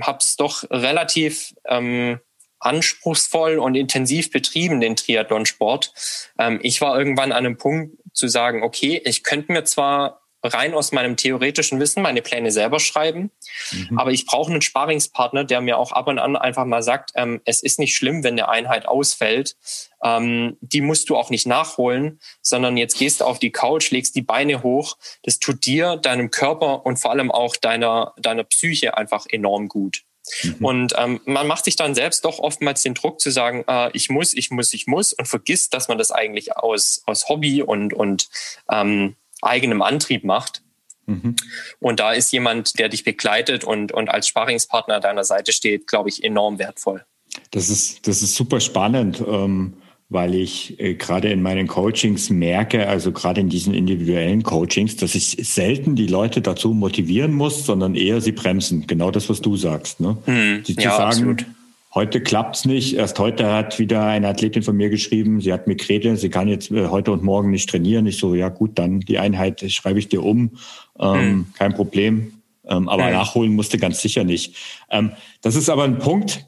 habe 0.00 0.18
es 0.18 0.36
doch 0.36 0.64
relativ 0.70 1.54
ähm, 1.66 2.20
anspruchsvoll 2.64 3.58
und 3.58 3.74
intensiv 3.74 4.30
betrieben, 4.30 4.80
den 4.80 4.96
Triathlonsport. 4.96 5.92
Ähm, 6.38 6.60
ich 6.62 6.80
war 6.80 6.98
irgendwann 6.98 7.32
an 7.32 7.46
einem 7.46 7.58
Punkt 7.58 7.96
zu 8.12 8.28
sagen, 8.28 8.62
okay, 8.62 9.00
ich 9.04 9.24
könnte 9.24 9.52
mir 9.52 9.64
zwar 9.64 10.22
rein 10.44 10.74
aus 10.74 10.92
meinem 10.92 11.16
theoretischen 11.16 11.78
Wissen 11.78 12.02
meine 12.02 12.22
Pläne 12.22 12.50
selber 12.50 12.80
schreiben, 12.80 13.30
mhm. 13.70 13.98
aber 13.98 14.10
ich 14.10 14.26
brauche 14.26 14.50
einen 14.50 14.62
Sparingspartner, 14.62 15.44
der 15.44 15.60
mir 15.60 15.78
auch 15.78 15.92
ab 15.92 16.08
und 16.08 16.18
an 16.18 16.36
einfach 16.36 16.64
mal 16.64 16.82
sagt, 16.82 17.12
ähm, 17.14 17.40
es 17.44 17.62
ist 17.62 17.78
nicht 17.78 17.96
schlimm, 17.96 18.24
wenn 18.24 18.34
eine 18.34 18.48
Einheit 18.48 18.86
ausfällt. 18.86 19.56
Ähm, 20.02 20.56
die 20.60 20.80
musst 20.80 21.10
du 21.10 21.16
auch 21.16 21.30
nicht 21.30 21.46
nachholen, 21.46 22.18
sondern 22.40 22.76
jetzt 22.76 22.98
gehst 22.98 23.20
du 23.20 23.24
auf 23.24 23.38
die 23.38 23.52
Couch, 23.52 23.90
legst 23.90 24.16
die 24.16 24.22
Beine 24.22 24.62
hoch. 24.62 24.96
Das 25.22 25.38
tut 25.38 25.64
dir, 25.64 25.96
deinem 25.96 26.30
Körper 26.30 26.84
und 26.84 26.98
vor 26.98 27.12
allem 27.12 27.30
auch 27.30 27.56
deiner, 27.56 28.14
deiner 28.16 28.44
Psyche 28.44 28.96
einfach 28.96 29.26
enorm 29.30 29.68
gut. 29.68 30.02
Mhm. 30.42 30.64
Und 30.64 30.94
ähm, 30.96 31.20
man 31.24 31.46
macht 31.46 31.64
sich 31.64 31.76
dann 31.76 31.94
selbst 31.94 32.24
doch 32.24 32.38
oftmals 32.38 32.82
den 32.82 32.94
Druck 32.94 33.20
zu 33.20 33.30
sagen, 33.30 33.64
äh, 33.66 33.90
ich 33.92 34.08
muss, 34.08 34.34
ich 34.34 34.50
muss, 34.50 34.72
ich 34.72 34.86
muss 34.86 35.12
und 35.12 35.26
vergisst, 35.26 35.74
dass 35.74 35.88
man 35.88 35.98
das 35.98 36.10
eigentlich 36.10 36.56
aus, 36.56 37.02
aus 37.06 37.28
Hobby 37.28 37.62
und, 37.62 37.92
und 37.92 38.28
ähm, 38.70 39.16
eigenem 39.40 39.82
Antrieb 39.82 40.24
macht. 40.24 40.62
Mhm. 41.06 41.36
Und 41.80 42.00
da 42.00 42.12
ist 42.12 42.32
jemand, 42.32 42.78
der 42.78 42.88
dich 42.88 43.04
begleitet 43.04 43.64
und, 43.64 43.92
und 43.92 44.08
als 44.08 44.28
Sparingspartner 44.28 44.96
an 44.96 45.02
deiner 45.02 45.24
Seite 45.24 45.52
steht, 45.52 45.86
glaube 45.86 46.08
ich, 46.08 46.22
enorm 46.22 46.58
wertvoll. 46.58 47.04
Das 47.50 47.68
ist, 47.68 48.06
das 48.06 48.22
ist 48.22 48.34
super 48.34 48.60
spannend. 48.60 49.20
Ähm 49.26 49.81
weil 50.12 50.34
ich 50.34 50.78
äh, 50.78 50.94
gerade 50.94 51.30
in 51.30 51.42
meinen 51.42 51.66
Coachings 51.66 52.30
merke, 52.30 52.88
also 52.88 53.12
gerade 53.12 53.40
in 53.40 53.48
diesen 53.48 53.74
individuellen 53.74 54.42
Coachings, 54.42 54.96
dass 54.96 55.14
ich 55.14 55.36
selten 55.42 55.96
die 55.96 56.06
Leute 56.06 56.40
dazu 56.40 56.74
motivieren 56.74 57.32
muss, 57.32 57.64
sondern 57.66 57.94
eher 57.94 58.20
sie 58.20 58.32
bremsen. 58.32 58.86
Genau 58.86 59.10
das, 59.10 59.28
was 59.28 59.40
du 59.40 59.56
sagst. 59.56 60.00
Ne? 60.00 60.16
Mhm. 60.26 60.62
Sie 60.64 60.76
zu 60.76 60.82
ja, 60.82 60.96
sagen, 60.96 61.08
absolut. 61.08 61.46
heute 61.94 62.20
klappt's 62.20 62.64
nicht. 62.64 62.94
Erst 62.94 63.18
heute 63.18 63.52
hat 63.52 63.78
wieder 63.78 64.04
eine 64.06 64.28
Athletin 64.28 64.62
von 64.62 64.76
mir 64.76 64.90
geschrieben, 64.90 65.40
sie 65.40 65.52
hat 65.52 65.66
Migrene, 65.66 66.16
sie 66.16 66.28
kann 66.28 66.48
jetzt 66.48 66.70
äh, 66.70 66.88
heute 66.88 67.12
und 67.12 67.22
morgen 67.22 67.50
nicht 67.50 67.70
trainieren. 67.70 68.06
Ich 68.06 68.18
so, 68.18 68.34
ja 68.34 68.48
gut, 68.48 68.78
dann 68.78 69.00
die 69.00 69.18
Einheit 69.18 69.64
schreibe 69.72 69.98
ich 69.98 70.08
dir 70.08 70.22
um, 70.22 70.50
ähm, 70.98 71.30
mhm. 71.30 71.46
kein 71.58 71.74
Problem. 71.74 72.32
Ähm, 72.64 72.88
aber 72.88 73.06
mhm. 73.06 73.12
nachholen 73.12 73.54
musste 73.54 73.78
ganz 73.78 74.00
sicher 74.00 74.24
nicht. 74.24 74.56
Ähm, 74.90 75.12
das 75.40 75.56
ist 75.56 75.68
aber 75.68 75.84
ein 75.84 75.98
Punkt, 75.98 76.46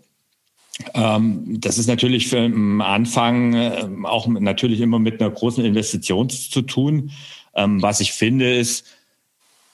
das 0.92 1.78
ist 1.78 1.86
natürlich 1.86 2.26
für 2.28 2.40
am 2.40 2.80
Anfang 2.80 3.54
äh, 3.54 3.86
auch 4.02 4.26
natürlich 4.26 4.80
immer 4.80 4.98
mit 4.98 5.20
einer 5.20 5.30
großen 5.30 5.64
Investition 5.64 6.28
zu 6.28 6.62
tun. 6.62 7.12
Ähm, 7.54 7.80
was 7.80 8.00
ich 8.00 8.12
finde 8.12 8.56
ist, 8.56 8.84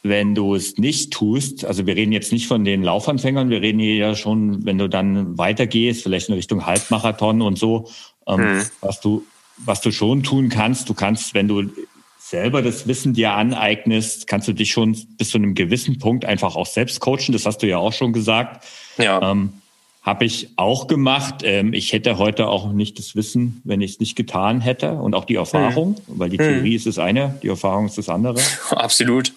wenn 0.02 0.34
du 0.34 0.54
es 0.54 0.78
nicht 0.78 1.12
tust, 1.12 1.64
also 1.64 1.86
wir 1.86 1.96
reden 1.96 2.12
jetzt 2.12 2.32
nicht 2.32 2.46
von 2.46 2.64
den 2.64 2.82
Laufanfängern, 2.82 3.50
wir 3.50 3.60
reden 3.60 3.80
hier 3.80 3.96
ja 3.96 4.14
schon, 4.14 4.64
wenn 4.64 4.78
du 4.78 4.88
dann 4.88 5.36
weitergehst, 5.36 6.02
vielleicht 6.02 6.28
in 6.28 6.34
Richtung 6.34 6.66
Halbmarathon 6.66 7.42
und 7.42 7.58
so, 7.58 7.90
ähm, 8.26 8.58
mhm. 8.58 8.62
was 8.80 9.00
du, 9.00 9.24
was 9.58 9.80
du 9.80 9.90
schon 9.92 10.22
tun 10.22 10.48
kannst, 10.48 10.88
du 10.88 10.94
kannst, 10.94 11.34
wenn 11.34 11.48
du 11.48 11.70
selber 12.18 12.62
das 12.62 12.86
Wissen 12.86 13.12
dir 13.12 13.32
aneignest, 13.32 14.26
kannst 14.26 14.48
du 14.48 14.52
dich 14.52 14.70
schon 14.70 14.96
bis 15.18 15.30
zu 15.30 15.38
einem 15.38 15.54
gewissen 15.54 15.98
Punkt 15.98 16.24
einfach 16.24 16.56
auch 16.56 16.66
selbst 16.66 17.00
coachen. 17.00 17.32
Das 17.32 17.44
hast 17.44 17.58
du 17.58 17.66
ja 17.66 17.78
auch 17.78 17.92
schon 17.92 18.12
gesagt. 18.12 18.64
Ja. 18.98 19.32
Ähm, 19.32 19.54
Habe 20.02 20.24
ich 20.24 20.48
auch 20.56 20.86
gemacht. 20.86 21.42
Ähm, 21.42 21.74
ich 21.74 21.92
hätte 21.92 22.16
heute 22.16 22.48
auch 22.48 22.72
nicht 22.72 22.98
das 22.98 23.14
Wissen, 23.14 23.60
wenn 23.64 23.80
ich 23.80 23.92
es 23.92 24.00
nicht 24.00 24.16
getan 24.16 24.60
hätte 24.60 24.94
und 24.94 25.14
auch 25.14 25.24
die 25.24 25.34
Erfahrung, 25.34 25.96
mhm. 26.06 26.18
weil 26.18 26.30
die 26.30 26.38
Theorie 26.38 26.70
mhm. 26.70 26.76
ist 26.76 26.86
das 26.86 26.98
eine, 26.98 27.38
die 27.42 27.48
Erfahrung 27.48 27.86
ist 27.86 27.98
das 27.98 28.08
andere. 28.08 28.40
Absolut. 28.70 29.34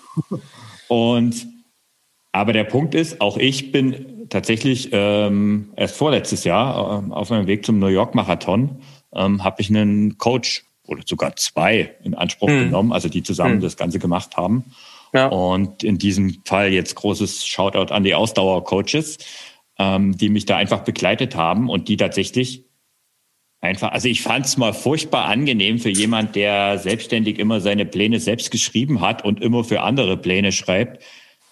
Und 0.88 1.48
aber 2.32 2.54
der 2.54 2.64
Punkt 2.64 2.96
ist, 2.96 3.22
auch 3.22 3.38
ich 3.38 3.72
bin 3.72 4.28
tatsächlich 4.30 4.90
ähm, 4.92 5.70
erst 5.76 5.96
vorletztes 5.96 6.44
Jahr 6.44 7.04
äh, 7.08 7.14
auf 7.14 7.30
meinem 7.30 7.46
Weg 7.46 7.66
zum 7.66 7.80
New 7.80 7.88
York 7.88 8.16
Marathon 8.16 8.82
ähm, 9.14 9.44
habe 9.44 9.62
ich 9.62 9.70
einen 9.70 10.18
Coach 10.18 10.64
oder 10.88 11.02
sogar 11.06 11.36
zwei 11.36 11.96
in 12.04 12.16
Anspruch 12.16 12.50
mhm. 12.50 12.66
genommen, 12.66 12.92
also 12.92 13.10
die 13.10 13.24
zusammen 13.24 13.58
mhm. 13.58 13.62
das 13.62 13.78
Ganze 13.78 14.00
gemacht 14.00 14.36
haben. 14.38 14.66
Ja. 15.14 15.28
Und 15.28 15.84
in 15.84 16.00
diesem 16.00 16.42
Fall 16.44 16.74
jetzt 16.74 16.96
großes 16.96 17.46
Shoutout 17.46 17.94
an 17.94 18.04
die 18.04 18.16
Ausdauer-Coaches 18.16 19.20
ähm, 19.80 20.18
die 20.18 20.30
mich 20.30 20.46
da 20.46 20.58
einfach 20.58 20.84
begleitet 20.84 21.36
haben 21.36 21.70
und 21.70 21.88
die 21.88 21.98
tatsächlich 21.98 22.66
einfach, 23.62 23.92
also 23.92 24.08
ich 24.08 24.22
fand 24.22 24.46
es 24.46 24.58
mal 24.58 24.74
furchtbar 24.74 25.26
angenehm 25.26 25.80
für 25.80 25.90
jemand, 25.90 26.36
der 26.36 26.78
selbstständig 26.78 27.40
immer 27.40 27.62
seine 27.62 27.86
Pläne 27.86 28.20
selbst 28.20 28.52
geschrieben 28.52 29.02
hat 29.02 29.24
und 29.24 29.42
immer 29.42 29.64
für 29.64 29.82
andere 29.82 30.18
Pläne 30.18 30.52
schreibt, 30.52 31.04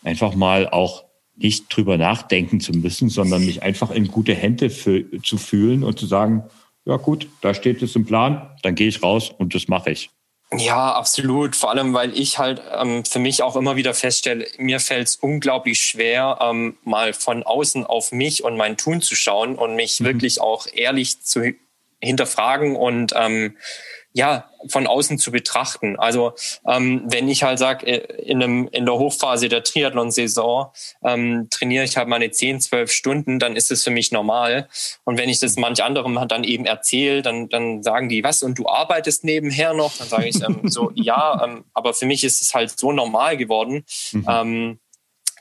einfach 0.04 0.36
mal 0.36 0.68
auch 0.70 1.06
nicht 1.36 1.76
drüber 1.76 1.98
nachdenken 1.98 2.60
zu 2.60 2.74
müssen, 2.74 3.10
sondern 3.10 3.46
mich 3.46 3.64
einfach 3.64 3.92
in 3.92 4.08
gute 4.08 4.36
Hände 4.36 4.70
für, 4.70 5.06
zu 5.22 5.38
fühlen 5.38 5.84
und 5.84 5.98
zu 5.98 6.06
sagen, 6.06 6.44
ja 6.86 6.98
gut, 6.98 7.28
da 7.42 7.54
steht 7.54 7.82
es 7.82 7.96
im 7.96 8.06
Plan, 8.06 8.50
dann 8.64 8.76
gehe 8.76 8.88
ich 8.88 9.02
raus 9.02 9.32
und 9.36 9.56
das 9.56 9.68
mache 9.68 9.92
ich. 9.92 10.10
Ja, 10.54 10.94
absolut. 10.94 11.56
Vor 11.56 11.70
allem, 11.70 11.94
weil 11.94 12.18
ich 12.18 12.38
halt 12.38 12.62
ähm, 12.78 13.06
für 13.06 13.20
mich 13.20 13.42
auch 13.42 13.56
immer 13.56 13.78
wieder 13.78 13.94
feststelle, 13.94 14.46
mir 14.58 14.82
fällt 14.82 15.08
es 15.08 15.16
unglaublich 15.16 15.82
schwer, 15.82 16.40
ähm, 16.42 16.78
mal 16.84 17.14
von 17.14 17.44
außen 17.44 17.86
auf 17.86 18.12
mich 18.12 18.44
und 18.44 18.58
mein 18.58 18.76
Tun 18.76 19.02
zu 19.02 19.16
schauen 19.16 19.56
und 19.56 19.76
mich 19.76 20.02
mhm. 20.02 20.06
wirklich 20.06 20.42
auch 20.42 20.68
ehrlich 20.74 21.22
zu 21.22 21.54
hinterfragen 22.02 22.76
und 22.76 23.14
ähm, 23.16 23.56
ja, 24.14 24.50
von 24.68 24.88
außen 24.88 25.18
zu 25.18 25.32
betrachten. 25.32 25.98
Also 25.98 26.34
ähm, 26.68 27.04
wenn 27.06 27.28
ich 27.30 27.44
halt 27.44 27.60
sage, 27.60 27.88
äh, 27.88 28.22
in, 28.22 28.44
einem, 28.44 28.68
in 28.72 28.86
der 28.86 28.96
Hochphase 28.96 29.50
der 29.50 29.64
Triathlon-Saison 29.64 30.72
ähm, 31.04 31.48
trainiere 31.50 31.86
ich 31.86 31.98
halt 31.98 32.08
meine 32.08 32.30
10, 32.30 32.62
12 32.62 32.92
Stunden, 32.92 33.40
dann 33.40 33.56
ist 33.56 33.72
es 33.72 33.84
für 33.84 33.92
mich 33.92 34.12
normal. 34.12 34.68
Und 35.04 35.18
wenn 35.18 35.30
ich 35.30 35.40
das 35.40 35.56
manch 35.56 35.84
anderem 35.84 36.20
dann 36.28 36.44
eben 36.44 36.66
erzähle, 36.66 37.22
dann, 37.22 37.50
dann 37.50 37.84
sagen 37.84 38.10
die, 38.10 38.24
was, 38.24 38.44
und 38.44 38.58
du 38.58 38.68
arbeitest 38.68 39.24
nebenher 39.24 39.74
noch? 39.74 39.96
Dann 39.98 40.08
sage 40.08 40.28
ich 40.28 40.42
ähm, 40.42 40.62
so, 40.66 40.92
ja, 40.96 41.44
ähm, 41.44 41.66
aber 41.74 41.94
für 41.94 42.06
mich 42.06 42.24
ist 42.24 42.42
es 42.42 42.54
halt 42.54 42.78
so 42.78 42.92
normal 42.92 43.38
geworden. 43.38 43.86
Mhm. 44.12 44.26
Ähm, 44.28 44.80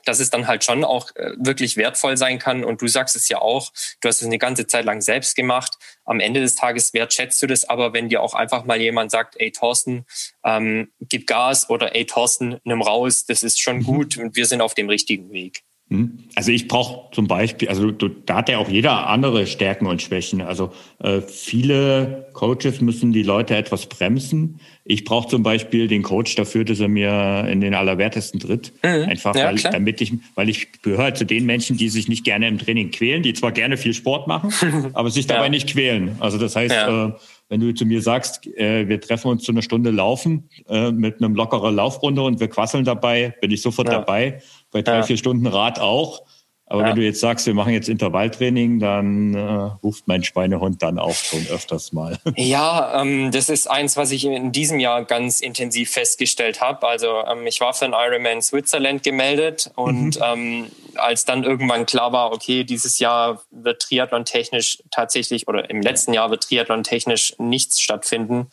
dass 0.05 0.19
es 0.19 0.29
dann 0.29 0.47
halt 0.47 0.63
schon 0.63 0.83
auch 0.83 1.15
äh, 1.15 1.31
wirklich 1.37 1.77
wertvoll 1.77 2.17
sein 2.17 2.39
kann. 2.39 2.63
Und 2.63 2.81
du 2.81 2.87
sagst 2.87 3.15
es 3.15 3.29
ja 3.29 3.39
auch, 3.39 3.71
du 4.01 4.07
hast 4.07 4.21
es 4.21 4.27
eine 4.27 4.37
ganze 4.37 4.67
Zeit 4.67 4.85
lang 4.85 5.01
selbst 5.01 5.35
gemacht. 5.35 5.77
Am 6.05 6.19
Ende 6.19 6.41
des 6.41 6.55
Tages 6.55 6.93
wertschätzt 6.93 7.41
du 7.41 7.47
das 7.47 7.67
aber, 7.67 7.93
wenn 7.93 8.09
dir 8.09 8.21
auch 8.21 8.33
einfach 8.33 8.65
mal 8.65 8.79
jemand 8.79 9.11
sagt, 9.11 9.35
ey 9.39 9.51
Thorsten, 9.51 10.05
ähm, 10.43 10.91
gib 10.99 11.27
Gas 11.27 11.69
oder 11.69 11.95
ey 11.95 12.05
Thorsten, 12.05 12.59
nimm 12.63 12.81
raus, 12.81 13.25
das 13.25 13.43
ist 13.43 13.61
schon 13.61 13.77
mhm. 13.77 13.83
gut 13.83 14.17
und 14.17 14.35
wir 14.35 14.45
sind 14.45 14.61
auf 14.61 14.73
dem 14.73 14.89
richtigen 14.89 15.31
Weg. 15.31 15.63
Hm? 15.91 16.19
Also 16.35 16.53
ich 16.53 16.69
brauche 16.69 17.13
zum 17.13 17.27
Beispiel, 17.27 17.67
also 17.67 17.91
da 17.91 18.35
hat 18.35 18.47
ja 18.47 18.59
auch 18.59 18.69
jeder 18.69 19.07
andere 19.07 19.45
Stärken 19.45 19.87
und 19.87 20.01
Schwächen. 20.01 20.41
Also 20.41 20.71
äh, 20.99 21.19
viele 21.19 22.29
Coaches 22.31 22.79
müssen 22.79 23.11
die 23.11 23.23
Leute 23.23 23.57
etwas 23.57 23.87
bremsen. 23.87 24.61
Ich 24.85 25.03
brauche 25.03 25.27
zum 25.27 25.43
Beispiel 25.43 25.89
den 25.89 26.01
Coach 26.01 26.35
dafür, 26.35 26.63
dass 26.63 26.79
er 26.79 26.87
mir 26.87 27.45
in 27.49 27.59
den 27.59 27.73
Allerwertesten 27.73 28.39
tritt. 28.39 28.71
Mhm. 28.83 29.09
Einfach, 29.09 29.35
ja, 29.35 29.47
weil, 29.47 29.57
damit 29.57 29.99
ich, 29.99 30.13
weil 30.35 30.47
ich 30.47 30.81
gehöre 30.81 31.13
zu 31.13 31.25
den 31.25 31.45
Menschen, 31.45 31.75
die 31.75 31.89
sich 31.89 32.07
nicht 32.07 32.23
gerne 32.23 32.47
im 32.47 32.57
Training 32.57 32.91
quälen, 32.91 33.21
die 33.21 33.33
zwar 33.33 33.51
gerne 33.51 33.75
viel 33.75 33.93
Sport 33.93 34.27
machen, 34.27 34.53
aber 34.93 35.09
sich 35.09 35.27
dabei 35.27 35.45
ja. 35.45 35.49
nicht 35.49 35.69
quälen. 35.69 36.15
Also 36.19 36.37
das 36.37 36.55
heißt, 36.55 36.73
ja. 36.73 37.07
äh, 37.07 37.11
wenn 37.51 37.59
du 37.59 37.73
zu 37.73 37.85
mir 37.85 38.01
sagst, 38.01 38.47
äh, 38.47 38.87
wir 38.87 39.01
treffen 39.01 39.27
uns 39.27 39.43
zu 39.43 39.51
einer 39.51 39.61
Stunde 39.61 39.91
laufen 39.91 40.49
äh, 40.69 40.89
mit 40.89 41.21
einem 41.21 41.35
lockeren 41.35 41.75
Laufrunde 41.75 42.21
und 42.21 42.39
wir 42.39 42.47
quasseln 42.47 42.85
dabei, 42.85 43.35
bin 43.41 43.51
ich 43.51 43.61
sofort 43.61 43.89
dabei 43.89 44.41
bei 44.71 44.81
drei, 44.81 44.95
ja. 44.95 45.03
vier 45.03 45.17
Stunden 45.17 45.45
Rad 45.45 45.77
auch. 45.77 46.21
Aber 46.65 46.83
ja. 46.83 46.87
wenn 46.87 46.95
du 46.95 47.01
jetzt 47.01 47.19
sagst, 47.19 47.45
wir 47.47 47.53
machen 47.53 47.73
jetzt 47.73 47.89
Intervalltraining, 47.89 48.79
dann 48.79 49.33
äh, 49.33 49.41
ruft 49.83 50.07
mein 50.07 50.23
Schweinehund 50.23 50.81
dann 50.81 50.97
auch 50.97 51.13
schon 51.13 51.45
öfters 51.47 51.91
mal. 51.91 52.17
Ja, 52.37 53.01
ähm, 53.01 53.31
das 53.31 53.49
ist 53.49 53.69
eins, 53.69 53.97
was 53.97 54.11
ich 54.11 54.23
in 54.23 54.53
diesem 54.53 54.79
Jahr 54.79 55.03
ganz 55.03 55.41
intensiv 55.41 55.91
festgestellt 55.91 56.61
habe. 56.61 56.87
Also 56.87 57.07
ähm, 57.29 57.45
ich 57.47 57.59
war 57.59 57.73
für 57.73 57.83
ein 57.83 57.93
Ironman 57.93 58.41
Switzerland 58.41 59.03
gemeldet 59.03 59.71
und 59.75 60.15
mhm. 60.15 60.23
ähm, 60.23 60.65
als 60.95 61.25
dann 61.25 61.43
irgendwann 61.43 61.85
klar 61.85 62.11
war, 62.11 62.31
okay, 62.31 62.63
dieses 62.63 62.99
Jahr 62.99 63.41
wird 63.51 63.81
Triathlon 63.81 64.25
technisch 64.25 64.83
tatsächlich 64.91 65.47
oder 65.47 65.69
im 65.69 65.81
letzten 65.81 66.13
Jahr 66.13 66.29
wird 66.29 66.43
Triathlon 66.43 66.83
technisch 66.83 67.35
nichts 67.37 67.79
stattfinden, 67.79 68.49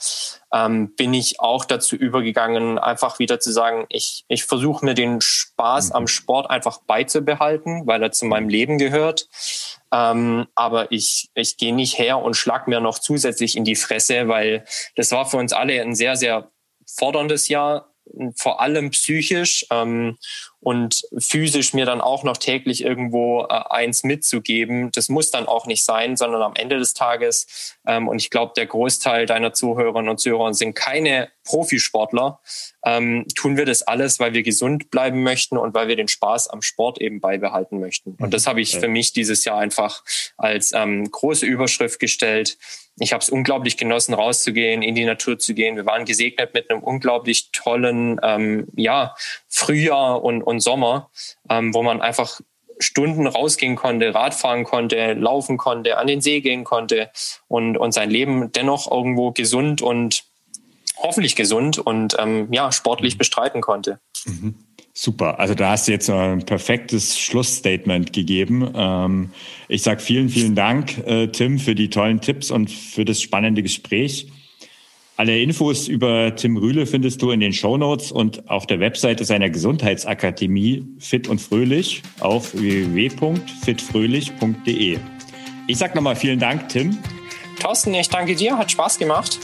ähm, 0.53 0.95
bin 0.95 1.14
ich 1.14 1.41
auch 1.41 1.64
dazu 1.64 1.97
übergegangen, 1.97 2.78
einfach 2.78 3.18
wieder 3.18 3.41
zu 3.41 3.53
sagen, 3.53 3.86
ich, 3.89 4.24
ich 4.28 4.45
versuche 4.45 4.84
mir 4.84 4.95
den 4.95 5.20
Spaß 5.20 5.91
mhm. 5.91 5.97
am 5.97 6.07
Sport 6.07 6.51
einfach 6.51 6.78
beizubehalten, 6.86 7.86
weil 7.86 8.03
er 8.03 8.12
zu 8.12 8.26
meinem 8.26 8.49
Leben 8.49 8.78
gehört. 8.78 9.28
Ähm, 9.93 10.47
aber 10.55 10.93
ich, 10.93 11.30
ich 11.34 11.57
gehe 11.57 11.74
nicht 11.74 11.99
her 11.99 12.18
und 12.18 12.34
schlag 12.34 12.68
mir 12.68 12.80
noch 12.80 12.99
zusätzlich 12.99 13.57
in 13.57 13.64
die 13.64 13.76
Fresse, 13.76 14.28
weil 14.28 14.64
das 14.97 15.12
war 15.12 15.26
für 15.26 15.39
uns 15.39 15.53
alle 15.53 15.80
ein 15.80 15.95
sehr, 15.95 16.16
sehr 16.16 16.51
forderndes 16.86 17.49
Jahr, 17.49 17.93
vor 18.36 18.61
allem 18.61 18.91
psychisch. 18.91 19.66
Ähm, 19.70 20.18
und 20.61 21.02
physisch 21.16 21.72
mir 21.72 21.86
dann 21.86 22.00
auch 22.00 22.24
noch 22.24 22.36
täglich 22.36 22.82
irgendwo 22.82 23.42
äh, 23.42 23.61
eins 23.70 24.02
mitzugeben, 24.02 24.90
das 24.92 25.09
muss 25.09 25.30
dann 25.30 25.46
auch 25.46 25.66
nicht 25.66 25.84
sein, 25.84 26.16
sondern 26.16 26.42
am 26.42 26.54
Ende 26.54 26.78
des 26.78 26.94
Tages, 26.94 27.76
ähm, 27.86 28.09
und 28.09 28.20
ich 28.20 28.30
glaube, 28.30 28.52
der 28.56 28.66
Großteil 28.66 29.26
deiner 29.26 29.52
Zuhörerinnen 29.52 30.09
und 30.09 30.18
Zuhörer 30.18 30.52
sind 30.54 30.74
keine 30.74 31.30
Profisportler, 31.44 32.40
ähm, 32.84 33.26
tun 33.34 33.56
wir 33.56 33.66
das 33.66 33.82
alles, 33.82 34.18
weil 34.18 34.32
wir 34.32 34.42
gesund 34.42 34.90
bleiben 34.90 35.22
möchten 35.22 35.56
und 35.56 35.74
weil 35.74 35.88
wir 35.88 35.96
den 35.96 36.09
Spaß 36.09 36.48
am 36.48 36.62
Sport 36.62 37.00
eben 37.00 37.20
beibehalten 37.20 37.78
möchten. 37.78 38.16
Und 38.20 38.34
das 38.34 38.46
habe 38.46 38.61
ich 38.61 38.78
für 38.78 38.88
mich 38.88 39.12
dieses 39.12 39.44
Jahr 39.44 39.59
einfach 39.59 40.02
als 40.36 40.72
ähm, 40.74 41.09
große 41.11 41.46
Überschrift 41.46 42.00
gestellt. 42.00 42.59
Ich 43.01 43.12
habe 43.12 43.22
es 43.22 43.28
unglaublich 43.28 43.76
genossen, 43.76 44.14
rauszugehen, 44.14 44.82
in 44.82 44.94
die 44.94 45.05
Natur 45.05 45.38
zu 45.38 45.55
gehen. 45.55 45.76
Wir 45.76 45.86
waren 45.86 46.05
gesegnet 46.05 46.55
mit 46.55 46.70
einem 46.70 46.82
unglaublich 46.82 47.51
tollen 47.53 48.20
ähm, 48.22 48.66
ja, 48.74 49.14
Frühjahr 49.49 50.22
und, 50.22 50.42
und 50.42 50.61
Sommer, 50.61 51.11
ähm, 51.49 51.74
wo 51.74 51.82
man 51.82 52.01
einfach 52.01 52.40
Stunden 52.80 53.26
rausgehen 53.26 53.76
konnte, 53.76 54.14
Radfahren 54.14 54.64
konnte, 54.64 55.14
laufen 55.14 55.57
konnte, 55.57 55.99
an 55.99 56.07
den 56.07 56.20
See 56.20 56.40
gehen 56.40 56.64
konnte 56.64 57.11
und, 57.49 57.76
und 57.76 57.92
sein 57.92 58.11
Leben 58.11 58.53
dennoch 58.53 58.90
irgendwo 58.90 59.32
gesund 59.32 59.82
und 59.82 60.24
hoffentlich 60.96 61.36
gesund 61.36 61.78
und 61.78 62.16
ähm, 62.18 62.49
ja, 62.53 62.72
sportlich 62.72 63.18
bestreiten 63.18 63.61
konnte. 63.61 64.01
Mhm. 64.26 64.55
Super, 65.01 65.38
also 65.38 65.55
da 65.55 65.70
hast 65.70 65.86
du 65.86 65.92
jetzt 65.92 66.11
ein 66.11 66.44
perfektes 66.44 67.20
Schlussstatement 67.20 68.12
gegeben. 68.12 68.68
Ähm, 68.74 69.30
ich 69.68 69.84
sage 69.84 70.01
vielen, 70.01 70.28
vielen 70.28 70.57
Dank, 70.57 70.99
äh, 71.07 71.28
Tim, 71.28 71.61
für 71.61 71.76
die 71.76 71.88
tollen 71.88 72.20
Tipps 72.20 72.51
und 72.51 72.68
für 72.68 73.05
das 73.05 73.22
spannende 73.22 73.62
Gespräch. 73.62 74.26
Alle 75.16 75.40
Infos 75.40 75.86
über 75.86 76.34
Tim 76.34 76.57
Rühle 76.57 76.84
findest 76.84 77.22
du 77.22 77.30
in 77.30 77.38
den 77.38 77.53
Show 77.53 77.76
Notes 77.76 78.11
und 78.11 78.51
auf 78.51 78.66
der 78.66 78.80
Webseite 78.80 79.24
seiner 79.24 79.51
Gesundheitsakademie 79.51 80.84
Fit 80.99 81.28
und 81.28 81.40
Fröhlich 81.40 82.03
auf 82.18 82.53
www.fitfröhlich.de. 82.55 84.99
Ich 85.68 85.78
sage 85.78 85.94
nochmal 85.94 86.16
vielen 86.16 86.40
Dank, 86.40 86.70
Tim. 86.70 86.99
Thorsten, 87.61 87.94
ich 87.94 88.09
danke 88.09 88.34
dir, 88.34 88.59
hat 88.59 88.72
Spaß 88.72 88.99
gemacht. 88.99 89.38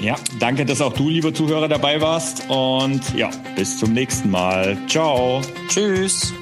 Ja, 0.00 0.16
danke, 0.38 0.64
dass 0.64 0.80
auch 0.80 0.92
du, 0.92 1.08
lieber 1.08 1.34
Zuhörer, 1.34 1.68
dabei 1.68 2.00
warst. 2.00 2.48
Und 2.48 3.14
ja, 3.14 3.30
bis 3.56 3.78
zum 3.78 3.92
nächsten 3.92 4.30
Mal. 4.30 4.78
Ciao. 4.86 5.40
Tschüss. 5.68 6.32